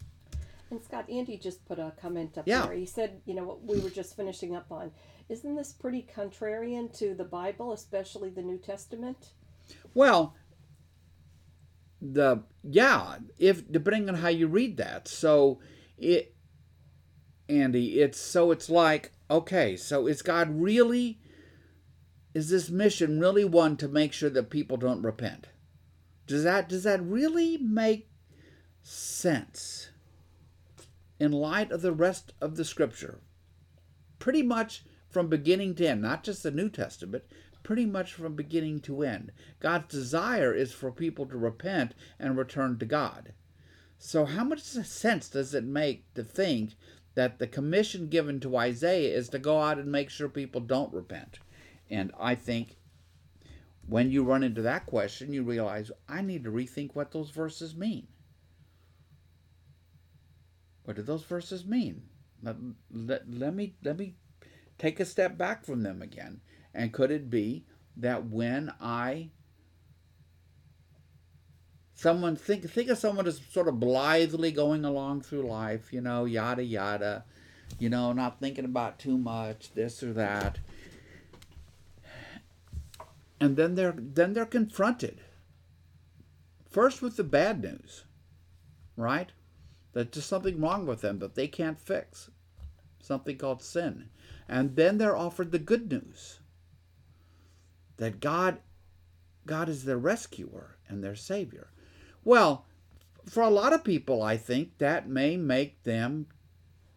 And 0.70 0.82
Scott, 0.82 1.08
Andy 1.10 1.36
just 1.36 1.64
put 1.66 1.78
a 1.78 1.92
comment 2.00 2.38
up 2.38 2.48
yeah. 2.48 2.66
there. 2.66 2.74
He 2.74 2.86
said, 2.86 3.20
you 3.26 3.34
know, 3.34 3.44
what 3.44 3.62
we 3.62 3.78
were 3.78 3.90
just 3.90 4.16
finishing 4.16 4.56
up 4.56 4.66
on. 4.70 4.90
Isn't 5.28 5.54
this 5.54 5.72
pretty 5.72 6.06
contrarian 6.14 6.96
to 6.98 7.14
the 7.14 7.24
Bible, 7.24 7.72
especially 7.72 8.30
the 8.30 8.42
New 8.42 8.58
Testament? 8.58 9.30
Well, 9.92 10.34
the 12.00 12.42
yeah, 12.62 13.16
if 13.38 13.70
depending 13.70 14.08
on 14.08 14.16
how 14.16 14.28
you 14.28 14.46
read 14.46 14.76
that. 14.78 15.08
So 15.08 15.60
it 15.96 16.34
Andy, 17.48 18.00
it's 18.00 18.18
so 18.18 18.50
it's 18.50 18.70
like, 18.70 19.12
okay, 19.34 19.76
so 19.76 20.06
is 20.06 20.22
God 20.22 20.60
really 20.60 21.18
is 22.34 22.50
this 22.50 22.70
mission 22.70 23.20
really 23.20 23.44
one 23.44 23.76
to 23.76 23.88
make 23.88 24.12
sure 24.12 24.30
that 24.30 24.50
people 24.50 24.76
don't 24.76 25.02
repent? 25.02 25.48
Does 26.26 26.44
that 26.44 26.68
does 26.68 26.84
that 26.84 27.02
really 27.02 27.58
make 27.58 28.08
sense 28.82 29.90
in 31.18 31.32
light 31.32 31.70
of 31.70 31.82
the 31.82 31.92
rest 31.92 32.32
of 32.40 32.56
the 32.56 32.64
scripture? 32.64 33.20
Pretty 34.18 34.42
much 34.42 34.84
from 35.10 35.28
beginning 35.28 35.74
to 35.76 35.86
end, 35.88 36.02
not 36.02 36.24
just 36.24 36.42
the 36.42 36.50
New 36.50 36.68
Testament, 36.68 37.24
pretty 37.62 37.86
much 37.86 38.12
from 38.12 38.36
beginning 38.36 38.80
to 38.80 39.02
end. 39.02 39.32
God's 39.60 39.92
desire 39.92 40.52
is 40.52 40.72
for 40.72 40.90
people 40.92 41.26
to 41.26 41.36
repent 41.36 41.94
and 42.18 42.36
return 42.36 42.78
to 42.78 42.86
God. 42.86 43.32
So, 43.98 44.24
how 44.26 44.44
much 44.44 44.62
sense 44.62 45.28
does 45.28 45.54
it 45.54 45.64
make 45.64 46.12
to 46.14 46.22
think 46.22 46.74
that 47.14 47.38
the 47.38 47.46
commission 47.46 48.08
given 48.08 48.40
to 48.40 48.56
Isaiah 48.56 49.16
is 49.16 49.28
to 49.30 49.38
go 49.38 49.60
out 49.60 49.78
and 49.78 49.90
make 49.90 50.10
sure 50.10 50.28
people 50.28 50.60
don't 50.60 50.92
repent? 50.92 51.38
And 51.90 52.12
I 52.18 52.34
think 52.34 52.76
when 53.86 54.10
you 54.10 54.24
run 54.24 54.42
into 54.42 54.62
that 54.62 54.86
question, 54.86 55.32
you 55.32 55.42
realize 55.42 55.90
I 56.08 56.22
need 56.22 56.44
to 56.44 56.50
rethink 56.50 56.94
what 56.94 57.12
those 57.12 57.30
verses 57.30 57.76
mean. 57.76 58.08
What 60.84 60.96
do 60.96 61.02
those 61.02 61.24
verses 61.24 61.64
mean? 61.64 62.02
Let, 62.42 62.56
let, 62.90 63.30
let, 63.30 63.54
me, 63.54 63.74
let 63.82 63.98
me 63.98 64.16
take 64.78 65.00
a 65.00 65.04
step 65.04 65.38
back 65.38 65.64
from 65.64 65.82
them 65.82 66.02
again. 66.02 66.40
And 66.74 66.92
could 66.92 67.10
it 67.10 67.30
be 67.30 67.64
that 67.96 68.26
when 68.26 68.72
I 68.80 69.30
someone 72.04 72.36
think 72.36 72.68
think 72.70 72.90
of 72.90 72.98
someone 72.98 73.26
as 73.26 73.40
sort 73.50 73.66
of 73.66 73.80
blithely 73.80 74.52
going 74.52 74.84
along 74.84 75.22
through 75.22 75.40
life, 75.40 75.90
you 75.90 76.02
know, 76.02 76.26
yada 76.26 76.62
yada, 76.62 77.24
you 77.78 77.88
know, 77.88 78.12
not 78.12 78.38
thinking 78.38 78.66
about 78.66 78.98
too 78.98 79.16
much, 79.16 79.72
this 79.72 80.02
or 80.02 80.12
that. 80.12 80.58
And 83.40 83.56
then 83.56 83.74
they're 83.74 83.94
then 83.96 84.34
they're 84.34 84.44
confronted. 84.44 85.22
First 86.70 87.00
with 87.00 87.16
the 87.16 87.24
bad 87.24 87.62
news, 87.62 88.04
right? 88.98 89.32
That 89.94 90.12
there's 90.12 90.26
something 90.26 90.60
wrong 90.60 90.84
with 90.84 91.00
them 91.00 91.20
that 91.20 91.36
they 91.36 91.48
can't 91.48 91.80
fix. 91.80 92.30
Something 93.00 93.38
called 93.38 93.62
sin. 93.62 94.10
And 94.46 94.76
then 94.76 94.98
they're 94.98 95.16
offered 95.16 95.52
the 95.52 95.58
good 95.58 95.90
news 95.90 96.40
that 97.96 98.20
God 98.20 98.58
God 99.46 99.70
is 99.70 99.84
their 99.84 99.96
rescuer 99.96 100.76
and 100.86 101.02
their 101.02 101.16
savior. 101.16 101.68
Well, 102.24 102.64
for 103.26 103.42
a 103.42 103.50
lot 103.50 103.72
of 103.72 103.84
people, 103.84 104.22
I 104.22 104.36
think 104.36 104.78
that 104.78 105.08
may 105.08 105.36
make 105.36 105.82
them 105.84 106.26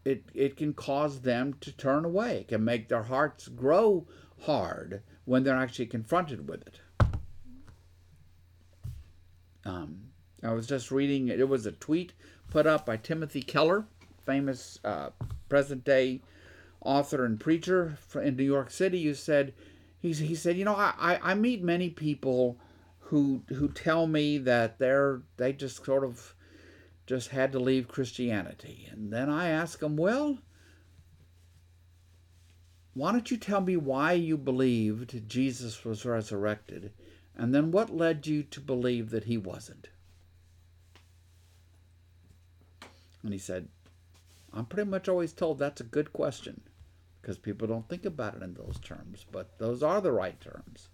it 0.05 0.23
it 0.33 0.55
can 0.55 0.73
cause 0.73 1.21
them 1.21 1.55
to 1.59 1.71
turn 1.71 2.05
away. 2.05 2.39
It 2.41 2.47
can 2.47 2.63
make 2.63 2.87
their 2.87 3.03
hearts 3.03 3.49
grow 3.49 4.07
hard 4.43 5.01
when 5.25 5.43
they're 5.43 5.57
actually 5.57 5.87
confronted 5.87 6.47
with 6.47 6.65
it. 6.65 6.79
Um, 9.65 10.11
I 10.41 10.53
was 10.53 10.65
just 10.65 10.91
reading, 10.91 11.27
it 11.27 11.49
was 11.49 11.65
a 11.65 11.73
tweet 11.73 12.13
put 12.49 12.65
up 12.65 12.85
by 12.85 12.95
Timothy 12.95 13.41
Keller, 13.41 13.85
famous 14.25 14.79
uh, 14.85 15.09
present 15.49 15.83
day 15.83 16.21
author 16.79 17.25
and 17.25 17.37
preacher 17.37 17.97
in 18.15 18.37
New 18.37 18.43
York 18.43 18.71
City, 18.71 19.03
who 19.03 19.13
said, 19.13 19.53
he, 19.99 20.13
he 20.13 20.35
said, 20.35 20.55
you 20.55 20.63
know, 20.63 20.75
I, 20.75 21.19
I 21.21 21.33
meet 21.33 21.61
many 21.61 21.89
people 21.89 22.57
who 23.07 23.41
who 23.47 23.69
tell 23.69 24.05
me 24.05 24.37
that 24.37 24.79
they're 24.79 25.21
they 25.37 25.53
just 25.53 25.85
sort 25.85 26.03
of 26.03 26.35
just 27.05 27.29
had 27.29 27.53
to 27.53 27.59
leave 27.59 27.87
Christianity. 27.87 28.87
And 28.91 29.13
then 29.13 29.29
I 29.29 29.47
ask 29.47 29.79
them, 29.79 29.95
well, 29.95 30.39
why 32.93 33.13
don't 33.13 33.31
you 33.31 33.37
tell 33.37 33.61
me 33.61 33.77
why 33.77 34.11
you 34.11 34.37
believed 34.37 35.29
Jesus 35.29 35.85
was 35.85 36.03
resurrected, 36.03 36.91
and 37.33 37.55
then 37.55 37.71
what 37.71 37.95
led 37.95 38.27
you 38.27 38.43
to 38.43 38.59
believe 38.59 39.09
that 39.11 39.23
he 39.23 39.37
wasn't? 39.37 39.87
And 43.23 43.31
he 43.31 43.39
said, 43.39 43.69
I'm 44.51 44.65
pretty 44.65 44.89
much 44.89 45.07
always 45.07 45.31
told 45.31 45.59
that's 45.59 45.81
a 45.81 45.85
good 45.85 46.11
question 46.11 46.61
because 47.21 47.37
people 47.37 47.67
don't 47.67 47.87
think 47.87 48.05
about 48.05 48.35
it 48.35 48.43
in 48.43 48.53
those 48.53 48.79
terms, 48.81 49.25
but 49.31 49.57
those 49.59 49.81
are 49.81 50.01
the 50.01 50.11
right 50.11 50.39
terms. 50.41 50.89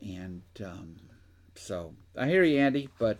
And 0.00 0.42
um, 0.64 0.96
so 1.54 1.94
I 2.16 2.28
hear 2.28 2.44
you, 2.44 2.58
Andy, 2.58 2.88
but 2.98 3.18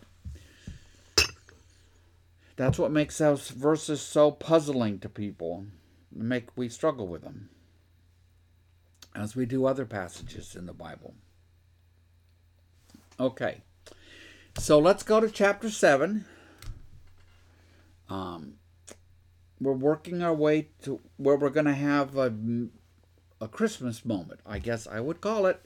that's 2.56 2.78
what 2.78 2.90
makes 2.90 3.18
those 3.18 3.48
verses 3.48 4.00
so 4.00 4.30
puzzling 4.30 4.98
to 5.00 5.08
people. 5.08 5.66
Make 6.14 6.56
we 6.56 6.68
struggle 6.68 7.06
with 7.06 7.22
them 7.22 7.48
as 9.14 9.34
we 9.34 9.46
do 9.46 9.66
other 9.66 9.84
passages 9.84 10.54
in 10.54 10.66
the 10.66 10.72
Bible. 10.72 11.14
Okay, 13.18 13.62
so 14.58 14.78
let's 14.78 15.02
go 15.02 15.20
to 15.20 15.30
chapter 15.30 15.70
7. 15.70 16.24
Um, 18.08 18.54
we're 19.60 19.72
working 19.72 20.22
our 20.22 20.34
way 20.34 20.68
to 20.82 21.00
where 21.16 21.36
we're 21.36 21.50
going 21.50 21.66
to 21.66 21.74
have 21.74 22.16
a, 22.16 22.34
a 23.40 23.48
Christmas 23.48 24.04
moment, 24.04 24.40
I 24.44 24.58
guess 24.58 24.86
I 24.86 25.00
would 25.00 25.20
call 25.20 25.46
it, 25.46 25.64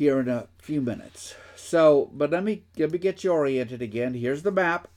here 0.00 0.18
in 0.18 0.28
a 0.30 0.48
few 0.56 0.80
minutes. 0.80 1.34
So, 1.54 2.10
but 2.14 2.30
let 2.30 2.42
me, 2.42 2.62
let 2.78 2.90
me 2.90 2.96
get 2.96 3.22
you 3.22 3.32
oriented 3.32 3.82
again. 3.82 4.14
Here's 4.14 4.42
the 4.42 4.50
map. 4.50 4.88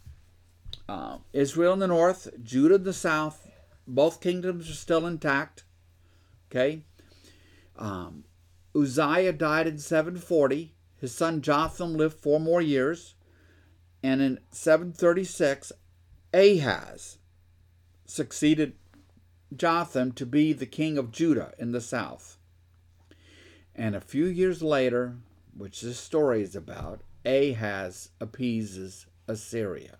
Uh, 0.88 1.18
Israel 1.34 1.74
in 1.74 1.80
the 1.80 1.88
north, 1.88 2.30
Judah 2.41 2.76
in 2.76 2.84
the 2.84 2.93
south. 2.93 3.51
Both 3.86 4.22
kingdoms 4.22 4.70
are 4.70 4.76
still 4.76 5.06
intact. 5.06 5.66
Okay. 6.49 6.84
Um, 7.78 8.24
Uzziah 8.74 9.34
died 9.34 9.68
in 9.68 9.78
740. 9.78 10.74
His 10.95 11.14
son 11.14 11.41
Jotham 11.41 11.95
lived 11.95 12.18
four 12.18 12.39
more 12.39 12.62
years. 12.62 13.16
And 14.01 14.22
in 14.22 14.39
736, 14.51 15.74
Ahaz 16.34 17.18
succeeded 18.06 18.76
Jotham 19.54 20.14
to 20.14 20.26
be 20.26 20.54
the 20.54 20.66
king 20.66 20.97
of 20.97 21.12
Judah 21.12 21.51
in 21.60 21.74
the 21.74 21.82
south. 21.82 22.38
And 23.76 23.95
a 23.95 24.01
few 24.01 24.26
years 24.26 24.61
later, 24.61 25.15
which 25.57 25.82
this 25.82 25.99
story 25.99 26.41
is 26.41 26.55
about, 26.55 27.01
Ahaz 27.26 28.09
appeases 28.19 29.07
Assyria. 29.28 29.97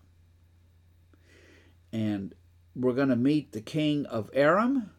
And 1.91 2.34
we're 2.76 2.93
going 2.93 3.09
to 3.09 3.15
meet 3.15 3.51
the 3.51 3.61
king 3.61 4.05
of 4.05 4.30
Aram. 4.34 4.91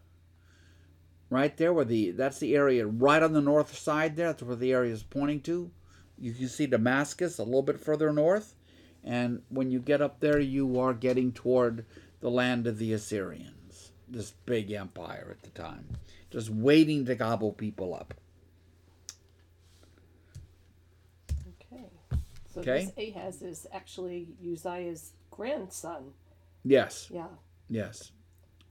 Right 1.31 1.57
there 1.57 1.73
where 1.73 1.85
the 1.85 2.13
that's 2.13 2.39
the 2.39 2.55
area 2.55 2.87
right 2.87 3.23
on 3.23 3.33
the 3.33 3.41
north 3.41 3.77
side 3.77 4.15
there 4.15 4.29
that's 4.29 4.43
where 4.43 4.55
the 4.55 4.73
area 4.73 4.93
is 4.93 5.03
pointing 5.03 5.41
to. 5.43 5.71
You 6.17 6.33
can 6.33 6.49
see 6.49 6.67
damascus 6.67 7.39
a 7.39 7.43
little 7.43 7.63
bit 7.63 7.81
further 7.81 8.13
north. 8.13 8.55
And 9.03 9.43
when 9.49 9.71
you 9.71 9.81
get 9.81 10.01
up 10.01 10.21
there 10.21 10.39
you 10.39 10.79
are 10.79 10.95
getting 10.95 11.33
toward 11.33 11.87
the 12.21 12.31
land 12.31 12.69
of 12.69 12.79
the 12.79 12.93
assyrians. 12.93 13.91
This 14.07 14.33
big 14.47 14.71
empire 14.71 15.29
at 15.31 15.43
the 15.43 15.51
time. 15.61 15.87
Just 16.31 16.51
waiting 16.51 17.05
to 17.07 17.17
gobble 17.17 17.53
people 17.53 17.95
up 17.95 18.15
Okay. 21.73 21.85
So 22.55 22.61
Okay. 22.61 22.91
this 22.97 23.17
Ahaz 23.17 23.43
is 23.43 23.67
actually 23.73 24.29
Uzziah's 24.41 25.13
grandson. 25.31 26.13
yes 26.63 27.11
Yeah. 27.11 27.27
Yes. 27.69 28.13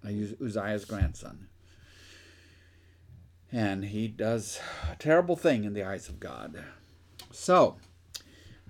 Uzziah's 0.06 0.86
grandson. 0.86 1.48
And 3.52 3.86
he 3.86 4.08
does 4.08 4.60
a 4.90 4.96
terrible 4.96 5.36
thing 5.36 5.64
in 5.66 5.74
the 5.74 5.84
eyes 5.84 6.08
of 6.10 6.20
God. 6.20 6.64
So, 7.32 7.78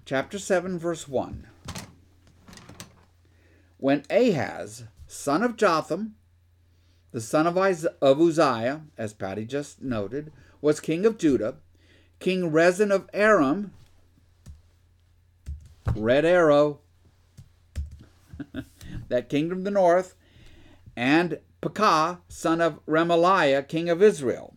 chapter 0.05 0.39
7, 0.39 0.79
verse 0.79 1.07
1. 1.07 1.47
When 3.77 4.03
Ahaz, 4.09 4.85
son 5.07 5.43
of 5.43 5.57
Jotham, 5.57 6.15
the 7.11 7.21
son 7.21 7.45
of 7.47 7.57
Uzziah, 7.57 8.81
as 8.97 9.13
Patty 9.13 9.45
just 9.45 9.81
noted, 9.81 10.31
was 10.61 10.79
king 10.79 11.05
of 11.05 11.17
Judah, 11.17 11.55
King 12.19 12.51
Rezin 12.51 12.91
of 12.91 13.09
Aram, 13.13 13.73
red 15.95 16.25
arrow, 16.25 16.79
that 19.07 19.29
kingdom 19.29 19.59
of 19.59 19.63
the 19.63 19.71
north, 19.71 20.15
and 20.95 21.39
Pekah, 21.61 22.19
son 22.27 22.61
of 22.61 22.85
Remaliah, 22.85 23.67
king 23.67 23.89
of 23.89 24.01
Israel, 24.01 24.55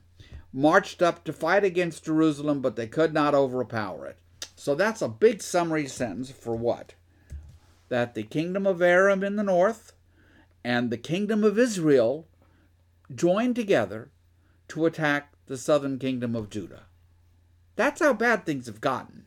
marched 0.53 1.03
up 1.03 1.25
to 1.25 1.33
fight 1.33 1.65
against 1.65 2.05
Jerusalem, 2.05 2.61
but 2.61 2.77
they 2.77 2.87
could 2.87 3.13
not 3.13 3.35
overpower 3.35 4.07
it. 4.07 4.19
So 4.57 4.75
that's 4.75 5.03
a 5.03 5.09
big 5.09 5.43
summary 5.43 5.87
sentence 5.87 6.31
for 6.31 6.57
what? 6.57 6.95
That 7.89 8.15
the 8.15 8.23
kingdom 8.25 8.67
of 8.67 8.83
Aram 8.83 9.23
in 9.23 9.37
the 9.37 9.43
north 9.43 9.93
and 10.65 10.91
the 10.91 10.99
kingdom 10.99 11.45
of 11.45 11.59
Israel 11.59 12.27
joined 13.15 13.55
together 13.55 14.11
to 14.69 14.87
attack 14.87 15.33
the 15.47 15.57
southern 15.57 15.99
kingdom 15.99 16.35
of 16.35 16.51
Judah. 16.51 16.87
That's 17.77 18.01
how 18.01 18.15
bad 18.15 18.45
things 18.45 18.67
have 18.67 18.81
gotten 18.81 19.26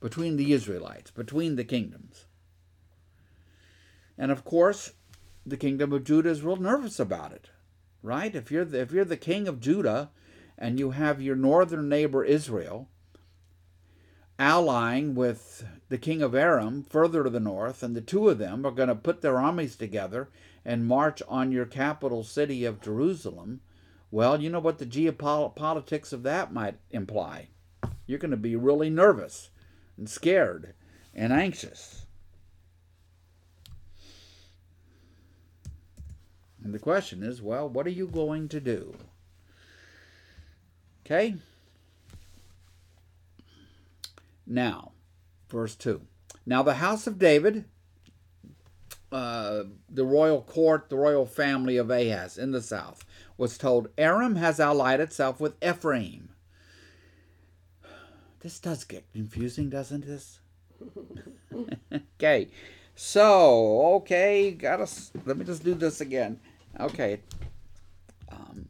between 0.00 0.36
the 0.36 0.52
Israelites, 0.52 1.10
between 1.10 1.56
the 1.56 1.64
kingdoms. 1.64 2.26
And 4.16 4.30
of 4.30 4.44
course, 4.44 4.92
the 5.46 5.56
kingdom 5.56 5.92
of 5.92 6.04
Judah 6.04 6.30
is 6.30 6.42
real 6.42 6.56
nervous 6.56 6.98
about 6.98 7.32
it, 7.32 7.50
right? 8.02 8.34
If 8.34 8.50
you're 8.50 8.64
the, 8.64 8.80
if 8.80 8.92
you're 8.92 9.04
the 9.04 9.16
king 9.16 9.48
of 9.48 9.60
Judah 9.60 10.10
and 10.56 10.78
you 10.78 10.90
have 10.90 11.22
your 11.22 11.36
northern 11.36 11.88
neighbor 11.88 12.24
Israel 12.24 12.88
allying 14.38 15.14
with 15.14 15.64
the 15.88 15.98
king 15.98 16.22
of 16.22 16.34
Aram 16.34 16.84
further 16.84 17.24
to 17.24 17.30
the 17.30 17.40
north, 17.40 17.82
and 17.82 17.96
the 17.96 18.00
two 18.00 18.28
of 18.28 18.38
them 18.38 18.64
are 18.64 18.70
going 18.70 18.88
to 18.88 18.94
put 18.94 19.20
their 19.20 19.38
armies 19.38 19.74
together 19.74 20.28
and 20.64 20.86
march 20.86 21.22
on 21.28 21.50
your 21.50 21.64
capital 21.64 22.22
city 22.22 22.64
of 22.64 22.80
Jerusalem, 22.80 23.60
well, 24.10 24.40
you 24.40 24.48
know 24.48 24.60
what 24.60 24.78
the 24.78 24.86
geopolitics 24.86 26.12
of 26.12 26.22
that 26.22 26.52
might 26.52 26.76
imply. 26.90 27.48
You're 28.06 28.18
going 28.18 28.30
to 28.30 28.36
be 28.36 28.56
really 28.56 28.90
nervous 28.90 29.50
and 29.98 30.08
scared 30.08 30.74
and 31.14 31.32
anxious. 31.32 32.06
And 36.62 36.72
the 36.72 36.78
question 36.78 37.22
is, 37.22 37.42
well, 37.42 37.68
what 37.68 37.86
are 37.86 37.90
you 37.90 38.06
going 38.06 38.48
to 38.50 38.60
do? 38.60 38.94
Okay? 41.04 41.34
Now, 44.46 44.92
verse 45.48 45.74
2. 45.74 46.00
Now 46.46 46.62
the 46.62 46.74
house 46.74 47.06
of 47.06 47.18
David, 47.18 47.64
uh, 49.10 49.64
the 49.88 50.04
royal 50.04 50.42
court, 50.42 50.88
the 50.88 50.96
royal 50.96 51.26
family 51.26 51.76
of 51.76 51.90
Ahaz 51.90 52.38
in 52.38 52.52
the 52.52 52.62
south, 52.62 53.04
was 53.36 53.58
told, 53.58 53.88
Aram 53.98 54.36
has 54.36 54.60
allied 54.60 55.00
itself 55.00 55.40
with 55.40 55.62
Ephraim. 55.62 56.30
This 58.40 58.60
does 58.60 58.84
get 58.84 59.10
confusing, 59.12 59.68
doesn't 59.68 60.06
this? 60.06 60.40
okay. 61.92 62.48
So, 62.94 63.94
okay, 63.96 64.52
gotta, 64.52 64.88
let 65.24 65.36
me 65.36 65.44
just 65.44 65.64
do 65.64 65.74
this 65.74 66.00
again. 66.00 66.40
Okay. 66.78 67.20
Um, 68.30 68.68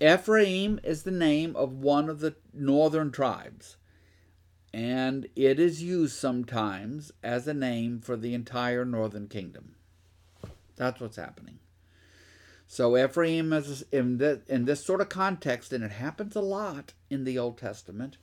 Ephraim 0.00 0.80
is 0.82 1.02
the 1.02 1.10
name 1.10 1.54
of 1.56 1.72
one 1.72 2.08
of 2.08 2.20
the 2.20 2.34
northern 2.52 3.10
tribes, 3.10 3.76
and 4.72 5.28
it 5.36 5.58
is 5.58 5.82
used 5.82 6.16
sometimes 6.16 7.12
as 7.22 7.46
a 7.46 7.54
name 7.54 8.00
for 8.00 8.16
the 8.16 8.34
entire 8.34 8.84
northern 8.84 9.28
kingdom. 9.28 9.74
That's 10.76 11.00
what's 11.00 11.16
happening. 11.16 11.58
So 12.66 12.96
Ephraim 12.96 13.52
is 13.52 13.84
in 13.92 14.18
this, 14.18 14.40
in 14.48 14.64
this 14.64 14.84
sort 14.84 15.00
of 15.00 15.08
context, 15.08 15.72
and 15.72 15.84
it 15.84 15.92
happens 15.92 16.34
a 16.34 16.40
lot 16.40 16.92
in 17.08 17.24
the 17.24 17.38
Old 17.38 17.58
Testament. 17.58 18.16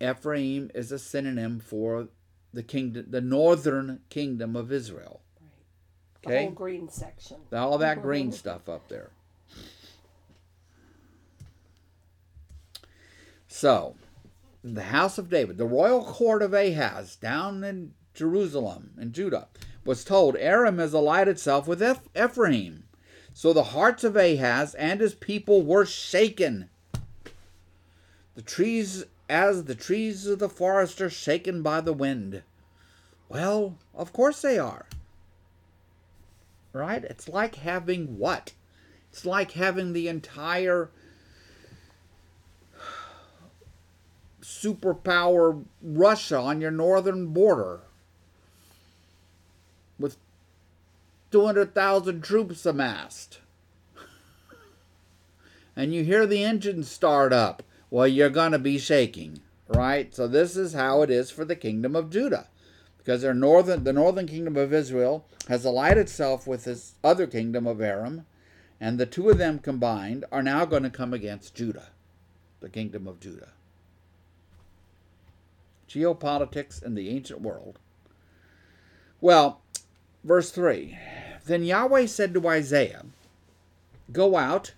Ephraim 0.00 0.70
is 0.74 0.92
a 0.92 0.98
synonym 0.98 1.60
for 1.60 2.08
the 2.52 2.62
kingdom, 2.62 3.06
the 3.08 3.20
northern 3.20 4.00
kingdom 4.08 4.56
of 4.56 4.72
Israel. 4.72 5.20
The 6.22 6.28
Okay. 6.28 6.42
whole 6.44 6.52
green 6.52 6.88
section. 6.88 7.38
All 7.52 7.78
that 7.78 8.02
green 8.02 8.32
stuff 8.32 8.68
up 8.68 8.88
there. 8.88 9.10
So, 13.46 13.96
the 14.62 14.84
house 14.84 15.18
of 15.18 15.30
David, 15.30 15.56
the 15.58 15.64
royal 15.66 16.04
court 16.04 16.42
of 16.42 16.52
Ahaz, 16.52 17.16
down 17.16 17.64
in 17.64 17.94
Jerusalem 18.14 18.90
in 19.00 19.12
Judah, 19.12 19.48
was 19.84 20.04
told 20.04 20.36
Aram 20.36 20.78
has 20.78 20.92
allied 20.92 21.28
itself 21.28 21.66
with 21.66 21.82
Eph- 21.82 22.08
Ephraim. 22.16 22.84
So 23.32 23.52
the 23.52 23.64
hearts 23.64 24.04
of 24.04 24.16
Ahaz 24.16 24.74
and 24.74 25.00
his 25.00 25.14
people 25.14 25.62
were 25.62 25.86
shaken. 25.86 26.68
The 28.34 28.42
trees, 28.42 29.04
as 29.28 29.64
the 29.64 29.74
trees 29.74 30.26
of 30.26 30.38
the 30.38 30.48
forest 30.48 31.00
are 31.00 31.10
shaken 31.10 31.62
by 31.62 31.80
the 31.80 31.92
wind. 31.92 32.42
Well, 33.28 33.76
of 33.94 34.12
course 34.12 34.40
they 34.42 34.58
are 34.58 34.86
right? 36.72 37.04
It's 37.04 37.28
like 37.28 37.56
having 37.56 38.18
what? 38.18 38.52
It's 39.10 39.24
like 39.24 39.52
having 39.52 39.92
the 39.92 40.08
entire 40.08 40.90
superpower 44.42 45.64
Russia 45.82 46.38
on 46.38 46.60
your 46.60 46.70
northern 46.70 47.28
border 47.28 47.80
with 49.98 50.16
200,000 51.30 52.22
troops 52.22 52.64
amassed. 52.64 53.40
And 55.76 55.94
you 55.94 56.02
hear 56.02 56.26
the 56.26 56.44
engines 56.44 56.90
start 56.90 57.32
up. 57.32 57.62
Well, 57.90 58.06
you're 58.06 58.30
going 58.30 58.52
to 58.52 58.58
be 58.58 58.78
shaking, 58.78 59.40
right? 59.66 60.14
So 60.14 60.28
this 60.28 60.56
is 60.56 60.74
how 60.74 61.02
it 61.02 61.10
is 61.10 61.30
for 61.30 61.44
the 61.44 61.56
kingdom 61.56 61.96
of 61.96 62.10
Judah 62.10 62.48
because 63.08 63.22
their 63.22 63.32
northern 63.32 63.84
the 63.84 63.92
northern 63.94 64.26
kingdom 64.26 64.54
of 64.58 64.74
Israel 64.74 65.24
has 65.48 65.64
allied 65.64 65.96
itself 65.96 66.46
with 66.46 66.64
this 66.64 66.92
other 67.02 67.26
kingdom 67.26 67.66
of 67.66 67.80
Aram, 67.80 68.26
and 68.78 68.98
the 68.98 69.06
two 69.06 69.30
of 69.30 69.38
them 69.38 69.58
combined 69.58 70.26
are 70.30 70.42
now 70.42 70.66
going 70.66 70.82
to 70.82 70.90
come 70.90 71.14
against 71.14 71.54
Judah, 71.54 71.88
the 72.60 72.68
kingdom 72.68 73.08
of 73.08 73.18
Judah. 73.18 73.52
Geopolitics 75.88 76.82
in 76.82 76.94
the 76.94 77.08
ancient 77.08 77.40
world. 77.40 77.78
Well, 79.22 79.62
verse 80.22 80.50
3 80.50 80.98
Then 81.46 81.64
Yahweh 81.64 82.04
said 82.04 82.34
to 82.34 82.46
Isaiah, 82.46 83.06
Go 84.12 84.36
out, 84.36 84.74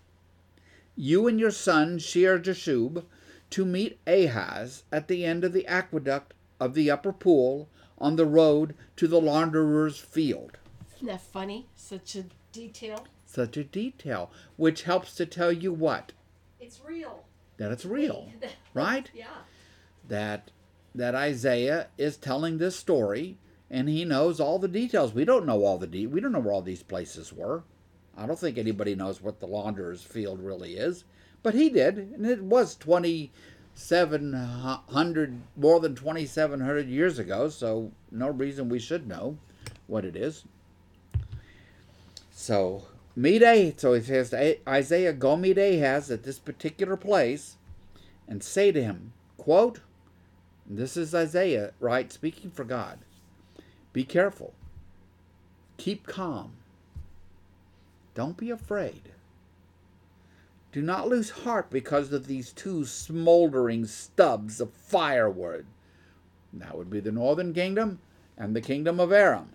you 1.01 1.27
and 1.27 1.41
your 1.41 1.51
son 1.51 1.99
Shear 1.99 2.39
Jashub, 2.39 3.05
to 3.49 3.65
meet 3.65 3.99
Ahaz 4.07 4.85
at 4.93 5.09
the 5.09 5.25
end 5.25 5.45
of 5.45 5.55
the 5.55 5.67
aqueduct 5.67 6.35
of 6.61 6.75
the 6.75 6.91
upper 6.91 7.11
pool 7.11 7.71
on 7.97 8.17
the 8.17 8.27
road 8.27 8.75
to 8.97 9.09
the 9.09 9.21
launderer's 9.21 9.99
field. 9.99 10.59
Isn't 10.97 11.07
that 11.07 11.23
funny? 11.23 11.69
Such 11.75 12.17
a 12.17 12.27
detail. 12.53 13.07
Such 13.25 13.57
a 13.57 13.65
detail, 13.65 14.31
which 14.57 14.83
helps 14.83 15.15
to 15.15 15.25
tell 15.25 15.51
you 15.51 15.73
what? 15.73 16.13
It's 16.61 16.83
real. 16.87 17.25
That 17.57 17.73
it's 17.73 17.87
real, 17.87 18.31
right? 18.75 19.11
Yeah. 19.15 19.27
That 20.07 20.51
that 20.95 21.15
Isaiah 21.15 21.87
is 21.97 22.19
telling 22.19 22.59
this 22.59 22.77
story 22.77 23.39
and 23.71 23.89
he 23.89 24.05
knows 24.05 24.39
all 24.39 24.59
the 24.59 24.69
details. 24.69 25.15
We 25.15 25.25
don't 25.25 25.47
know 25.47 25.65
all 25.65 25.79
the 25.79 25.87
de- 25.87 26.07
we 26.07 26.21
don't 26.21 26.33
know 26.33 26.41
where 26.41 26.53
all 26.53 26.63
these 26.63 26.83
places 26.83 27.33
were. 27.33 27.63
I 28.21 28.27
don't 28.27 28.39
think 28.39 28.59
anybody 28.59 28.95
knows 28.95 29.23
what 29.23 29.41
the 29.41 29.47
launderer's 29.47 30.03
field 30.03 30.41
really 30.43 30.77
is, 30.77 31.05
but 31.43 31.55
he 31.55 31.71
did, 31.71 31.97
and 31.97 32.27
it 32.27 32.43
was 32.43 32.77
twenty 32.77 33.33
seven 33.73 34.35
hundred 34.35 35.41
more 35.57 35.81
than 35.81 35.95
twenty 35.95 36.27
seven 36.27 36.61
hundred 36.61 36.87
years 36.89 37.18
ago. 37.18 37.49
So 37.49 37.93
no 38.11 38.29
reason 38.29 38.68
we 38.68 38.79
should 38.79 39.09
know 39.09 39.39
what 39.87 40.05
it 40.05 40.16
is. 40.16 40.45
So 42.31 42.85
A. 43.16 43.75
So 43.79 43.95
he 43.95 44.03
says 44.03 44.35
Isaiah, 44.68 45.14
"Go 45.14 45.37
meet 45.39 45.57
Ahaz 45.57 46.11
at 46.11 46.23
this 46.23 46.39
particular 46.39 46.99
place, 46.99 47.57
and 48.29 48.43
say 48.43 48.71
to 48.71 48.83
him, 48.83 49.14
quote." 49.39 49.81
This 50.73 50.97
is 50.97 51.14
Isaiah, 51.14 51.73
right, 51.81 52.12
speaking 52.12 52.51
for 52.51 52.64
God. 52.64 52.99
Be 53.93 54.05
careful. 54.05 54.55
Keep 55.79 56.07
calm. 56.07 56.53
Don't 58.15 58.37
be 58.37 58.51
afraid. 58.51 59.11
Do 60.73 60.83
not 60.83 61.09
lose 61.09 61.31
heart 61.31 61.71
because 61.71 62.13
of 62.13 62.27
these 62.27 62.53
two 62.53 62.85
smoldering 62.85 63.87
stubs 63.87 64.61
of 64.61 64.73
firewood. 64.73 65.67
That 66.53 66.77
would 66.77 66.91
be 66.91 67.01
the 67.01 67.13
northern 67.13 67.53
kingdom 67.53 68.01
and 68.37 68.55
the 68.55 68.61
kingdom 68.61 69.01
of 69.01 69.13
Aram. 69.13 69.51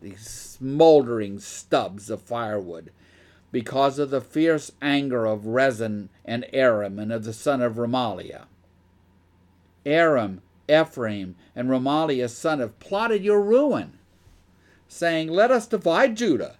These 0.00 0.28
smoldering 0.28 1.40
stubs 1.40 2.10
of 2.10 2.22
firewood 2.22 2.90
because 3.52 3.98
of 3.98 4.10
the 4.10 4.20
fierce 4.20 4.72
anger 4.82 5.24
of 5.24 5.46
Rezin 5.46 6.08
and 6.24 6.46
Aram 6.52 6.98
and 6.98 7.12
of 7.12 7.24
the 7.24 7.32
son 7.32 7.62
of 7.62 7.74
Remaliah. 7.74 8.44
Aram 9.84 10.42
Ephraim 10.68 11.36
and 11.54 11.68
Remaliah 11.68 12.28
son 12.28 12.58
have 12.58 12.78
plotted 12.80 13.22
your 13.22 13.40
ruin, 13.40 13.98
saying, 14.88 15.28
Let 15.28 15.50
us 15.50 15.66
divide 15.66 16.16
Judah. 16.16 16.56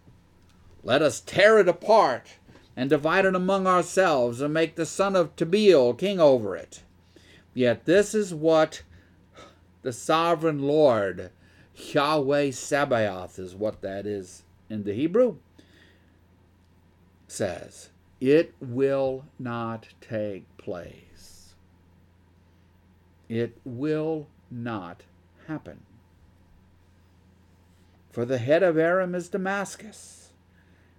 Let 0.87 1.03
us 1.03 1.19
tear 1.19 1.59
it 1.59 1.69
apart 1.69 2.37
and 2.77 2.89
divide 2.89 3.25
it 3.25 3.35
among 3.35 3.67
ourselves 3.67 4.41
and 4.41 4.55
make 4.55 4.77
the 4.77 4.87
son 4.87 5.17
of 5.17 5.35
Tabeel 5.35 5.99
king 5.99 6.21
over 6.21 6.55
it. 6.55 6.85
Yet 7.55 7.87
this 7.87 8.15
is 8.15 8.33
what 8.33 8.83
the 9.83 9.93
sovereign 9.93 10.63
Lord, 10.63 11.33
Yahweh 11.75 12.53
Sabaoth, 12.53 13.37
is 13.37 13.53
what 13.53 13.81
that 13.83 14.07
is 14.07 14.45
in 14.71 14.85
the 14.85 14.93
Hebrew, 14.93 15.39
says. 17.27 17.91
It 18.21 18.55
will 18.61 19.25
not 19.41 19.89
take 20.01 20.45
place. 20.57 21.57
It 23.29 23.59
will 23.65 24.29
not 24.53 25.03
happen. 25.49 25.81
For 28.13 28.25
the 28.25 28.39
head 28.39 28.63
of 28.63 28.79
Aram 28.79 29.17
is 29.17 29.29
Damascus, 29.29 30.26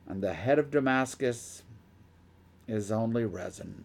and 0.07 0.23
the 0.23 0.33
head 0.33 0.57
of 0.57 0.71
Damascus 0.71 1.63
is 2.67 2.91
only 2.91 3.25
Rezin. 3.25 3.83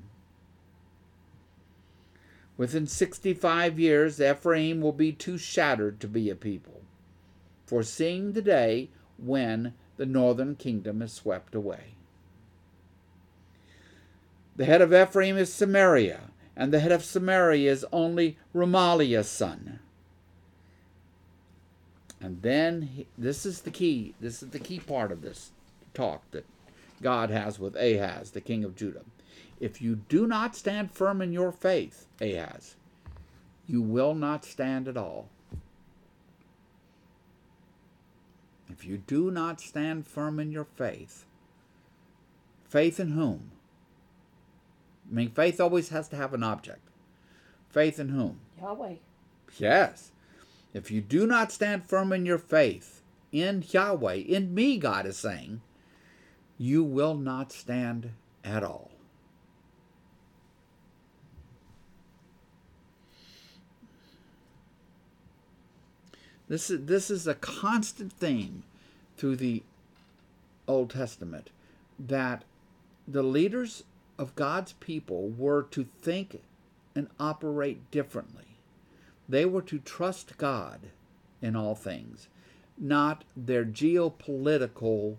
Within 2.57 2.87
65 2.87 3.79
years, 3.79 4.21
Ephraim 4.21 4.81
will 4.81 4.93
be 4.93 5.13
too 5.13 5.37
shattered 5.37 6.01
to 6.01 6.09
be 6.09 6.31
a 6.31 6.37
people, 6.37 6.83
foreseeing 7.67 8.33
the 8.33 8.43
day 8.43 8.91
when 9.19 9.75
the 9.97 10.07
northern 10.07 10.55
kingdom 10.55 11.03
is 11.03 11.13
swept 11.13 11.55
away. 11.55 11.95
The 14.55 14.65
head 14.65 14.83
of 14.83 14.93
Ephraim 14.93 15.37
is 15.37 15.53
Samaria, 15.53 16.31
and 16.55 16.73
the 16.73 16.81
head 16.81 16.93
of 16.93 17.05
Samaria 17.05 17.71
is 17.71 17.87
only 17.91 18.37
Remaliah's 18.55 19.29
son. 19.29 19.81
And 22.21 22.43
then 22.43 22.83
he, 22.83 23.07
this 23.19 23.45
is 23.45 23.63
the 23.63 23.71
key. 23.71 24.15
This 24.21 24.43
is 24.43 24.51
the 24.51 24.61
key 24.61 24.79
part 24.79 25.11
of 25.11 25.23
this 25.23 25.51
talk 25.95 26.31
that 26.31 26.47
God 27.01 27.31
has 27.31 27.59
with 27.59 27.77
Ahaz, 27.77 28.31
the 28.31 28.41
king 28.41 28.65
of 28.65 28.77
Judah. 28.77 29.03
If 29.61 29.81
you 29.81 29.97
do 29.97 30.27
not 30.27 30.57
stand 30.57 30.91
firm 30.91 31.23
in 31.23 31.33
your 31.33 31.53
faith, 31.53 32.07
Ahaz, 32.21 32.77
you 33.67 33.81
will 33.81 34.15
not 34.15 34.45
stand 34.45 34.89
at 34.89 34.97
all. 34.97 35.29
If 38.69 38.85
you 38.85 38.99
do 38.99 39.31
not 39.31 39.61
stand 39.61 40.07
firm 40.07 40.41
in 40.41 40.51
your 40.51 40.65
faith, 40.65 41.27
faith 42.65 42.99
in 42.99 43.11
whom? 43.11 43.51
I 45.11 45.15
mean, 45.15 45.31
faith 45.31 45.61
always 45.61 45.91
has 45.91 46.09
to 46.09 46.17
have 46.17 46.33
an 46.33 46.43
object. 46.43 46.81
Faith 47.69 47.99
in 47.99 48.09
whom? 48.09 48.41
Yahweh. 48.61 48.95
Yes. 49.59 50.13
If 50.73 50.91
you 50.91 51.01
do 51.03 51.27
not 51.27 51.53
stand 51.53 51.85
firm 51.85 52.13
in 52.13 52.25
your 52.25 52.39
faith 52.39 53.03
in 53.31 53.65
Yahweh, 53.69 54.15
in 54.15 54.55
me, 54.55 54.79
God 54.79 55.07
is 55.07 55.17
saying, 55.17 55.61
you 56.63 56.85
will 56.85 57.17
not 57.17 57.51
stand 57.51 58.09
at 58.45 58.63
all. 58.63 58.93
This 66.49 66.71
is, 66.71 66.87
this 66.87 67.11
is 67.11 67.27
a 67.27 67.35
constant 67.35 68.13
theme 68.13 68.63
through 69.17 69.37
the 69.37 69.65
Old 70.69 70.91
Testament 70.91 71.51
that 71.99 72.45
the 73.09 73.25
leaders 73.25 73.83
of 74.17 74.37
God's 74.37 74.75
people 74.75 75.31
were 75.31 75.65
to 75.65 75.83
think 75.83 76.43
and 76.95 77.09
operate 77.19 77.91
differently. 77.91 78.57
They 79.29 79.47
were 79.47 79.63
to 79.63 79.81
trust 79.81 80.39
God 80.39 80.91
in 81.41 81.57
all 81.57 81.75
things, 81.75 82.29
not 82.79 83.25
their 83.37 83.65
geopolitical 83.65 85.17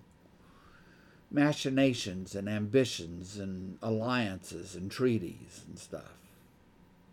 machinations 1.34 2.36
and 2.36 2.48
ambitions 2.48 3.38
and 3.38 3.78
alliances 3.82 4.76
and 4.76 4.90
treaties 4.92 5.64
and 5.68 5.78
stuff. 5.78 6.14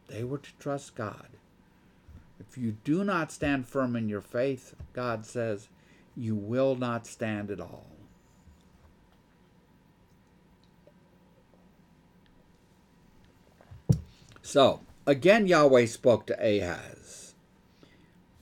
They 0.09 0.23
were 0.23 0.39
to 0.39 0.51
trust 0.59 0.95
God. 0.95 1.29
If 2.39 2.59
you 2.59 2.77
do 2.85 3.03
not 3.03 3.33
stand 3.33 3.66
firm 3.66 3.97
in 3.97 4.09
your 4.09 4.21
faith, 4.21 4.75
God 4.93 5.25
says, 5.25 5.68
you 6.16 6.35
will 6.35 6.77
not 6.77 7.07
stand 7.07 7.51
at 7.51 7.61
all. 7.61 7.87
So, 14.43 14.81
again, 15.07 15.47
Yahweh 15.47 15.87
spoke 15.87 16.27
to 16.27 16.35
Ahaz 16.35 17.35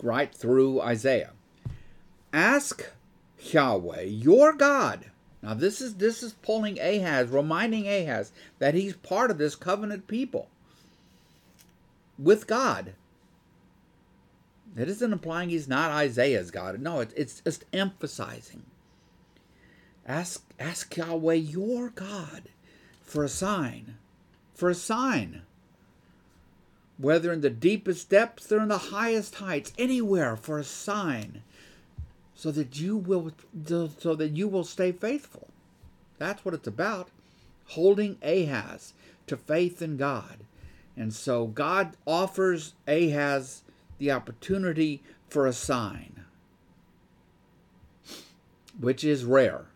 right 0.03 0.35
through 0.35 0.81
Isaiah. 0.81 1.33
Ask 2.33 2.91
Yahweh, 3.39 4.03
your 4.03 4.55
God. 4.55 5.11
Now 5.43 5.55
this 5.55 5.81
is 5.81 5.97
this 5.97 6.23
is 6.23 6.33
pulling 6.33 6.79
Ahaz, 6.79 7.29
reminding 7.29 7.87
Ahaz 7.87 8.33
that 8.59 8.75
he's 8.75 8.95
part 8.95 9.31
of 9.31 9.39
this 9.39 9.55
covenant 9.55 10.07
people 10.07 10.49
with 12.19 12.47
God. 12.47 12.95
It 14.77 14.89
isn't 14.89 15.13
implying 15.13 15.49
he's 15.49 15.69
not 15.69 15.91
Isaiah's 15.91 16.51
God. 16.51 16.81
No, 16.81 17.01
it, 17.01 17.13
it's 17.17 17.41
just 17.41 17.65
emphasizing. 17.73 18.63
Ask 20.07 20.43
ask 20.59 20.97
Yahweh 20.97 21.35
your 21.35 21.91
God 21.91 22.45
for 23.03 23.25
a 23.25 23.29
sign. 23.29 23.97
For 24.55 24.69
a 24.69 24.75
sign 24.75 25.43
whether 26.99 27.33
in 27.33 27.41
the 27.41 27.51
deepest 27.51 28.11
depths 28.11 28.51
or 28.51 28.61
in 28.61 28.69
the 28.69 28.79
highest 28.79 29.37
heights, 29.37 29.73
anywhere 29.79 30.37
for 30.37 30.59
a 30.59 30.65
sign, 30.65 31.43
so 32.39 32.53
that 32.53 32.79
you 32.79 32.97
will 32.97 33.33
so 33.99 34.15
that 34.15 34.31
you 34.31 34.47
will 34.47 34.63
stay 34.63 34.93
faithful. 34.93 35.49
That's 36.19 36.45
what 36.45 36.55
it's 36.55 36.69
about. 36.69 37.09
Holding 37.71 38.17
Ahaz 38.23 38.95
to 39.27 39.37
faith 39.37 39.83
in 39.83 39.97
God. 39.97 40.45
And 40.97 41.13
so 41.13 41.49
God 41.49 41.97
offers 42.07 42.75
Ahaz 42.87 43.65
the 43.99 44.13
opportunity 44.13 45.03
for 45.29 45.49
a 45.49 45.53
sign, 45.53 46.25
which 48.79 49.03
is 49.03 49.25
rare. 49.25 49.67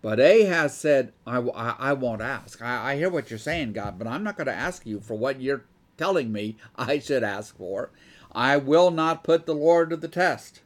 But 0.00 0.18
Ahaz 0.18 0.74
said, 0.74 1.12
I, 1.26 1.40
I, 1.40 1.74
I 1.78 1.92
won't 1.92 2.22
ask. 2.22 2.62
I, 2.62 2.92
I 2.92 2.96
hear 2.96 3.10
what 3.10 3.28
you're 3.28 3.38
saying, 3.38 3.74
God, 3.74 3.98
but 3.98 4.06
I'm 4.06 4.24
not 4.24 4.38
going 4.38 4.46
to 4.46 4.54
ask 4.54 4.86
you 4.86 5.00
for 5.00 5.14
what 5.14 5.42
you're 5.42 5.64
telling 5.98 6.32
me 6.32 6.56
I 6.74 7.00
should 7.00 7.22
ask 7.22 7.54
for. 7.54 7.90
I 8.32 8.56
will 8.56 8.90
not 8.90 9.24
put 9.24 9.46
the 9.46 9.54
Lord 9.54 9.90
to 9.90 9.96
the 9.96 10.08
test, 10.08 10.60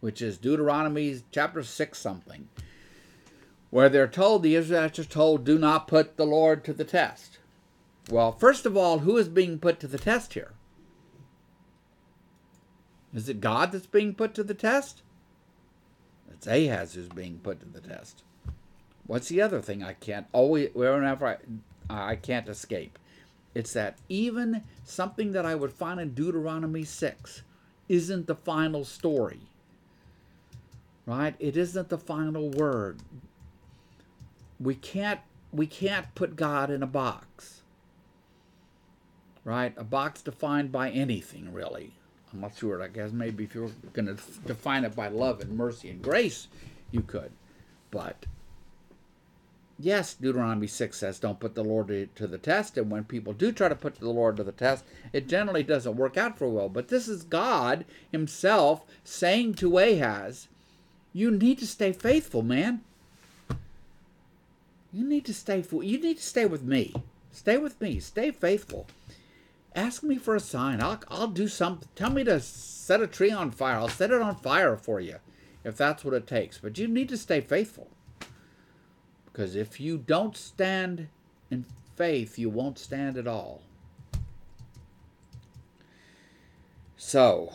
which 0.00 0.20
is 0.20 0.38
Deuteronomy 0.38 1.20
chapter 1.30 1.62
6 1.62 1.98
something, 1.98 2.48
where 3.70 3.88
they're 3.88 4.06
told, 4.06 4.42
the 4.42 4.54
Israelites 4.54 4.98
are 4.98 5.04
told, 5.04 5.44
do 5.44 5.58
not 5.58 5.88
put 5.88 6.16
the 6.16 6.26
Lord 6.26 6.64
to 6.64 6.72
the 6.72 6.84
test. 6.84 7.38
Well, 8.10 8.32
first 8.32 8.66
of 8.66 8.76
all, 8.76 9.00
who 9.00 9.16
is 9.16 9.28
being 9.28 9.58
put 9.58 9.80
to 9.80 9.88
the 9.88 9.98
test 9.98 10.34
here? 10.34 10.52
Is 13.14 13.28
it 13.28 13.40
God 13.40 13.72
that's 13.72 13.86
being 13.86 14.14
put 14.14 14.34
to 14.34 14.44
the 14.44 14.54
test? 14.54 15.02
It's 16.30 16.46
Ahaz 16.46 16.94
who's 16.94 17.08
being 17.08 17.38
put 17.38 17.60
to 17.60 17.66
the 17.66 17.80
test. 17.80 18.22
What's 19.06 19.28
the 19.28 19.40
other 19.40 19.62
thing 19.62 19.82
I 19.82 19.94
can't 19.94 20.26
always 20.32 20.70
whenever 20.74 21.26
I 21.26 21.36
I 21.88 22.16
can't 22.16 22.48
escape? 22.48 22.98
It's 23.56 23.72
that 23.72 23.96
even 24.10 24.60
something 24.84 25.32
that 25.32 25.46
I 25.46 25.54
would 25.54 25.72
find 25.72 25.98
in 25.98 26.12
Deuteronomy 26.12 26.84
6, 26.84 27.42
isn't 27.88 28.26
the 28.26 28.34
final 28.34 28.84
story. 28.84 29.40
Right? 31.06 31.34
It 31.38 31.56
isn't 31.56 31.88
the 31.88 31.96
final 31.96 32.50
word. 32.50 32.98
We 34.60 34.74
can't 34.74 35.20
we 35.52 35.66
can't 35.66 36.14
put 36.14 36.36
God 36.36 36.70
in 36.70 36.82
a 36.82 36.86
box. 36.86 37.62
Right? 39.42 39.72
A 39.78 39.84
box 39.84 40.20
defined 40.20 40.70
by 40.70 40.90
anything 40.90 41.50
really. 41.50 41.94
I'm 42.34 42.42
not 42.42 42.58
sure. 42.58 42.82
I 42.82 42.88
guess 42.88 43.10
maybe 43.10 43.44
if 43.44 43.54
you're 43.54 43.70
going 43.94 44.14
to 44.14 44.22
define 44.46 44.84
it 44.84 44.94
by 44.94 45.08
love 45.08 45.40
and 45.40 45.56
mercy 45.56 45.88
and 45.88 46.02
grace, 46.02 46.48
you 46.90 47.00
could. 47.00 47.30
But 47.90 48.26
yes, 49.78 50.14
Deuteronomy 50.14 50.66
6 50.66 50.96
says 50.96 51.18
don't 51.18 51.40
put 51.40 51.54
the 51.54 51.64
Lord 51.64 51.88
to, 52.14 52.26
the 52.26 52.38
test. 52.38 52.78
And 52.78 52.90
when 52.90 53.04
people 53.04 53.32
do 53.32 53.52
try 53.52 53.68
to 53.68 53.74
put 53.74 53.96
the 53.96 54.10
Lord 54.10 54.36
to 54.36 54.44
the 54.44 54.52
test, 54.52 54.84
it 55.12 55.28
generally 55.28 55.62
doesn't 55.62 55.96
work 55.96 56.16
out 56.16 56.38
for 56.38 56.48
well. 56.48 56.68
But 56.68 56.88
this 56.88 57.08
is 57.08 57.22
God 57.22 57.84
Himself 58.10 58.84
saying 59.04 59.54
to 59.54 59.78
Ahaz, 59.78 60.48
You 61.12 61.30
need 61.30 61.58
to 61.58 61.66
stay 61.66 61.92
faithful, 61.92 62.42
man. 62.42 62.82
You 64.92 65.06
need 65.06 65.24
to 65.26 65.34
stay 65.34 65.62
you 65.70 66.00
need 66.00 66.16
to 66.16 66.22
stay 66.22 66.46
with 66.46 66.62
me. 66.62 66.94
Stay 67.30 67.58
with 67.58 67.78
me. 67.80 68.00
Stay 68.00 68.30
faithful. 68.30 68.86
Ask 69.74 70.02
me 70.02 70.16
for 70.16 70.34
a 70.34 70.40
sign. 70.40 70.82
I'll, 70.82 70.98
I'll 71.08 71.26
do 71.26 71.48
something. 71.48 71.86
Tell 71.94 72.08
me 72.08 72.24
to 72.24 72.40
set 72.40 73.02
a 73.02 73.06
tree 73.06 73.30
on 73.30 73.50
fire. 73.50 73.76
I'll 73.76 73.88
set 73.88 74.10
it 74.10 74.22
on 74.22 74.36
fire 74.36 74.74
for 74.74 75.00
you 75.00 75.16
if 75.64 75.76
that's 75.76 76.02
what 76.02 76.14
it 76.14 76.26
takes. 76.26 76.56
But 76.56 76.78
you 76.78 76.88
need 76.88 77.10
to 77.10 77.18
stay 77.18 77.42
faithful. 77.42 77.88
Because 79.36 79.54
if 79.54 79.78
you 79.78 79.98
don't 79.98 80.34
stand 80.34 81.08
in 81.50 81.66
faith, 81.94 82.38
you 82.38 82.48
won't 82.48 82.78
stand 82.78 83.18
at 83.18 83.26
all. 83.26 83.60
So, 86.96 87.52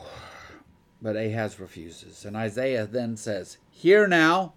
but 1.01 1.15
Ahaz 1.15 1.59
refuses. 1.59 2.23
And 2.23 2.37
Isaiah 2.37 2.85
then 2.85 3.17
says, 3.17 3.57
Hear 3.71 4.07
now, 4.07 4.53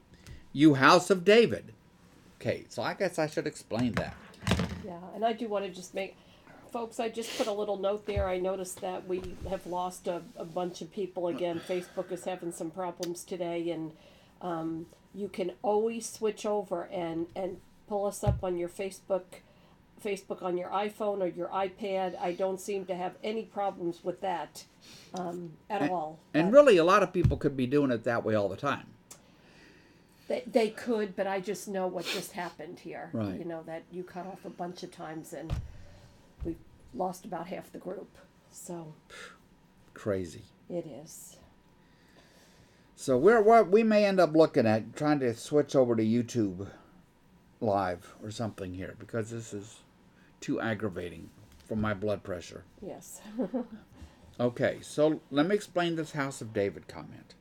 you 0.53 0.75
house 0.75 1.09
of 1.09 1.25
David. 1.25 1.73
Okay, 2.39 2.67
so 2.69 2.83
I 2.83 2.93
guess 2.93 3.19
I 3.19 3.27
should 3.27 3.47
explain 3.47 3.93
that. 3.93 4.15
Yeah, 4.85 4.99
and 5.15 5.25
I 5.25 5.33
do 5.33 5.49
want 5.49 5.65
to 5.65 5.71
just 5.71 5.95
make, 5.95 6.17
folks, 6.75 7.01
I 7.01 7.09
just 7.09 7.39
put 7.39 7.47
a 7.47 7.53
little 7.53 7.79
note 7.79 8.05
there. 8.05 8.29
I 8.29 8.39
noticed 8.39 8.83
that 8.83 9.09
we 9.09 9.23
have 9.49 9.67
lost 9.67 10.09
a, 10.09 10.21
a 10.37 10.45
bunch 10.45 10.83
of 10.83 10.93
people 10.93 11.29
again. 11.29 11.59
Facebook 11.59 12.13
is 12.13 12.27
having 12.27 12.53
some 12.53 12.71
problems 12.71 13.25
today, 13.25 13.71
and 13.71 13.93
um, 14.45 14.87
you 15.13 15.29
can 15.29 15.53
always 15.63 16.09
switch 16.09 16.47
over 16.47 16.85
and, 16.85 17.27
and 17.35 17.57
pull 17.89 18.07
us 18.07 18.23
up 18.23 18.45
on 18.45 18.57
your 18.57 18.69
Facebook. 18.69 19.25
Facebook 20.05 20.43
on 20.43 20.59
your 20.59 20.69
iPhone 20.69 21.23
or 21.23 21.29
your 21.29 21.49
iPad. 21.49 22.15
I 22.21 22.33
don't 22.33 22.61
seem 22.61 22.85
to 22.87 22.95
have 22.95 23.15
any 23.25 23.45
problems 23.45 24.05
with 24.05 24.21
that 24.21 24.65
um, 25.15 25.53
at 25.71 25.81
And- 25.83 25.91
all. 25.91 26.19
And 26.35 26.51
But 26.51 26.57
really, 26.59 26.77
a 26.77 26.85
lot 26.85 27.03
of 27.03 27.11
people 27.13 27.37
could 27.39 27.57
be 27.57 27.67
doing 27.67 27.91
it 27.91 28.05
that 28.05 28.23
way 28.23 28.35
all 28.35 28.49
the 28.51 28.57
time. 28.57 28.87
they, 30.29 30.43
they 30.47 30.69
could, 30.69 31.17
but 31.17 31.27
I 31.27 31.41
just 31.41 31.69
know 31.69 31.87
what 31.87 32.05
just 32.05 32.33
happened 32.33 32.81
here. 32.81 33.09
Right. 33.15 33.39
You 33.39 33.45
know 33.47 33.63
that 33.65 33.85
you 33.91 34.03
cut 34.03 34.27
off 34.27 34.45
a 34.45 34.51
bunch 34.51 34.83
of 34.83 34.91
times 34.91 35.33
and 35.33 35.53
we 36.45 36.57
lost 36.95 37.25
about 37.25 37.47
half 37.47 37.73
the 37.73 37.79
group. 37.79 38.11
So 38.51 38.93
Crazy. 39.95 40.43
it 40.69 40.87
is. 40.87 41.37
So 42.97 43.19
we're, 43.19 43.43
we're 43.43 43.63
we 43.65 43.83
may 43.83 44.05
end 44.05 44.21
up 44.21 44.35
looking 44.35 44.67
at 44.67 44.97
trying 44.97 45.21
to 45.21 45.35
switch 45.35 45.75
over 45.75 45.97
to 45.97 46.03
YouTube 46.03 46.69
live 47.61 48.15
or 48.23 48.31
something 48.31 48.75
here 48.75 48.95
because 48.99 49.31
this 49.31 49.53
is 49.53 49.81
too 50.41 50.61
aggravating 50.61 51.31
for 51.67 51.77
my 51.77 51.95
blood 51.95 52.23
pressure. 52.23 52.65
Yes. 52.81 53.21
Okay, 54.41 54.79
so 54.83 55.21
let 55.31 55.47
me 55.47 55.55
explain 55.55 55.95
this 55.95 56.13
House 56.13 56.41
of 56.41 56.53
David 56.53 56.89
comment. 56.89 57.35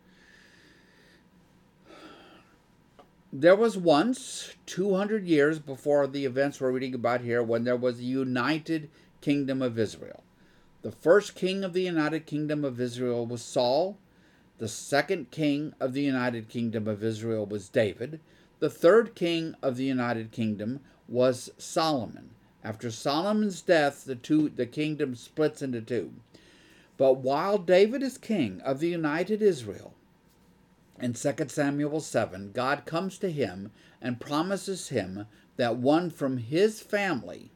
There 3.32 3.56
was 3.56 3.76
once, 3.76 4.54
200 4.68 5.26
years 5.26 5.58
before 5.58 6.06
the 6.06 6.24
events 6.24 6.62
we're 6.62 6.72
reading 6.72 6.94
about 6.94 7.22
here, 7.22 7.42
when 7.42 7.64
there 7.64 7.76
was 7.76 7.98
a 7.98 8.04
united 8.04 8.92
kingdom 9.22 9.64
of 9.64 9.80
Israel. 9.80 10.24
The 10.84 10.92
first 10.92 11.34
king 11.34 11.64
of 11.64 11.74
the 11.74 11.82
united 11.82 12.28
kingdom 12.28 12.64
of 12.64 12.80
Israel 12.80 13.26
was 13.26 13.42
Saul. 13.42 13.98
The 14.60 14.68
second 14.68 15.32
king 15.32 15.74
of 15.80 15.94
the 15.94 16.02
united 16.02 16.48
kingdom 16.48 16.88
of 16.88 17.04
Israel 17.04 17.46
was 17.46 17.70
David. 17.70 18.20
The 18.60 18.70
third 18.70 19.16
king 19.16 19.56
of 19.62 19.78
the 19.78 19.84
united 19.84 20.32
kingdom 20.32 20.80
was 21.08 21.52
Solomon. 21.58 22.32
After 22.64 22.92
Solomon's 22.92 23.62
death, 23.62 24.06
the 24.06 24.16
two 24.16 24.50
the 24.50 24.66
kingdom 24.66 25.16
splits 25.16 25.62
into 25.62 25.82
two. 25.82 26.14
But 26.98 27.18
while 27.18 27.58
David 27.58 28.04
is 28.04 28.18
king 28.18 28.62
of 28.62 28.80
the 28.80 28.90
united 28.90 29.42
Israel, 29.42 29.94
in 31.00 31.14
2 31.14 31.34
Samuel 31.48 32.00
7, 32.00 32.52
God 32.54 32.86
comes 32.86 33.18
to 33.18 33.32
him 33.32 33.72
and 34.02 34.22
promises 34.22 34.90
him 34.90 35.26
that 35.58 35.78
one 35.78 36.10
from 36.10 36.38
his 36.38 36.82
family 36.82 37.52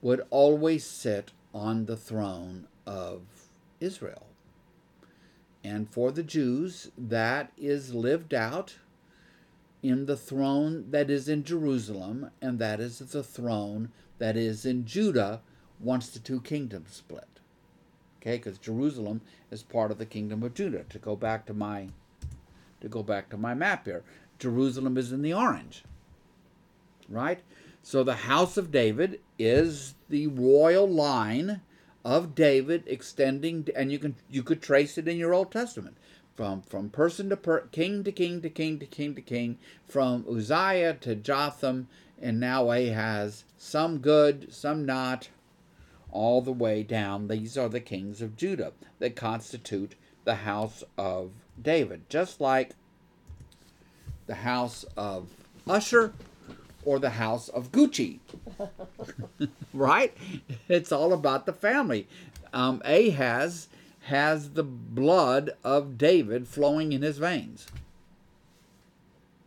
would 0.00 0.24
always 0.30 0.84
sit 0.84 1.32
on 1.52 1.86
the 1.86 1.96
throne 1.96 2.68
of 2.86 3.22
Israel. 3.80 4.26
And 5.64 5.90
for 5.90 6.12
the 6.12 6.22
Jews, 6.22 6.90
that 6.96 7.50
is 7.56 7.94
lived 7.94 8.34
out 8.34 8.76
in 9.82 10.06
the 10.06 10.16
throne 10.16 10.90
that 10.90 11.10
is 11.10 11.28
in 11.28 11.42
Jerusalem, 11.42 12.30
and 12.40 12.58
that 12.58 12.80
is 12.80 12.98
the 12.98 13.22
throne 13.22 13.90
that 14.18 14.36
is 14.36 14.64
in 14.64 14.84
Judah 14.84 15.40
once 15.80 16.08
the 16.08 16.18
two 16.18 16.40
kingdoms 16.40 16.94
split. 16.94 17.28
Okay 18.20 18.38
because 18.38 18.58
jerusalem 18.58 19.20
is 19.50 19.62
part 19.62 19.90
of 19.90 19.98
the 19.98 20.06
kingdom 20.06 20.42
of 20.42 20.54
judah 20.54 20.84
to 20.88 20.98
go 20.98 21.14
back 21.14 21.44
to 21.46 21.52
my 21.52 21.88
to 22.80 22.88
go 22.88 23.02
back 23.02 23.28
to 23.30 23.36
my 23.36 23.54
map 23.54 23.84
here. 23.84 24.02
Jerusalem 24.38 24.96
is 24.96 25.12
in 25.12 25.22
the 25.22 25.34
orange 25.34 25.84
right? 27.08 27.40
So 27.82 28.02
the 28.02 28.14
house 28.14 28.56
of 28.56 28.70
david 28.70 29.20
is 29.38 29.94
the 30.08 30.26
royal 30.28 30.88
line 30.88 31.60
of 32.04 32.34
david 32.34 32.84
extending 32.86 33.66
and 33.74 33.90
you 33.90 33.98
can 33.98 34.14
you 34.30 34.42
could 34.42 34.60
trace 34.60 34.98
it 34.98 35.08
in 35.08 35.16
your 35.16 35.34
old 35.34 35.50
testament. 35.50 35.96
From 36.34 36.62
from 36.62 36.90
person 36.90 37.28
to 37.30 37.36
per, 37.36 37.60
king 37.68 38.02
to 38.04 38.10
king 38.10 38.42
to 38.42 38.50
king 38.50 38.78
to 38.80 38.86
king 38.86 39.14
to 39.14 39.22
king 39.22 39.58
from 39.86 40.24
uzziah 40.28 40.94
to 41.00 41.14
jotham 41.14 41.88
and 42.20 42.40
now 42.40 42.70
ahaz. 42.70 43.44
Some 43.56 43.98
good 43.98 44.52
some 44.52 44.84
not 44.84 45.28
all 46.10 46.40
the 46.40 46.52
way 46.52 46.82
down. 46.82 47.28
These 47.28 47.56
are 47.56 47.68
the 47.68 47.80
kings 47.80 48.20
of 48.20 48.36
Judah 48.36 48.72
that 48.98 49.16
constitute 49.16 49.94
the 50.24 50.36
house 50.36 50.82
of 50.96 51.32
David, 51.60 52.08
just 52.08 52.40
like 52.40 52.74
the 54.26 54.36
house 54.36 54.84
of 54.96 55.28
Usher 55.68 56.12
or 56.84 56.98
the 56.98 57.10
house 57.10 57.48
of 57.48 57.72
Gucci. 57.72 58.20
right? 59.74 60.16
It's 60.68 60.92
all 60.92 61.12
about 61.12 61.46
the 61.46 61.52
family. 61.52 62.06
Um, 62.52 62.82
Ahaz 62.84 63.68
has 64.04 64.50
the 64.50 64.62
blood 64.62 65.50
of 65.64 65.96
David 65.96 66.46
flowing 66.46 66.92
in 66.92 67.02
his 67.02 67.18
veins. 67.18 67.66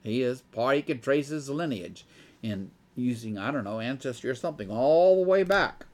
He 0.04 0.22
is 0.22 0.42
part, 0.42 0.78
he 0.78 0.82
can 0.82 1.00
trace 1.00 1.28
his 1.28 1.50
lineage 1.50 2.06
in 2.42 2.72
using, 2.96 3.38
I 3.38 3.52
don't 3.52 3.64
know, 3.64 3.80
ancestry 3.80 4.30
or 4.30 4.36
something, 4.36 4.72
all 4.72 5.24
the 5.24 5.30
way 5.30 5.44
back. 5.44 5.86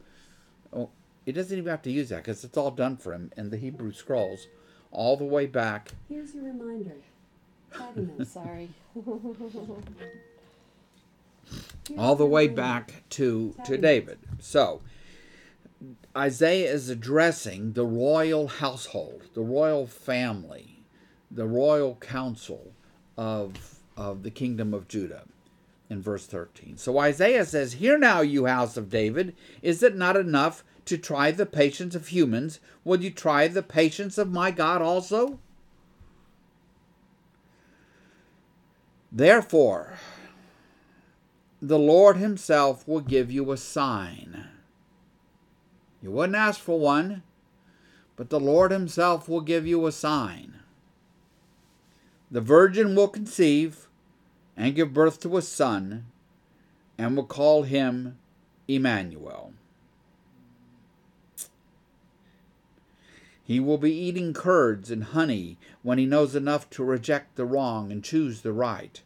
Oh, 0.71 0.89
it 1.25 1.33
doesn't 1.33 1.57
even 1.57 1.69
have 1.69 1.81
to 1.83 1.91
use 1.91 2.09
that 2.09 2.17
because 2.17 2.43
it's 2.43 2.57
all 2.57 2.71
done 2.71 2.97
for 2.97 3.13
him 3.13 3.31
in 3.35 3.49
the 3.49 3.57
Hebrew 3.57 3.91
scrolls, 3.91 4.47
all 4.91 5.17
the 5.17 5.25
way 5.25 5.45
back. 5.45 5.89
Here's 6.07 6.33
your 6.33 6.45
reminder. 6.45 6.95
Protagonist. 7.71 8.33
Sorry. 8.33 8.69
All 11.97 12.15
the 12.15 12.25
way 12.25 12.47
back 12.47 13.03
to 13.11 13.55
to 13.65 13.77
David. 13.77 14.19
So 14.39 14.81
Isaiah 16.15 16.71
is 16.71 16.89
addressing 16.89 17.73
the 17.73 17.85
royal 17.85 18.47
household, 18.47 19.23
the 19.33 19.41
royal 19.41 19.85
family, 19.87 20.85
the 21.29 21.45
royal 21.45 21.95
council 21.95 22.73
of 23.17 23.79
of 23.97 24.23
the 24.23 24.31
kingdom 24.31 24.73
of 24.73 24.87
Judah 24.87 25.23
in 25.89 26.01
verse 26.01 26.25
13. 26.25 26.77
So 26.77 26.97
Isaiah 26.97 27.45
says, 27.45 27.73
"Hear 27.73 27.97
now, 27.97 28.21
you 28.21 28.45
house 28.45 28.77
of 28.77 28.89
David, 28.89 29.35
is 29.61 29.83
it 29.83 29.95
not 29.95 30.15
enough 30.15 30.63
to 30.85 30.97
try 30.97 31.31
the 31.31 31.45
patience 31.45 31.95
of 31.95 32.07
humans? 32.07 32.59
Will 32.83 33.01
you 33.01 33.11
try 33.11 33.47
the 33.47 33.63
patience 33.63 34.17
of 34.17 34.31
my 34.31 34.51
God 34.51 34.81
also?" 34.81 35.39
Therefore, 39.11 39.93
the 41.65 41.79
Lord 41.79 42.17
Himself 42.17 42.85
will 42.85 42.99
give 42.99 43.31
you 43.31 43.49
a 43.49 43.57
sign. 43.57 44.49
You 46.01 46.11
wouldn't 46.11 46.35
ask 46.35 46.59
for 46.59 46.77
one, 46.77 47.23
but 48.17 48.29
the 48.29 48.39
Lord 48.39 48.71
Himself 48.71 49.29
will 49.29 49.39
give 49.39 49.65
you 49.65 49.87
a 49.87 49.93
sign. 49.93 50.55
The 52.29 52.41
virgin 52.41 52.95
will 52.95 53.07
conceive 53.07 53.87
and 54.57 54.75
give 54.75 54.93
birth 54.93 55.21
to 55.21 55.37
a 55.37 55.41
son, 55.41 56.05
and 56.97 57.15
will 57.15 57.23
call 57.23 57.63
him 57.63 58.17
Emmanuel. 58.67 59.53
He 63.45 63.61
will 63.61 63.77
be 63.77 63.93
eating 63.93 64.33
curds 64.33 64.91
and 64.91 65.05
honey 65.05 65.57
when 65.81 65.97
he 65.97 66.05
knows 66.05 66.35
enough 66.35 66.69
to 66.71 66.83
reject 66.83 67.35
the 67.35 67.45
wrong 67.45 67.89
and 67.89 68.03
choose 68.03 68.41
the 68.41 68.53
right. 68.53 69.01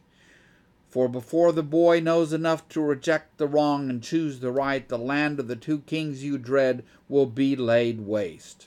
For 0.88 1.08
before 1.08 1.52
the 1.52 1.62
boy 1.62 2.00
knows 2.00 2.32
enough 2.32 2.68
to 2.70 2.80
reject 2.80 3.36
the 3.38 3.46
wrong 3.46 3.90
and 3.90 4.02
choose 4.02 4.40
the 4.40 4.50
right, 4.50 4.88
the 4.88 4.98
land 4.98 5.38
of 5.38 5.46
the 5.46 5.56
two 5.56 5.80
kings 5.80 6.24
you 6.24 6.38
dread 6.38 6.82
will 7.08 7.26
be 7.26 7.54
laid 7.54 8.00
waste. 8.00 8.66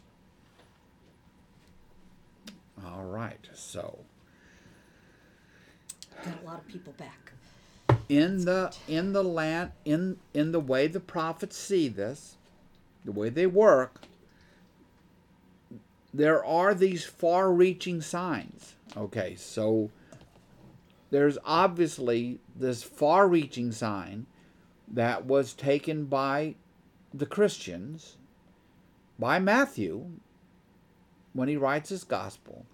All 2.86 3.06
right, 3.06 3.48
so 3.54 4.00
Got 6.24 6.42
a 6.42 6.46
lot 6.46 6.60
of 6.60 6.68
people 6.68 6.94
back. 6.94 7.32
in 8.08 8.46
the 8.46 8.76
in 8.88 9.14
the 9.14 9.24
land 9.24 9.72
in 9.86 10.18
in 10.34 10.52
the 10.52 10.60
way 10.60 10.88
the 10.88 11.00
prophets 11.00 11.58
see 11.58 11.88
this, 11.88 12.36
the 13.04 13.12
way 13.12 13.30
they 13.30 13.48
work, 13.48 14.02
there 16.14 16.46
are 16.46 16.76
these 16.76 17.04
far-reaching 17.06 18.02
signs. 18.02 18.76
Okay, 18.96 19.36
so 19.36 19.90
there's 21.12 21.38
obviously 21.46 22.40
this 22.56 22.82
far-reaching 22.82 23.72
sign 23.72 24.26
that 24.88 25.26
was 25.26 25.54
taken 25.54 26.06
by 26.06 26.56
the 27.14 27.26
Christians 27.26 28.18
by 29.20 29.38
Matthew 29.38 30.08
when 31.34 31.48
he 31.48 31.58
writes 31.58 31.90
his 31.90 32.04
gospel 32.04 32.66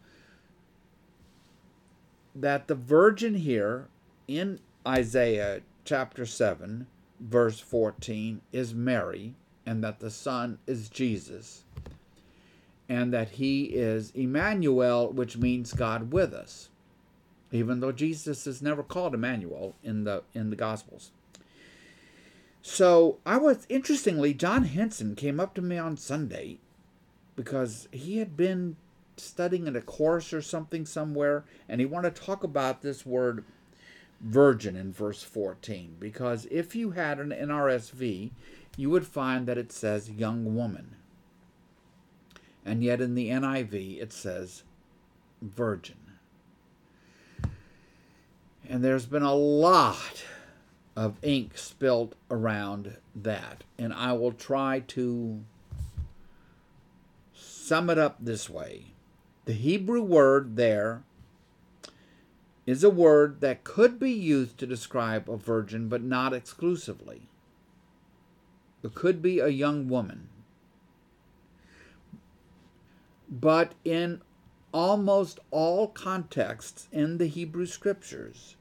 that 2.34 2.68
the 2.68 2.76
virgin 2.76 3.36
here 3.36 3.90
in 4.28 4.60
Isaiah 4.88 5.62
chapter 5.84 6.26
7 6.26 6.88
verse 7.20 7.60
14 7.60 8.42
is 8.52 8.74
Mary 8.74 9.34
and 9.66 9.84
that 9.84 10.00
the 10.00 10.12
son 10.12 10.60
is 10.68 10.90
Jesus 10.90 11.64
and 12.88 13.12
that 13.12 13.32
he 13.32 13.66
is 13.66 14.12
Emmanuel 14.12 15.12
which 15.12 15.38
means 15.38 15.74
God 15.74 16.14
with 16.14 16.34
us 16.34 16.70
even 17.52 17.80
though 17.80 17.92
Jesus 17.92 18.46
is 18.46 18.62
never 18.62 18.84
called 18.84 19.14
Emmanuel 19.14 19.76
in 19.84 20.04
the 20.04 20.24
in 20.34 20.50
the 20.50 20.56
gospels. 20.56 21.12
So 22.62 23.20
I 23.26 23.38
was 23.38 23.66
interestingly 23.70 24.34
John 24.34 24.64
Henson 24.64 25.16
came 25.16 25.40
up 25.40 25.54
to 25.56 25.62
me 25.62 25.78
on 25.78 25.98
Sunday 25.98 26.58
because 27.36 27.88
he 27.92 28.18
had 28.18 28.36
been 28.36 28.76
studying 29.16 29.68
in 29.68 29.76
a 29.76 29.82
course 29.82 30.34
or 30.34 30.42
something 30.42 30.86
somewhere 30.86 31.46
and 31.70 31.80
he 31.80 31.86
wanted 31.86 32.16
to 32.16 32.22
talk 32.22 32.44
about 32.44 32.82
this 32.82 33.06
word 33.06 33.46
virgin 34.20 34.76
in 34.76 34.92
verse 34.92 35.24
14 35.24 35.96
because 36.00 36.48
if 36.52 36.76
you 36.76 36.92
had 36.92 37.20
an 37.20 37.30
NRSV 37.30 38.32
you 38.76 38.90
would 38.90 39.08
find 39.08 39.48
that 39.48 39.58
it 39.58 39.72
says 39.72 40.12
young 40.12 40.56
woman. 40.56 40.96
And 42.66 42.84
yet 42.84 43.00
in 43.00 43.16
the 43.16 43.30
NIV 43.30 44.02
it 44.02 44.12
says 44.12 44.64
virgin 45.42 46.07
and 48.70 48.84
there's 48.84 49.06
been 49.06 49.24
a 49.24 49.34
lot 49.34 50.26
of 50.96 51.18
ink 51.22 51.58
spilt 51.58 52.16
around 52.30 52.98
that 53.16 53.64
and 53.78 53.94
I 53.94 54.14
will 54.14 54.32
try 54.32 54.82
to 54.88 55.44
sum 57.34 57.90
it 57.90 57.98
up 57.98 58.18
this 58.20 58.50
way 58.50 58.86
the 59.46 59.54
Hebrew 59.54 60.02
word 60.02 60.56
there 60.56 61.04
is 62.68 62.84
a 62.84 62.90
word 62.90 63.40
that 63.40 63.64
could 63.64 63.98
be 63.98 64.12
used 64.12 64.58
to 64.58 64.68
describe 64.68 65.30
a 65.30 65.38
virgin, 65.38 65.88
but 65.88 66.04
not 66.04 66.34
exclusively. 66.34 67.30
It 68.84 68.94
could 68.94 69.22
be 69.22 69.40
a 69.40 69.48
young 69.48 69.88
woman. 69.88 70.28
But 73.30 73.72
in 73.86 74.22
almost 74.74 75.40
all 75.50 75.88
contexts 75.88 76.90
in 76.92 77.20
the 77.20 77.28
Hebrew 77.28 77.66
scriptures, 77.66 78.57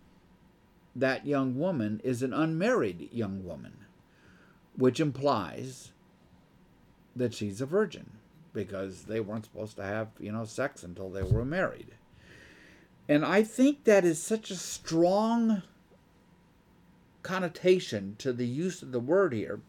that 0.99 1.27
young 1.27 1.59
woman 1.59 2.01
is 2.03 2.23
an 2.23 2.33
unmarried 2.33 3.09
young 3.13 3.45
woman, 3.45 3.85
which 4.77 5.01
implies 5.01 5.93
that 7.15 7.35
she's 7.35 7.61
a 7.61 7.67
virgin 7.67 8.11
because 8.53 9.05
they 9.05 9.21
weren't 9.21 9.45
supposed 9.45 9.77
to 9.77 9.85
have, 9.85 10.09
you 10.19 10.33
know, 10.33 10.45
sex 10.45 10.83
until 10.83 11.11
they 11.11 11.23
were 11.23 11.45
married. 11.45 11.89
And 13.09 13.25
I 13.25 13.43
think 13.43 13.85
that 13.85 14.05
is 14.05 14.21
such 14.21 14.51
a 14.51 14.57
strong 14.57 15.63
connotation 17.23 18.17
to 18.19 18.33
the 18.33 18.47
use 18.47 18.83
of 18.83 18.93
the 18.93 19.01
word 19.01 19.33
here 19.33 19.61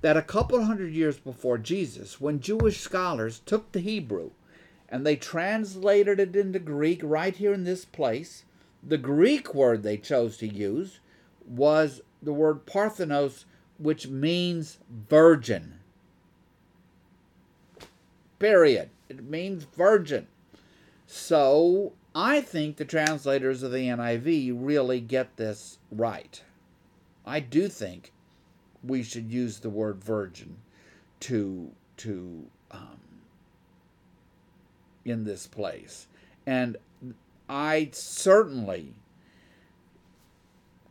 that 0.00 0.16
a 0.16 0.22
couple 0.22 0.62
hundred 0.64 0.92
years 0.92 1.18
before 1.18 1.58
Jesus, 1.58 2.20
when 2.20 2.40
Jewish 2.40 2.80
scholars 2.80 3.40
took 3.46 3.72
the 3.72 3.80
Hebrew 3.80 4.30
and 4.88 5.06
they 5.06 5.16
translated 5.16 6.20
it 6.20 6.36
into 6.36 6.58
Greek 6.58 7.00
right 7.02 7.34
here 7.34 7.52
in 7.52 7.64
this 7.64 7.84
place, 7.84 8.44
the 8.86 8.98
Greek 8.98 9.54
word 9.54 9.82
they 9.82 9.96
chose 9.96 10.36
to 10.38 10.46
use 10.46 11.00
was 11.46 12.00
the 12.22 12.32
word 12.32 12.66
parthenos, 12.66 13.44
which 13.78 14.08
means 14.08 14.78
virgin. 15.08 15.80
Period. 18.38 18.90
It 19.08 19.24
means 19.24 19.64
virgin. 19.64 20.26
So 21.06 21.92
I 22.14 22.40
think 22.40 22.76
the 22.76 22.84
translators 22.84 23.62
of 23.62 23.72
the 23.72 23.88
NIV 23.88 24.56
really 24.56 25.00
get 25.00 25.36
this 25.36 25.78
right. 25.90 26.42
I 27.24 27.40
do 27.40 27.68
think 27.68 28.12
we 28.82 29.02
should 29.02 29.30
use 29.30 29.58
the 29.58 29.70
word 29.70 30.02
virgin 30.02 30.56
to 31.20 31.72
to 31.98 32.46
um, 32.70 33.00
in 35.04 35.24
this 35.24 35.46
place, 35.46 36.06
and 36.46 36.76
I 37.48 37.90
certainly 37.92 38.94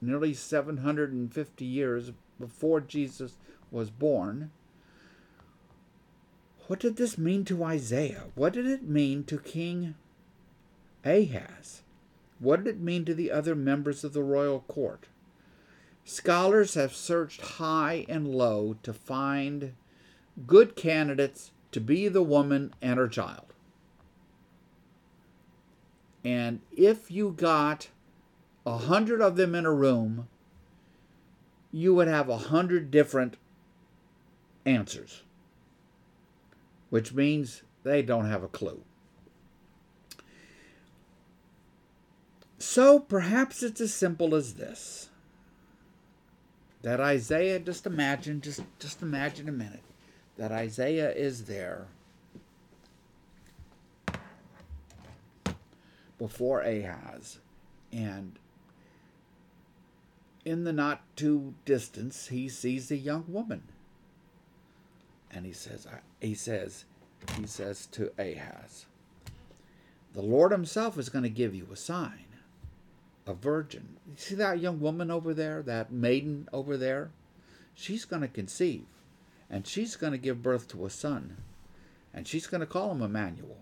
nearly 0.00 0.34
750 0.34 1.64
years 1.64 2.12
before 2.38 2.80
Jesus 2.80 3.34
was 3.70 3.90
born, 3.90 4.50
what 6.66 6.80
did 6.80 6.96
this 6.96 7.16
mean 7.16 7.44
to 7.46 7.64
Isaiah? 7.64 8.24
What 8.34 8.52
did 8.52 8.66
it 8.66 8.82
mean 8.82 9.24
to 9.24 9.38
King 9.38 9.94
Ahaz? 11.04 11.82
What 12.38 12.64
did 12.64 12.76
it 12.76 12.80
mean 12.80 13.04
to 13.06 13.14
the 13.14 13.30
other 13.30 13.54
members 13.54 14.04
of 14.04 14.12
the 14.12 14.22
royal 14.22 14.60
court? 14.60 15.06
Scholars 16.04 16.74
have 16.74 16.94
searched 16.94 17.40
high 17.40 18.06
and 18.08 18.28
low 18.28 18.76
to 18.82 18.92
find 18.92 19.74
good 20.46 20.76
candidates 20.76 21.50
to 21.72 21.80
be 21.80 22.08
the 22.08 22.22
woman 22.22 22.74
and 22.80 22.98
her 22.98 23.08
child. 23.08 23.52
And 26.24 26.60
if 26.76 27.10
you 27.10 27.30
got 27.30 27.88
a 28.68 28.78
hundred 28.78 29.20
of 29.20 29.36
them 29.36 29.54
in 29.54 29.66
a 29.66 29.72
room, 29.72 30.28
you 31.72 31.94
would 31.94 32.08
have 32.08 32.28
a 32.28 32.38
hundred 32.38 32.90
different 32.90 33.36
answers 34.64 35.22
which 36.90 37.12
means 37.12 37.62
they 37.82 38.02
don't 38.02 38.26
have 38.26 38.42
a 38.42 38.48
clue. 38.48 38.82
So 42.58 42.98
perhaps 42.98 43.62
it's 43.62 43.80
as 43.80 43.94
simple 43.94 44.34
as 44.34 44.54
this 44.54 45.10
that 46.82 47.00
Isaiah, 47.00 47.58
just 47.58 47.86
imagine, 47.86 48.40
just, 48.40 48.62
just 48.78 49.02
imagine 49.02 49.48
a 49.48 49.52
minute, 49.52 49.82
that 50.36 50.52
Isaiah 50.52 51.10
is 51.10 51.44
there 51.44 51.86
before 56.18 56.60
Ahaz, 56.60 57.40
and 57.92 58.38
in 60.48 60.64
the 60.64 60.72
not 60.72 61.02
too 61.16 61.54
distance, 61.64 62.28
he 62.28 62.48
sees 62.48 62.90
a 62.90 62.96
young 62.96 63.24
woman. 63.28 63.62
And 65.30 65.44
he 65.44 65.52
says 65.52 65.86
he 66.20 66.34
says 66.34 66.84
he 67.38 67.46
says 67.46 67.86
to 67.92 68.12
Ahaz 68.18 68.86
the 70.14 70.22
Lord 70.22 70.52
himself 70.52 70.98
is 70.98 71.10
going 71.10 71.24
to 71.24 71.28
give 71.28 71.54
you 71.54 71.68
a 71.70 71.76
sign 71.76 72.24
a 73.26 73.34
virgin. 73.34 73.96
You 74.06 74.14
see 74.16 74.34
that 74.36 74.58
young 74.58 74.80
woman 74.80 75.10
over 75.10 75.34
there 75.34 75.62
that 75.62 75.92
maiden 75.92 76.48
over 76.50 76.78
there? 76.78 77.10
She's 77.74 78.06
going 78.06 78.22
to 78.22 78.28
conceive 78.28 78.86
and 79.50 79.66
she's 79.66 79.96
going 79.96 80.12
to 80.12 80.18
give 80.18 80.42
birth 80.42 80.66
to 80.68 80.86
a 80.86 80.90
son 80.90 81.36
and 82.14 82.26
she's 82.26 82.46
going 82.46 82.62
to 82.62 82.66
call 82.66 82.92
him 82.92 83.02
Emmanuel 83.02 83.58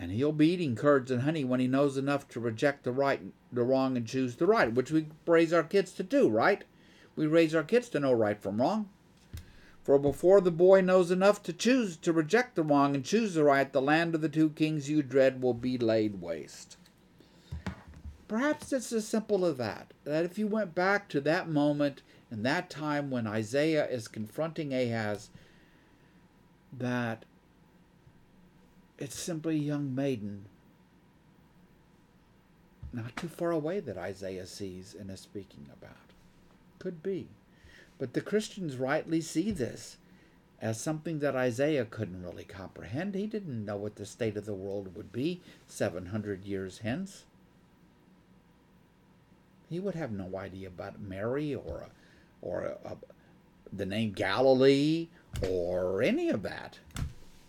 And 0.00 0.10
he'll 0.10 0.32
be 0.32 0.48
eating 0.48 0.76
curds 0.76 1.10
and 1.10 1.22
honey 1.22 1.44
when 1.44 1.60
he 1.60 1.68
knows 1.68 1.98
enough 1.98 2.26
to 2.28 2.40
reject 2.40 2.84
the 2.84 2.90
right, 2.90 3.20
the 3.52 3.62
wrong, 3.62 3.98
and 3.98 4.06
choose 4.06 4.36
the 4.36 4.46
right, 4.46 4.72
which 4.72 4.90
we 4.90 5.08
raise 5.26 5.52
our 5.52 5.62
kids 5.62 5.92
to 5.92 6.02
do, 6.02 6.26
right? 6.26 6.64
We 7.16 7.26
raise 7.26 7.54
our 7.54 7.62
kids 7.62 7.90
to 7.90 8.00
know 8.00 8.14
right 8.14 8.40
from 8.40 8.62
wrong. 8.62 8.88
For 9.82 9.98
before 9.98 10.40
the 10.40 10.50
boy 10.50 10.80
knows 10.80 11.10
enough 11.10 11.42
to 11.42 11.52
choose 11.52 11.98
to 11.98 12.14
reject 12.14 12.56
the 12.56 12.62
wrong 12.62 12.94
and 12.94 13.04
choose 13.04 13.34
the 13.34 13.44
right, 13.44 13.70
the 13.70 13.82
land 13.82 14.14
of 14.14 14.22
the 14.22 14.30
two 14.30 14.48
kings 14.48 14.88
you 14.88 15.02
dread 15.02 15.42
will 15.42 15.52
be 15.52 15.76
laid 15.76 16.22
waste. 16.22 16.78
Perhaps 18.26 18.72
it's 18.72 18.92
as 18.92 19.06
simple 19.06 19.44
as 19.44 19.56
that. 19.56 19.92
That 20.04 20.24
if 20.24 20.38
you 20.38 20.46
went 20.46 20.74
back 20.74 21.10
to 21.10 21.20
that 21.22 21.50
moment 21.50 22.00
and 22.30 22.42
that 22.46 22.70
time 22.70 23.10
when 23.10 23.26
Isaiah 23.26 23.86
is 23.86 24.08
confronting 24.08 24.72
Ahaz, 24.72 25.28
that 26.72 27.26
it's 29.00 29.18
simply 29.18 29.56
a 29.56 29.58
young 29.58 29.94
maiden 29.94 30.44
not 32.92 33.16
too 33.16 33.28
far 33.28 33.50
away 33.50 33.80
that 33.80 33.96
Isaiah 33.96 34.46
sees 34.46 34.94
and 34.98 35.10
is 35.10 35.20
speaking 35.20 35.66
about. 35.72 35.96
Could 36.78 37.02
be. 37.02 37.28
But 37.98 38.14
the 38.14 38.20
Christians 38.20 38.76
rightly 38.76 39.20
see 39.20 39.50
this 39.50 39.96
as 40.60 40.80
something 40.80 41.20
that 41.20 41.36
Isaiah 41.36 41.84
couldn't 41.84 42.22
really 42.22 42.44
comprehend. 42.44 43.14
He 43.14 43.26
didn't 43.26 43.64
know 43.64 43.76
what 43.76 43.96
the 43.96 44.06
state 44.06 44.36
of 44.36 44.44
the 44.44 44.54
world 44.54 44.94
would 44.96 45.12
be 45.12 45.40
700 45.66 46.44
years 46.44 46.78
hence. 46.78 47.24
He 49.68 49.78
would 49.78 49.94
have 49.94 50.10
no 50.10 50.36
idea 50.36 50.68
about 50.68 51.00
Mary 51.00 51.54
or, 51.54 51.86
or 52.42 52.76
a, 52.84 52.88
a, 52.88 52.96
the 53.72 53.86
name 53.86 54.12
Galilee 54.12 55.08
or 55.48 56.02
any 56.02 56.28
of 56.28 56.42
that, 56.42 56.80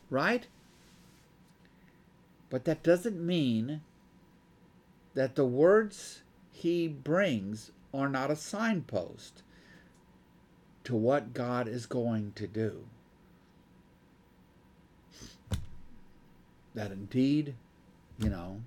right? 0.10 0.45
But 2.52 2.66
that 2.66 2.84
doesn't 2.84 3.26
mean 3.26 3.82
that 5.16 5.36
the 5.36 5.45
words 5.45 6.22
he 6.52 6.88
brings 6.88 7.72
are 7.93 8.10
not 8.10 8.30
a 8.30 8.36
signpost 8.36 9.41
to 10.84 10.95
what 10.95 11.34
God 11.34 11.68
is 11.68 11.86
going 11.86 12.34
to 12.36 12.47
do. 12.47 12.84
That 16.76 16.91
indeed, 16.91 17.56
you 18.20 18.30
know, 18.30 18.62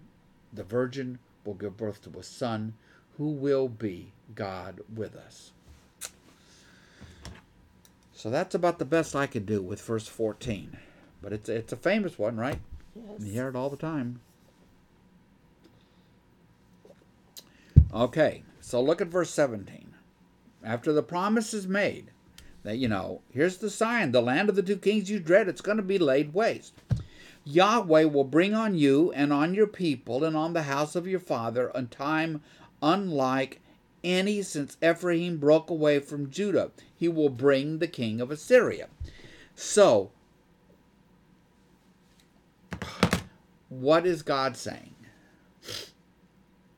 the 0.53 0.65
virgin 0.65 1.19
will 1.45 1.55
give 1.55 1.77
birth 1.77 2.03
to 2.03 2.19
a 2.19 2.23
son 2.23 2.73
who 3.19 3.29
will 3.29 3.69
be 3.69 4.13
God 4.35 4.81
with 4.95 5.15
us. 5.15 5.53
So 8.15 8.31
that's 8.31 8.55
about 8.55 8.79
the 8.79 8.87
best 8.87 9.15
I 9.15 9.27
could 9.27 9.45
do 9.45 9.61
with 9.61 9.83
verse 9.83 10.09
14. 10.09 10.79
But 11.21 11.35
it's 11.35 11.49
it's 11.51 11.73
a 11.73 11.77
famous 11.77 12.19
one, 12.19 12.37
right? 12.37 12.61
Yes. 12.95 13.21
You 13.21 13.33
hear 13.33 13.49
it 13.49 13.57
all 13.57 13.71
the 13.71 13.77
time. 13.77 14.21
Okay, 17.93 18.43
so 18.61 18.81
look 18.81 19.01
at 19.01 19.09
verse 19.09 19.31
17. 19.31 19.95
After 20.65 20.93
the 20.93 21.03
promise 21.03 21.55
is 21.55 21.69
made, 21.69 22.11
that, 22.65 22.79
you 22.79 22.89
know, 22.89 23.21
here's 23.31 23.59
the 23.59 23.71
sign 23.71 24.11
the 24.11 24.21
land 24.21 24.49
of 24.49 24.57
the 24.57 24.63
two 24.63 24.77
kings 24.77 25.11
you 25.11 25.21
dread, 25.21 25.49
it's 25.49 25.61
going 25.61 25.77
to 25.77 25.83
be 25.83 25.99
laid 25.99 26.35
waste. 26.35 26.75
Yahweh 27.45 28.05
will 28.05 28.25
bring 28.25 28.55
on 28.55 28.75
you 28.75 29.13
and 29.13 29.33
on 29.33 29.55
your 29.55 29.67
people 29.67 30.25
and 30.25 30.37
on 30.37 30.55
the 30.55 30.63
house 30.63 30.97
of 30.97 31.07
your 31.07 31.21
father 31.21 31.71
a 31.75 31.83
time 31.83 32.41
unlike 32.83 33.61
any 34.03 34.43
since 34.43 34.77
Ephraim 34.83 35.37
broke 35.37 35.71
away 35.71 35.99
from 35.99 36.31
Judah. 36.31 36.71
He 36.97 37.09
will 37.09 37.29
bring 37.29 37.79
the 37.79 37.87
king 37.87 38.21
of 38.21 38.31
Assyria. 38.31 38.89
So, 39.55 40.11
what 43.81 44.07
is 44.07 44.23
God 44.23 44.57
saying 44.57 44.95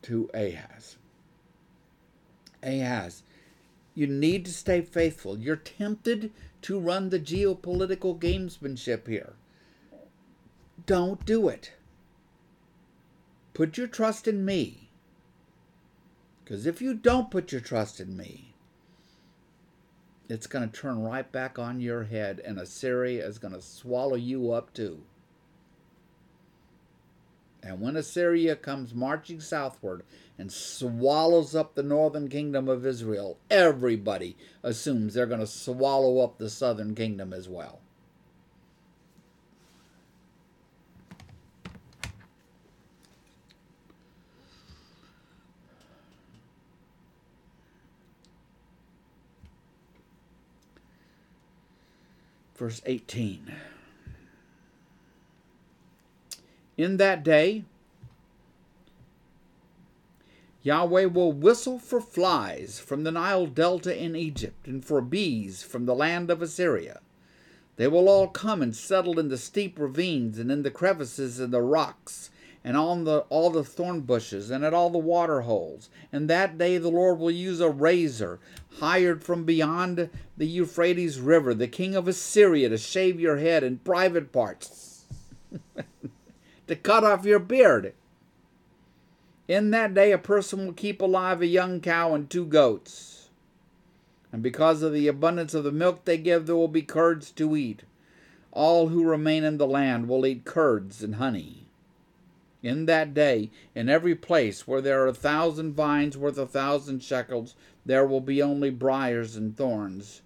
to 0.02 0.30
Ahaz? 0.32 0.96
Ahaz, 2.62 3.22
you 3.94 4.06
need 4.06 4.44
to 4.46 4.52
stay 4.52 4.80
faithful. 4.80 5.38
You're 5.38 5.56
tempted 5.56 6.32
to 6.62 6.78
run 6.78 7.10
the 7.10 7.20
geopolitical 7.20 8.18
gamesmanship 8.18 9.06
here. 9.06 9.34
Don't 10.86 11.24
do 11.26 11.48
it. 11.48 11.72
Put 13.52 13.76
your 13.76 13.86
trust 13.86 14.26
in 14.26 14.44
me. 14.44 14.88
Because 16.44 16.66
if 16.66 16.80
you 16.80 16.94
don't 16.94 17.30
put 17.30 17.52
your 17.52 17.60
trust 17.60 18.00
in 18.00 18.16
me, 18.16 18.54
it's 20.28 20.46
going 20.46 20.68
to 20.68 20.80
turn 20.80 21.02
right 21.02 21.30
back 21.30 21.58
on 21.58 21.80
your 21.80 22.04
head, 22.04 22.40
and 22.44 22.58
Assyria 22.58 23.26
is 23.26 23.38
going 23.38 23.54
to 23.54 23.62
swallow 23.62 24.16
you 24.16 24.52
up 24.52 24.72
too. 24.72 25.02
And 27.66 27.80
when 27.80 27.96
Assyria 27.96 28.54
comes 28.54 28.94
marching 28.94 29.40
southward 29.40 30.04
and 30.38 30.52
swallows 30.52 31.52
up 31.56 31.74
the 31.74 31.82
northern 31.82 32.28
kingdom 32.28 32.68
of 32.68 32.86
Israel, 32.86 33.38
everybody 33.50 34.36
assumes 34.62 35.14
they're 35.14 35.26
going 35.26 35.40
to 35.40 35.48
swallow 35.48 36.20
up 36.20 36.38
the 36.38 36.48
southern 36.48 36.94
kingdom 36.94 37.32
as 37.32 37.48
well. 37.48 37.80
Verse 52.54 52.80
18. 52.86 53.52
In 56.76 56.98
that 56.98 57.22
day, 57.22 57.64
Yahweh 60.62 61.04
will 61.04 61.32
whistle 61.32 61.78
for 61.78 62.00
flies 62.00 62.80
from 62.80 63.04
the 63.04 63.12
Nile 63.12 63.46
Delta 63.46 63.96
in 63.96 64.16
Egypt, 64.16 64.66
and 64.66 64.84
for 64.84 65.00
bees 65.00 65.62
from 65.62 65.86
the 65.86 65.94
land 65.94 66.28
of 66.28 66.42
Assyria. 66.42 67.00
They 67.76 67.86
will 67.86 68.08
all 68.08 68.26
come 68.26 68.62
and 68.62 68.74
settle 68.74 69.20
in 69.20 69.28
the 69.28 69.38
steep 69.38 69.78
ravines, 69.78 70.38
and 70.38 70.50
in 70.50 70.64
the 70.64 70.70
crevices 70.70 71.38
and 71.38 71.52
the 71.52 71.62
rocks, 71.62 72.30
and 72.64 72.76
on 72.76 73.04
the, 73.04 73.18
all 73.28 73.50
the 73.50 73.62
thorn 73.62 74.00
bushes, 74.00 74.50
and 74.50 74.64
at 74.64 74.74
all 74.74 74.90
the 74.90 74.98
water 74.98 75.42
holes. 75.42 75.88
And 76.10 76.28
that 76.28 76.58
day 76.58 76.78
the 76.78 76.90
Lord 76.90 77.20
will 77.20 77.30
use 77.30 77.60
a 77.60 77.70
razor 77.70 78.40
hired 78.80 79.22
from 79.22 79.44
beyond 79.44 80.10
the 80.36 80.46
Euphrates 80.46 81.20
River, 81.20 81.54
the 81.54 81.68
king 81.68 81.94
of 81.94 82.08
Assyria, 82.08 82.70
to 82.70 82.76
shave 82.78 83.20
your 83.20 83.36
head 83.36 83.62
in 83.62 83.78
private 83.78 84.32
parts, 84.32 85.04
to 86.66 86.76
cut 86.76 87.04
off 87.04 87.24
your 87.24 87.38
beard. 87.38 87.94
In 89.48 89.70
that 89.70 89.94
day, 89.94 90.12
a 90.12 90.18
person 90.18 90.66
will 90.66 90.72
keep 90.72 91.00
alive 91.00 91.40
a 91.40 91.46
young 91.46 91.80
cow 91.80 92.14
and 92.14 92.28
two 92.28 92.44
goats. 92.44 93.28
And 94.32 94.42
because 94.42 94.82
of 94.82 94.92
the 94.92 95.08
abundance 95.08 95.54
of 95.54 95.64
the 95.64 95.72
milk 95.72 96.04
they 96.04 96.18
give, 96.18 96.46
there 96.46 96.56
will 96.56 96.68
be 96.68 96.82
curds 96.82 97.30
to 97.32 97.56
eat. 97.56 97.84
All 98.50 98.88
who 98.88 99.04
remain 99.04 99.44
in 99.44 99.58
the 99.58 99.66
land 99.66 100.08
will 100.08 100.26
eat 100.26 100.44
curds 100.44 101.02
and 101.02 101.16
honey. 101.16 101.66
In 102.62 102.86
that 102.86 103.14
day, 103.14 103.50
in 103.74 103.88
every 103.88 104.16
place 104.16 104.66
where 104.66 104.80
there 104.80 105.04
are 105.04 105.06
a 105.06 105.14
thousand 105.14 105.74
vines 105.74 106.18
worth 106.18 106.38
a 106.38 106.46
thousand 106.46 107.02
shekels, 107.02 107.54
there 107.84 108.04
will 108.04 108.20
be 108.20 108.42
only 108.42 108.70
briars 108.70 109.36
and 109.36 109.56
thorns. 109.56 110.22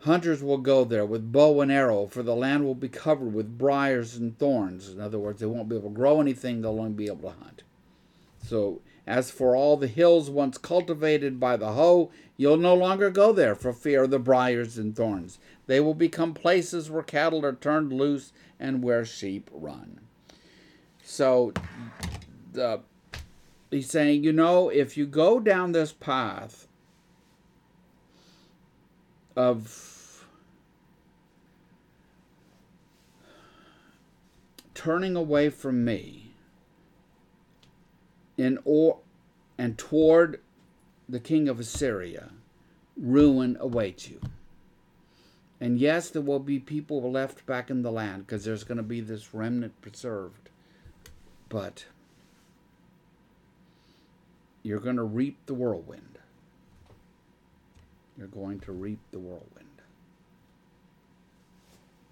Hunters 0.00 0.42
will 0.42 0.58
go 0.58 0.84
there 0.84 1.06
with 1.06 1.32
bow 1.32 1.60
and 1.60 1.72
arrow, 1.72 2.06
for 2.06 2.22
the 2.22 2.36
land 2.36 2.64
will 2.64 2.74
be 2.74 2.88
covered 2.88 3.32
with 3.32 3.58
briars 3.58 4.16
and 4.16 4.38
thorns. 4.38 4.88
In 4.88 5.00
other 5.00 5.18
words, 5.18 5.40
they 5.40 5.46
won't 5.46 5.68
be 5.68 5.76
able 5.76 5.88
to 5.88 5.94
grow 5.94 6.20
anything, 6.20 6.60
they'll 6.60 6.78
only 6.78 6.92
be 6.92 7.06
able 7.06 7.30
to 7.30 7.36
hunt. 7.36 7.62
So, 8.44 8.80
as 9.06 9.30
for 9.30 9.56
all 9.56 9.76
the 9.76 9.86
hills 9.86 10.28
once 10.30 10.58
cultivated 10.58 11.40
by 11.40 11.56
the 11.56 11.72
hoe, 11.72 12.10
you'll 12.36 12.56
no 12.56 12.74
longer 12.74 13.10
go 13.10 13.32
there 13.32 13.54
for 13.54 13.72
fear 13.72 14.04
of 14.04 14.10
the 14.10 14.18
briars 14.18 14.78
and 14.78 14.94
thorns. 14.94 15.38
They 15.66 15.80
will 15.80 15.94
become 15.94 16.34
places 16.34 16.90
where 16.90 17.02
cattle 17.02 17.44
are 17.44 17.54
turned 17.54 17.92
loose 17.92 18.32
and 18.60 18.82
where 18.82 19.04
sheep 19.04 19.48
run. 19.52 20.00
So, 21.02 21.52
the, 22.52 22.80
he's 23.70 23.90
saying, 23.90 24.24
you 24.24 24.32
know, 24.32 24.68
if 24.68 24.96
you 24.96 25.06
go 25.06 25.40
down 25.40 25.72
this 25.72 25.92
path 25.92 26.66
of 29.36 30.26
turning 34.74 35.14
away 35.14 35.50
from 35.50 35.84
me, 35.84 36.32
in 38.36 38.58
or 38.64 38.98
and 39.58 39.78
toward 39.78 40.40
the 41.08 41.20
king 41.20 41.48
of 41.48 41.60
Assyria, 41.60 42.30
ruin 42.96 43.56
awaits 43.60 44.08
you. 44.08 44.20
And 45.60 45.78
yes, 45.78 46.10
there 46.10 46.22
will 46.22 46.40
be 46.40 46.58
people 46.58 47.10
left 47.10 47.46
back 47.46 47.70
in 47.70 47.82
the 47.82 47.90
land 47.90 48.26
because 48.26 48.44
there's 48.44 48.64
going 48.64 48.76
to 48.76 48.82
be 48.82 49.00
this 49.00 49.32
remnant 49.32 49.80
preserved. 49.80 50.50
But 51.48 51.86
you're 54.62 54.80
going 54.80 54.96
to 54.96 55.04
reap 55.04 55.38
the 55.46 55.54
whirlwind 55.54 56.15
you're 58.16 58.26
going 58.28 58.60
to 58.60 58.72
reap 58.72 58.98
the 59.10 59.18
whirlwind. 59.18 59.66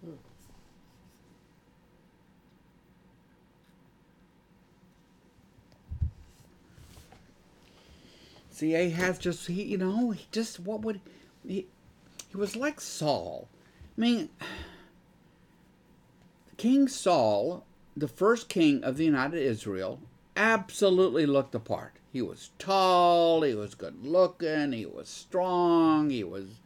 Hmm. 0.04 0.12
See, 8.50 8.74
Ahaz 8.74 9.18
just 9.18 9.46
he, 9.46 9.62
you 9.62 9.78
know, 9.78 10.10
he 10.10 10.26
just 10.30 10.60
what 10.60 10.82
would 10.82 11.00
he? 11.46 11.66
He 12.28 12.36
was 12.36 12.56
like 12.56 12.80
Saul. 12.80 13.48
I 13.96 14.00
mean, 14.00 14.28
King 16.56 16.88
Saul, 16.88 17.64
the 17.96 18.08
first 18.08 18.48
king 18.48 18.82
of 18.84 18.96
the 18.96 19.04
United 19.04 19.40
Israel, 19.40 20.00
absolutely 20.36 21.26
looked 21.26 21.52
the 21.52 21.60
part. 21.60 21.94
He 22.12 22.22
was 22.22 22.50
tall, 22.58 23.42
he 23.42 23.54
was 23.54 23.74
good 23.74 24.04
looking, 24.06 24.72
he 24.72 24.86
was 24.86 25.08
strong, 25.08 26.10
he 26.10 26.24
was 26.24 26.60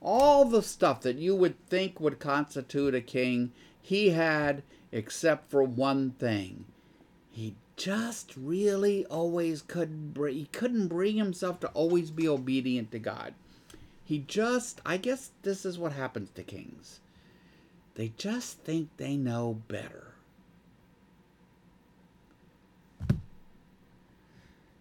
all 0.00 0.44
the 0.44 0.62
stuff 0.62 1.02
that 1.02 1.16
you 1.16 1.36
would 1.36 1.66
think 1.68 2.00
would 2.00 2.18
constitute 2.18 2.94
a 2.94 3.00
king. 3.00 3.52
He 3.82 4.10
had, 4.10 4.62
except 4.92 5.50
for 5.50 5.62
one 5.62 6.12
thing. 6.12 6.64
He 7.30 7.54
just 7.76 8.34
really 8.36 9.06
always 9.06 9.62
could 9.62 10.12
br- 10.14 10.28
he 10.28 10.46
couldn't 10.52 10.88
bring 10.88 11.16
himself 11.16 11.60
to 11.60 11.68
always 11.68 12.10
be 12.10 12.28
obedient 12.28 12.90
to 12.92 12.98
God. 12.98 13.34
He 14.04 14.18
just 14.18 14.80
I 14.84 14.96
guess 14.96 15.30
this 15.42 15.64
is 15.64 15.78
what 15.78 15.92
happens 15.92 16.30
to 16.30 16.42
kings. 16.42 17.00
They 17.94 18.12
just 18.16 18.58
think 18.58 18.88
they 18.96 19.16
know 19.16 19.62
better. 19.68 20.09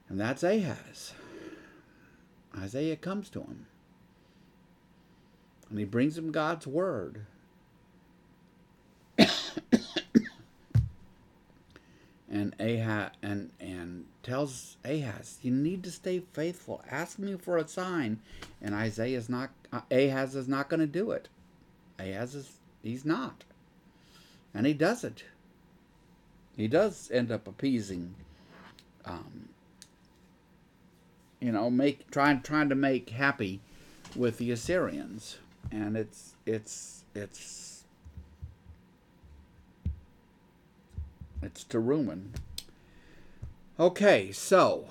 And 0.10 0.19
that's 0.19 0.44
Ahaz. 0.44 1.14
Isaiah 2.57 2.95
comes 2.95 3.30
to 3.30 3.41
him. 3.41 3.68
And 5.69 5.77
he 5.77 5.86
brings 5.86 6.18
him 6.18 6.31
God's 6.31 6.65
word. 6.65 7.26
and 12.30 12.56
Ahaz 12.60 13.11
and 13.22 13.52
and 13.60 14.06
tells 14.23 14.77
Ahaz, 14.84 15.38
"You 15.44 15.52
need 15.52 15.84
to 15.84 15.91
stay 15.91 16.23
faithful. 16.34 16.84
Ask 16.90 17.19
me 17.19 17.36
for 17.36 17.57
a 17.57 17.68
sign." 17.68 18.19
And 18.61 18.73
Isaiah 18.73 19.18
is 19.18 19.30
not. 19.30 19.52
Uh, 19.72 19.81
Ahaz 19.91 20.36
is 20.36 20.48
not 20.48 20.69
going 20.69 20.80
to 20.80 20.88
do 20.88 21.11
it. 21.11 21.27
Ahaz 21.99 22.34
is 22.34 22.57
he's 22.81 23.06
not, 23.06 23.44
and 24.53 24.65
he 24.65 24.73
doesn't. 24.73 25.23
He 26.57 26.68
does 26.68 27.11
end 27.11 27.31
up 27.31 27.48
appeasing. 27.48 28.15
Um, 29.06 29.49
you 31.40 31.52
know, 31.52 31.70
make 31.70 32.10
trying 32.11 32.41
trying 32.41 32.70
to 32.70 32.76
make 32.76 33.10
happy 33.11 33.61
with 34.16 34.38
the 34.38 34.52
Assyrians, 34.52 35.38
and 35.72 35.95
it's 35.95 36.36
it's 36.45 37.03
it's 37.16 37.70
It's 41.41 41.64
to 41.66 41.80
ruin. 41.80 42.34
Okay, 43.80 44.32
so 44.32 44.88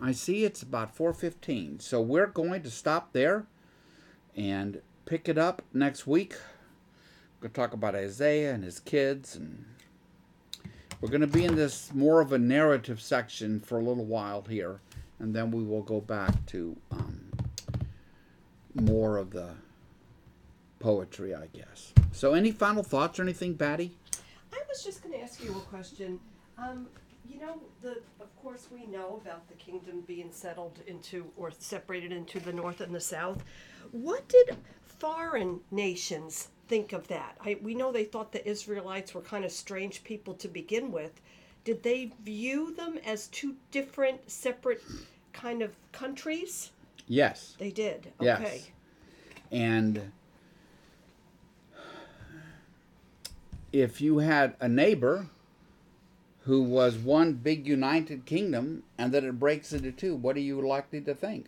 I 0.00 0.12
see 0.12 0.44
it's 0.44 0.62
about 0.62 0.96
4:15. 0.96 1.80
So 1.80 2.00
we're 2.00 2.26
going 2.26 2.62
to 2.62 2.70
stop 2.70 3.12
there 3.12 3.46
and 4.36 4.82
pick 5.06 5.28
it 5.28 5.38
up 5.38 5.62
next 5.72 6.06
week. 6.06 6.34
We're 7.40 7.48
going 7.48 7.52
to 7.52 7.60
talk 7.60 7.72
about 7.72 7.94
Isaiah 7.94 8.52
and 8.52 8.62
his 8.62 8.80
kids 8.80 9.34
and 9.34 9.64
we're 11.00 11.08
going 11.08 11.22
to 11.22 11.26
be 11.26 11.46
in 11.46 11.56
this 11.56 11.94
more 11.94 12.20
of 12.20 12.32
a 12.32 12.38
narrative 12.38 13.00
section 13.00 13.60
for 13.60 13.78
a 13.78 13.82
little 13.82 14.04
while 14.04 14.42
here 14.42 14.80
and 15.20 15.34
then 15.34 15.50
we 15.50 15.62
will 15.62 15.82
go 15.82 16.00
back 16.00 16.34
to 16.46 16.76
um, 16.90 17.30
more 18.74 19.18
of 19.18 19.30
the 19.30 19.50
poetry, 20.78 21.34
I 21.34 21.46
guess. 21.52 21.92
So 22.12 22.34
any 22.34 22.50
final 22.50 22.82
thoughts 22.82 23.18
or 23.18 23.22
anything, 23.22 23.54
Batty? 23.54 23.96
I 24.52 24.58
was 24.68 24.82
just 24.82 25.02
going 25.02 25.14
to 25.14 25.20
ask 25.22 25.42
you 25.44 25.50
a 25.52 25.60
question. 25.60 26.18
Um, 26.58 26.88
you 27.28 27.40
know, 27.40 27.60
the 27.82 28.00
of 28.20 28.34
course 28.42 28.68
we 28.72 28.86
know 28.86 29.20
about 29.22 29.46
the 29.48 29.54
kingdom 29.54 30.02
being 30.06 30.32
settled 30.32 30.80
into 30.86 31.30
or 31.36 31.50
separated 31.56 32.12
into 32.12 32.40
the 32.40 32.52
north 32.52 32.80
and 32.80 32.94
the 32.94 33.00
south. 33.00 33.44
What 33.92 34.28
did 34.28 34.56
foreign 34.82 35.60
nations 35.70 36.48
think 36.68 36.92
of 36.92 37.06
that? 37.08 37.36
I, 37.44 37.58
we 37.62 37.74
know 37.74 37.92
they 37.92 38.04
thought 38.04 38.32
the 38.32 38.46
Israelites 38.48 39.14
were 39.14 39.20
kind 39.20 39.44
of 39.44 39.52
strange 39.52 40.02
people 40.02 40.34
to 40.34 40.48
begin 40.48 40.90
with. 40.90 41.20
Did 41.64 41.82
they 41.82 42.12
view 42.24 42.74
them 42.74 42.98
as 43.04 43.26
two 43.28 43.56
different, 43.70 44.30
separate 44.30 44.82
kind 45.32 45.62
of 45.62 45.72
countries? 45.92 46.70
Yes. 47.06 47.54
They 47.58 47.70
did. 47.70 48.12
Yes. 48.20 48.40
Okay. 48.40 48.62
And 49.52 50.12
if 53.72 54.00
you 54.00 54.18
had 54.18 54.54
a 54.60 54.68
neighbor 54.68 55.26
who 56.44 56.62
was 56.62 56.96
one 56.96 57.34
big 57.34 57.66
united 57.66 58.24
kingdom 58.24 58.82
and 58.98 59.12
then 59.12 59.24
it 59.24 59.38
breaks 59.38 59.72
into 59.72 59.92
two, 59.92 60.14
what 60.14 60.36
are 60.36 60.40
you 60.40 60.66
likely 60.66 61.00
to 61.02 61.14
think? 61.14 61.46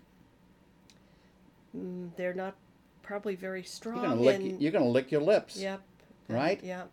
Mm, 1.76 2.10
They're 2.16 2.34
not 2.34 2.54
probably 3.02 3.34
very 3.34 3.62
strong. 3.62 3.96
You're 3.96 4.06
gonna 4.08 4.20
lick. 4.20 4.40
and- 4.40 4.62
You're 4.62 4.72
gonna 4.72 4.88
lick 4.88 5.10
your 5.10 5.22
lips. 5.22 5.56
Yep. 5.56 5.80
Right? 6.28 6.62
Yep. 6.62 6.90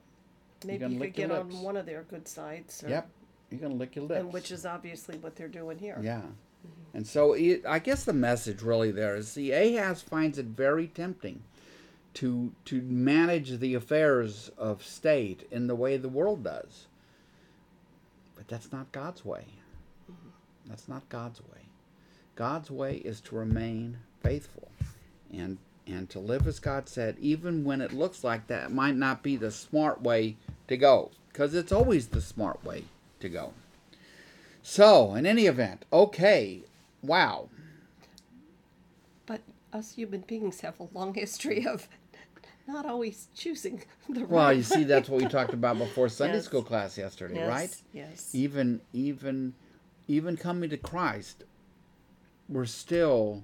Maybe 0.65 0.85
you 0.87 0.99
could 0.99 1.13
get 1.13 1.31
on 1.31 1.61
one 1.61 1.77
of 1.77 1.85
their 1.85 2.03
good 2.03 2.27
sides. 2.27 2.83
or- 2.83 2.89
Yep. 2.89 3.09
You're 3.49 3.61
gonna 3.61 3.75
lick 3.75 3.95
your 3.95 4.05
lips. 4.05 4.19
And 4.19 4.33
which 4.33 4.51
is 4.51 4.65
obviously 4.65 5.17
what 5.17 5.35
they're 5.35 5.47
doing 5.47 5.79
here. 5.79 5.99
Yeah. 6.01 6.21
Mm-hmm. 6.21 6.97
And 6.97 7.07
so 7.07 7.33
it, 7.33 7.65
I 7.65 7.79
guess 7.79 8.03
the 8.03 8.13
message 8.13 8.61
really 8.61 8.91
there 8.91 9.15
is 9.15 9.27
see 9.29 9.51
Ahaz 9.51 10.01
finds 10.01 10.37
it 10.37 10.45
very 10.47 10.87
tempting 10.87 11.41
to 12.15 12.51
to 12.65 12.81
manage 12.81 13.59
the 13.59 13.73
affairs 13.73 14.49
of 14.57 14.83
state 14.83 15.47
in 15.51 15.67
the 15.67 15.75
way 15.75 15.97
the 15.97 16.09
world 16.09 16.43
does. 16.43 16.87
But 18.35 18.47
that's 18.47 18.71
not 18.71 18.91
God's 18.91 19.25
way. 19.25 19.45
Mm-hmm. 20.11 20.29
That's 20.67 20.87
not 20.87 21.07
God's 21.09 21.41
way. 21.41 21.69
God's 22.35 22.69
way 22.71 22.97
is 22.97 23.19
to 23.21 23.35
remain 23.35 23.97
faithful 24.21 24.69
and 25.33 25.57
and 25.87 26.09
to 26.11 26.19
live 26.19 26.45
as 26.47 26.59
God 26.59 26.87
said 26.87 27.17
even 27.19 27.63
when 27.63 27.81
it 27.81 27.93
looks 27.93 28.23
like 28.23 28.47
that 28.47 28.71
might 28.71 28.95
not 28.95 29.23
be 29.23 29.35
the 29.37 29.49
smart 29.51 30.01
way 30.01 30.37
to 30.69 30.77
go 30.77 31.11
because 31.27 31.53
it's 31.53 31.71
always 31.71 32.07
the 32.07 32.21
smart 32.21 32.63
way 32.63 32.85
to 33.19 33.29
go. 33.29 33.53
So, 34.63 35.15
in 35.15 35.25
any 35.25 35.45
event, 35.45 35.85
okay, 35.91 36.63
wow. 37.01 37.49
But 39.25 39.41
us 39.73 39.93
human 39.93 40.21
beings 40.21 40.61
have 40.61 40.79
a 40.79 40.87
long 40.93 41.13
history 41.13 41.65
of 41.67 41.87
not 42.67 42.85
always 42.85 43.27
choosing 43.35 43.83
the 44.07 44.21
right 44.21 44.29
Well, 44.29 44.53
you 44.53 44.63
see, 44.63 44.83
that's 44.83 45.09
what 45.09 45.21
we 45.21 45.27
talked 45.27 45.53
about 45.53 45.77
before 45.77 46.09
Sunday 46.09 46.35
Yes. 46.35 46.45
school 46.45 46.61
class 46.61 46.97
yesterday, 46.97 47.35
yes, 47.35 47.47
right? 47.47 47.77
Yes. 47.93 48.29
Even, 48.33 48.81
even, 48.93 49.53
even 50.07 50.37
coming 50.37 50.69
to 50.69 50.77
Christ, 50.77 51.43
we're 52.47 52.65
still, 52.65 53.43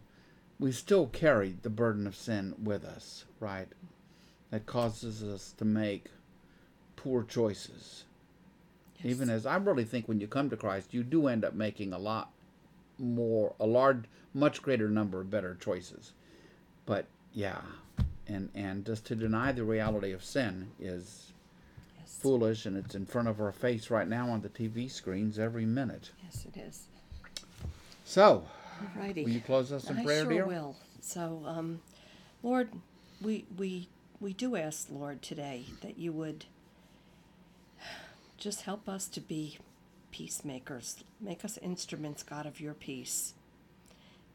we 0.60 0.72
still 0.72 1.08
carry 1.08 1.56
the 1.62 1.70
burden 1.70 2.06
of 2.08 2.16
sin 2.16 2.54
with 2.62 2.84
us, 2.84 3.26
right? 3.40 3.68
That 4.52 4.66
causes 4.66 5.24
us 5.24 5.54
to 5.58 5.66
make 5.66 6.10
poor 7.06 7.22
choices. 7.24 8.04
Even 9.04 9.30
as 9.30 9.46
I 9.46 9.58
really 9.58 9.84
think 9.84 10.08
when 10.08 10.20
you 10.20 10.28
come 10.28 10.50
to 10.50 10.58
Christ, 10.58 10.92
you 10.92 11.04
do 11.04 11.28
end 11.28 11.46
up 11.46 11.54
making 11.54 11.94
a 11.94 12.00
lot 12.00 12.32
more, 12.98 13.54
a 13.60 13.68
large, 13.68 14.06
much 14.34 14.64
greater 14.64 14.90
number 14.90 15.22
of 15.22 15.30
better 15.30 15.56
choices. 15.60 16.14
But 16.88 17.06
yeah, 17.32 17.62
and 18.26 18.50
and 18.56 18.84
just 18.84 19.06
to 19.06 19.16
deny 19.16 19.52
the 19.52 19.64
reality 19.64 20.14
of 20.14 20.24
sin 20.24 20.72
is 20.80 21.34
yes. 22.00 22.18
foolish, 22.24 22.66
and 22.66 22.76
it's 22.76 22.96
in 22.96 23.06
front 23.06 23.28
of 23.28 23.40
our 23.40 23.52
face 23.52 23.92
right 23.92 24.08
now 24.08 24.30
on 24.30 24.42
the 24.42 24.50
TV 24.50 24.90
screens 24.90 25.38
every 25.38 25.66
minute. 25.66 26.10
Yes, 26.24 26.48
it 26.52 26.60
is. 26.60 26.88
So, 28.04 28.46
Alrighty. 28.98 29.26
will 29.26 29.30
you 29.30 29.42
close 29.42 29.72
us 29.72 29.92
in 29.92 30.00
I 30.00 30.04
prayer, 30.04 30.24
sure 30.24 30.32
dear? 30.32 30.46
I 30.46 30.48
will. 30.48 30.76
So, 31.02 31.44
um, 31.46 31.82
Lord, 32.42 32.70
we 33.22 33.46
we 33.56 33.90
we 34.20 34.34
do 34.34 34.56
ask, 34.56 34.88
Lord, 34.90 35.22
today 35.22 35.66
that 35.82 36.00
you 36.00 36.12
would 36.12 36.46
just 38.38 38.62
help 38.62 38.88
us 38.90 39.08
to 39.10 39.22
be 39.22 39.58
peacemakers. 40.12 41.04
Make 41.20 41.46
us 41.46 41.58
instruments, 41.62 42.24
God, 42.24 42.46
of 42.46 42.60
your 42.60 42.74
peace. 42.74 43.34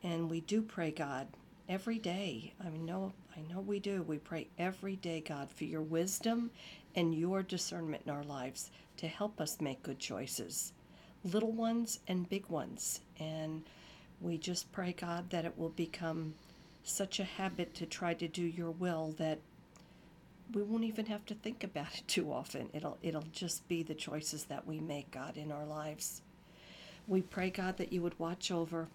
And 0.02 0.30
we 0.30 0.40
do 0.40 0.62
pray, 0.62 0.90
God, 0.90 1.28
every 1.68 1.98
day. 1.98 2.54
I 2.64 2.68
know, 2.70 3.12
I 3.36 3.40
know 3.52 3.60
we 3.60 3.78
do. 3.78 4.02
We 4.02 4.18
pray 4.18 4.48
every 4.58 4.96
day, 4.96 5.20
God, 5.20 5.50
for 5.50 5.64
your 5.64 5.82
wisdom 5.82 6.50
and 6.94 7.14
your 7.14 7.42
discernment 7.42 8.02
in 8.06 8.12
our 8.12 8.24
lives 8.24 8.70
to 8.96 9.08
help 9.08 9.40
us 9.40 9.60
make 9.60 9.82
good 9.82 9.98
choices, 9.98 10.72
little 11.24 11.52
ones 11.52 12.00
and 12.08 12.28
big 12.28 12.48
ones. 12.48 13.00
And 13.18 13.62
we 14.20 14.38
just 14.38 14.72
pray, 14.72 14.92
God, 14.92 15.30
that 15.30 15.44
it 15.44 15.56
will 15.58 15.70
become 15.70 16.34
such 16.82 17.20
a 17.20 17.24
habit 17.24 17.74
to 17.74 17.86
try 17.86 18.14
to 18.14 18.28
do 18.28 18.42
your 18.42 18.70
will 18.70 19.14
that 19.18 19.38
we 20.52 20.62
won't 20.62 20.84
even 20.84 21.06
have 21.06 21.24
to 21.26 21.34
think 21.34 21.64
about 21.64 21.94
it 21.96 22.08
too 22.08 22.32
often. 22.32 22.68
It'll 22.72 22.98
it'll 23.02 23.24
just 23.32 23.66
be 23.68 23.82
the 23.82 23.94
choices 23.94 24.44
that 24.44 24.66
we 24.66 24.80
make, 24.80 25.10
God, 25.10 25.36
in 25.36 25.52
our 25.52 25.64
lives. 25.64 26.22
We 27.06 27.22
pray, 27.22 27.50
God, 27.50 27.76
that 27.78 27.92
you 27.92 28.02
would 28.02 28.18
watch 28.18 28.50
over 28.50 28.88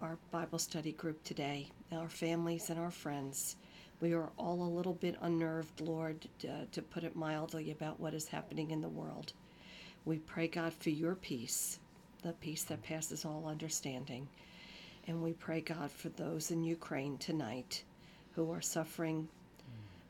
our 0.00 0.18
Bible 0.30 0.58
study 0.58 0.92
group 0.92 1.22
today, 1.22 1.70
our 1.92 2.08
families 2.08 2.70
and 2.70 2.78
our 2.78 2.90
friends. 2.90 3.56
We 4.00 4.14
are 4.14 4.30
all 4.36 4.62
a 4.62 4.74
little 4.76 4.94
bit 4.94 5.16
unnerved, 5.20 5.80
Lord, 5.80 6.26
uh, 6.44 6.64
to 6.72 6.82
put 6.82 7.04
it 7.04 7.14
mildly, 7.14 7.70
about 7.70 8.00
what 8.00 8.14
is 8.14 8.26
happening 8.26 8.72
in 8.72 8.80
the 8.80 8.88
world. 8.88 9.32
We 10.04 10.18
pray, 10.18 10.48
God, 10.48 10.72
for 10.72 10.90
your 10.90 11.14
peace, 11.14 11.78
the 12.22 12.32
peace 12.32 12.64
that 12.64 12.82
passes 12.82 13.24
all 13.24 13.46
understanding. 13.46 14.26
And 15.06 15.22
we 15.22 15.34
pray, 15.34 15.60
God, 15.60 15.90
for 15.90 16.08
those 16.08 16.50
in 16.50 16.64
Ukraine 16.64 17.16
tonight 17.18 17.84
who 18.34 18.50
are 18.50 18.60
suffering, 18.60 19.28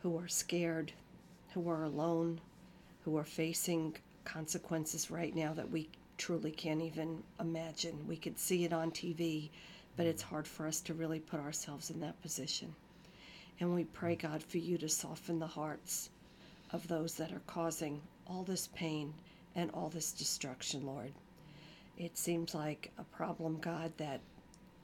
who 0.03 0.19
are 0.19 0.29
scared, 0.29 0.93
who 1.55 1.69
are 1.71 1.85
alone, 1.85 2.41
who 3.05 3.17
are 3.17 3.25
facing 3.25 3.97
consequences 4.25 5.11
right 5.11 5.35
now 5.35 5.53
that 5.55 5.71
we 5.71 5.89
truly 6.19 6.51
can't 6.51 6.83
even 6.83 7.23
imagine. 7.41 8.07
We 8.09 8.17
could 8.17 8.39
see 8.39 8.65
it 8.65 8.73
on 8.73 8.91
TV, 8.91 9.51
but 9.97 10.07
it's 10.07 10.23
hard 10.23 10.47
for 10.47 10.67
us 10.67 10.81
to 10.83 10.95
really 10.95 11.21
put 11.21 11.41
ourselves 11.41 11.91
in 11.91 12.01
that 12.01 12.21
position. 12.21 12.75
And 13.61 13.75
we 13.75 13.85
pray, 13.85 14.17
God, 14.17 14.43
for 14.43 14.59
you 14.59 14.77
to 14.79 14.89
soften 14.89 15.39
the 15.39 15.47
hearts 15.47 16.11
of 16.73 16.89
those 16.89 17.15
that 17.15 17.33
are 17.33 17.43
causing 17.47 18.01
all 18.27 18.43
this 18.43 18.69
pain 18.75 19.15
and 19.55 19.71
all 19.73 19.89
this 19.89 20.13
destruction, 20.13 20.85
Lord. 20.85 21.13
It 21.97 22.19
seems 22.19 22.55
like 22.55 22.91
a 22.99 23.05
problem, 23.05 23.59
God, 23.61 23.93
that 23.99 24.21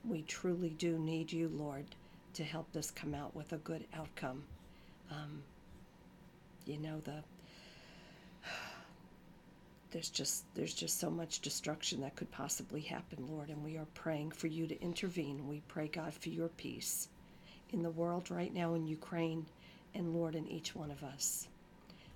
we 0.07 0.23
truly 0.23 0.71
do 0.71 0.99
need 0.99 1.33
you, 1.33 1.49
Lord, 1.49 1.87
to 2.35 2.45
help 2.45 2.71
this 2.73 2.91
come 2.91 3.15
out 3.15 3.35
with 3.35 3.53
a 3.53 3.59
good 3.59 3.85
outcome. 3.95 4.45
Um, 5.11 5.43
you 6.67 6.79
know, 6.79 7.01
the 7.01 7.23
there's 9.91 10.11
just 10.11 10.45
there's 10.55 10.75
just 10.75 10.99
so 10.99 11.11
much 11.11 11.41
destruction 11.41 12.01
that 12.03 12.17
could 12.17 12.31
possibly 12.31 12.81
happen, 12.81 13.27
Lord, 13.29 13.49
and 13.49 13.65
we 13.65 13.77
are 13.77 13.87
praying 13.95 14.33
for 14.33 14.47
you 14.47 14.67
to 14.67 14.81
intervene. 14.83 15.49
We 15.49 15.63
pray, 15.69 15.89
God, 15.89 16.15
for 16.15 16.29
your 16.29 16.49
peace 16.49 17.09
in 17.73 17.83
the 17.83 17.91
world 17.91 18.31
right 18.31 18.53
now 18.53 18.75
in 18.75 18.87
Ukraine 18.87 19.47
and 19.95 20.15
Lord 20.15 20.35
in 20.35 20.47
each 20.49 20.75
one 20.75 20.91
of 20.91 21.03
us. 21.03 21.49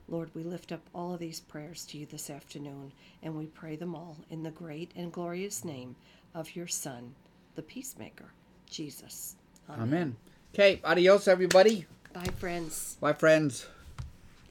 Lord, 0.08 0.30
we 0.34 0.42
lift 0.42 0.72
up 0.72 0.80
all 0.94 1.14
of 1.14 1.20
these 1.20 1.40
prayers 1.40 1.86
to 1.86 1.98
you 1.98 2.06
this 2.06 2.28
afternoon, 2.28 2.92
and 3.22 3.36
we 3.36 3.46
pray 3.46 3.76
them 3.76 3.94
all 3.94 4.16
in 4.30 4.42
the 4.42 4.50
great 4.50 4.90
and 4.96 5.12
glorious 5.12 5.64
name 5.64 5.96
of 6.34 6.54
your 6.56 6.66
Son, 6.66 7.14
the 7.54 7.62
peacemaker, 7.62 8.32
Jesus. 8.68 9.36
Amen. 9.70 10.16
Okay, 10.52 10.80
adios, 10.84 11.28
everybody. 11.28 11.86
Bye, 12.12 12.28
friends. 12.38 12.96
Bye, 13.00 13.12
friends. 13.14 13.66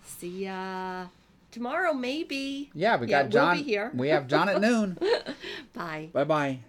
See 0.05 0.45
ya 0.45 1.07
tomorrow, 1.51 1.93
maybe. 1.93 2.69
Yeah, 2.73 2.97
we 2.97 3.07
Yeah, 3.07 3.23
got 3.23 3.33
we'll 3.33 3.43
John. 3.43 3.57
be 3.57 3.63
here. 3.63 3.91
We 3.93 4.09
have 4.09 4.27
John 4.27 4.49
at 4.49 4.61
noon. 4.61 4.97
Bye. 5.73 6.09
bye 6.13 6.23
bye. 6.23 6.59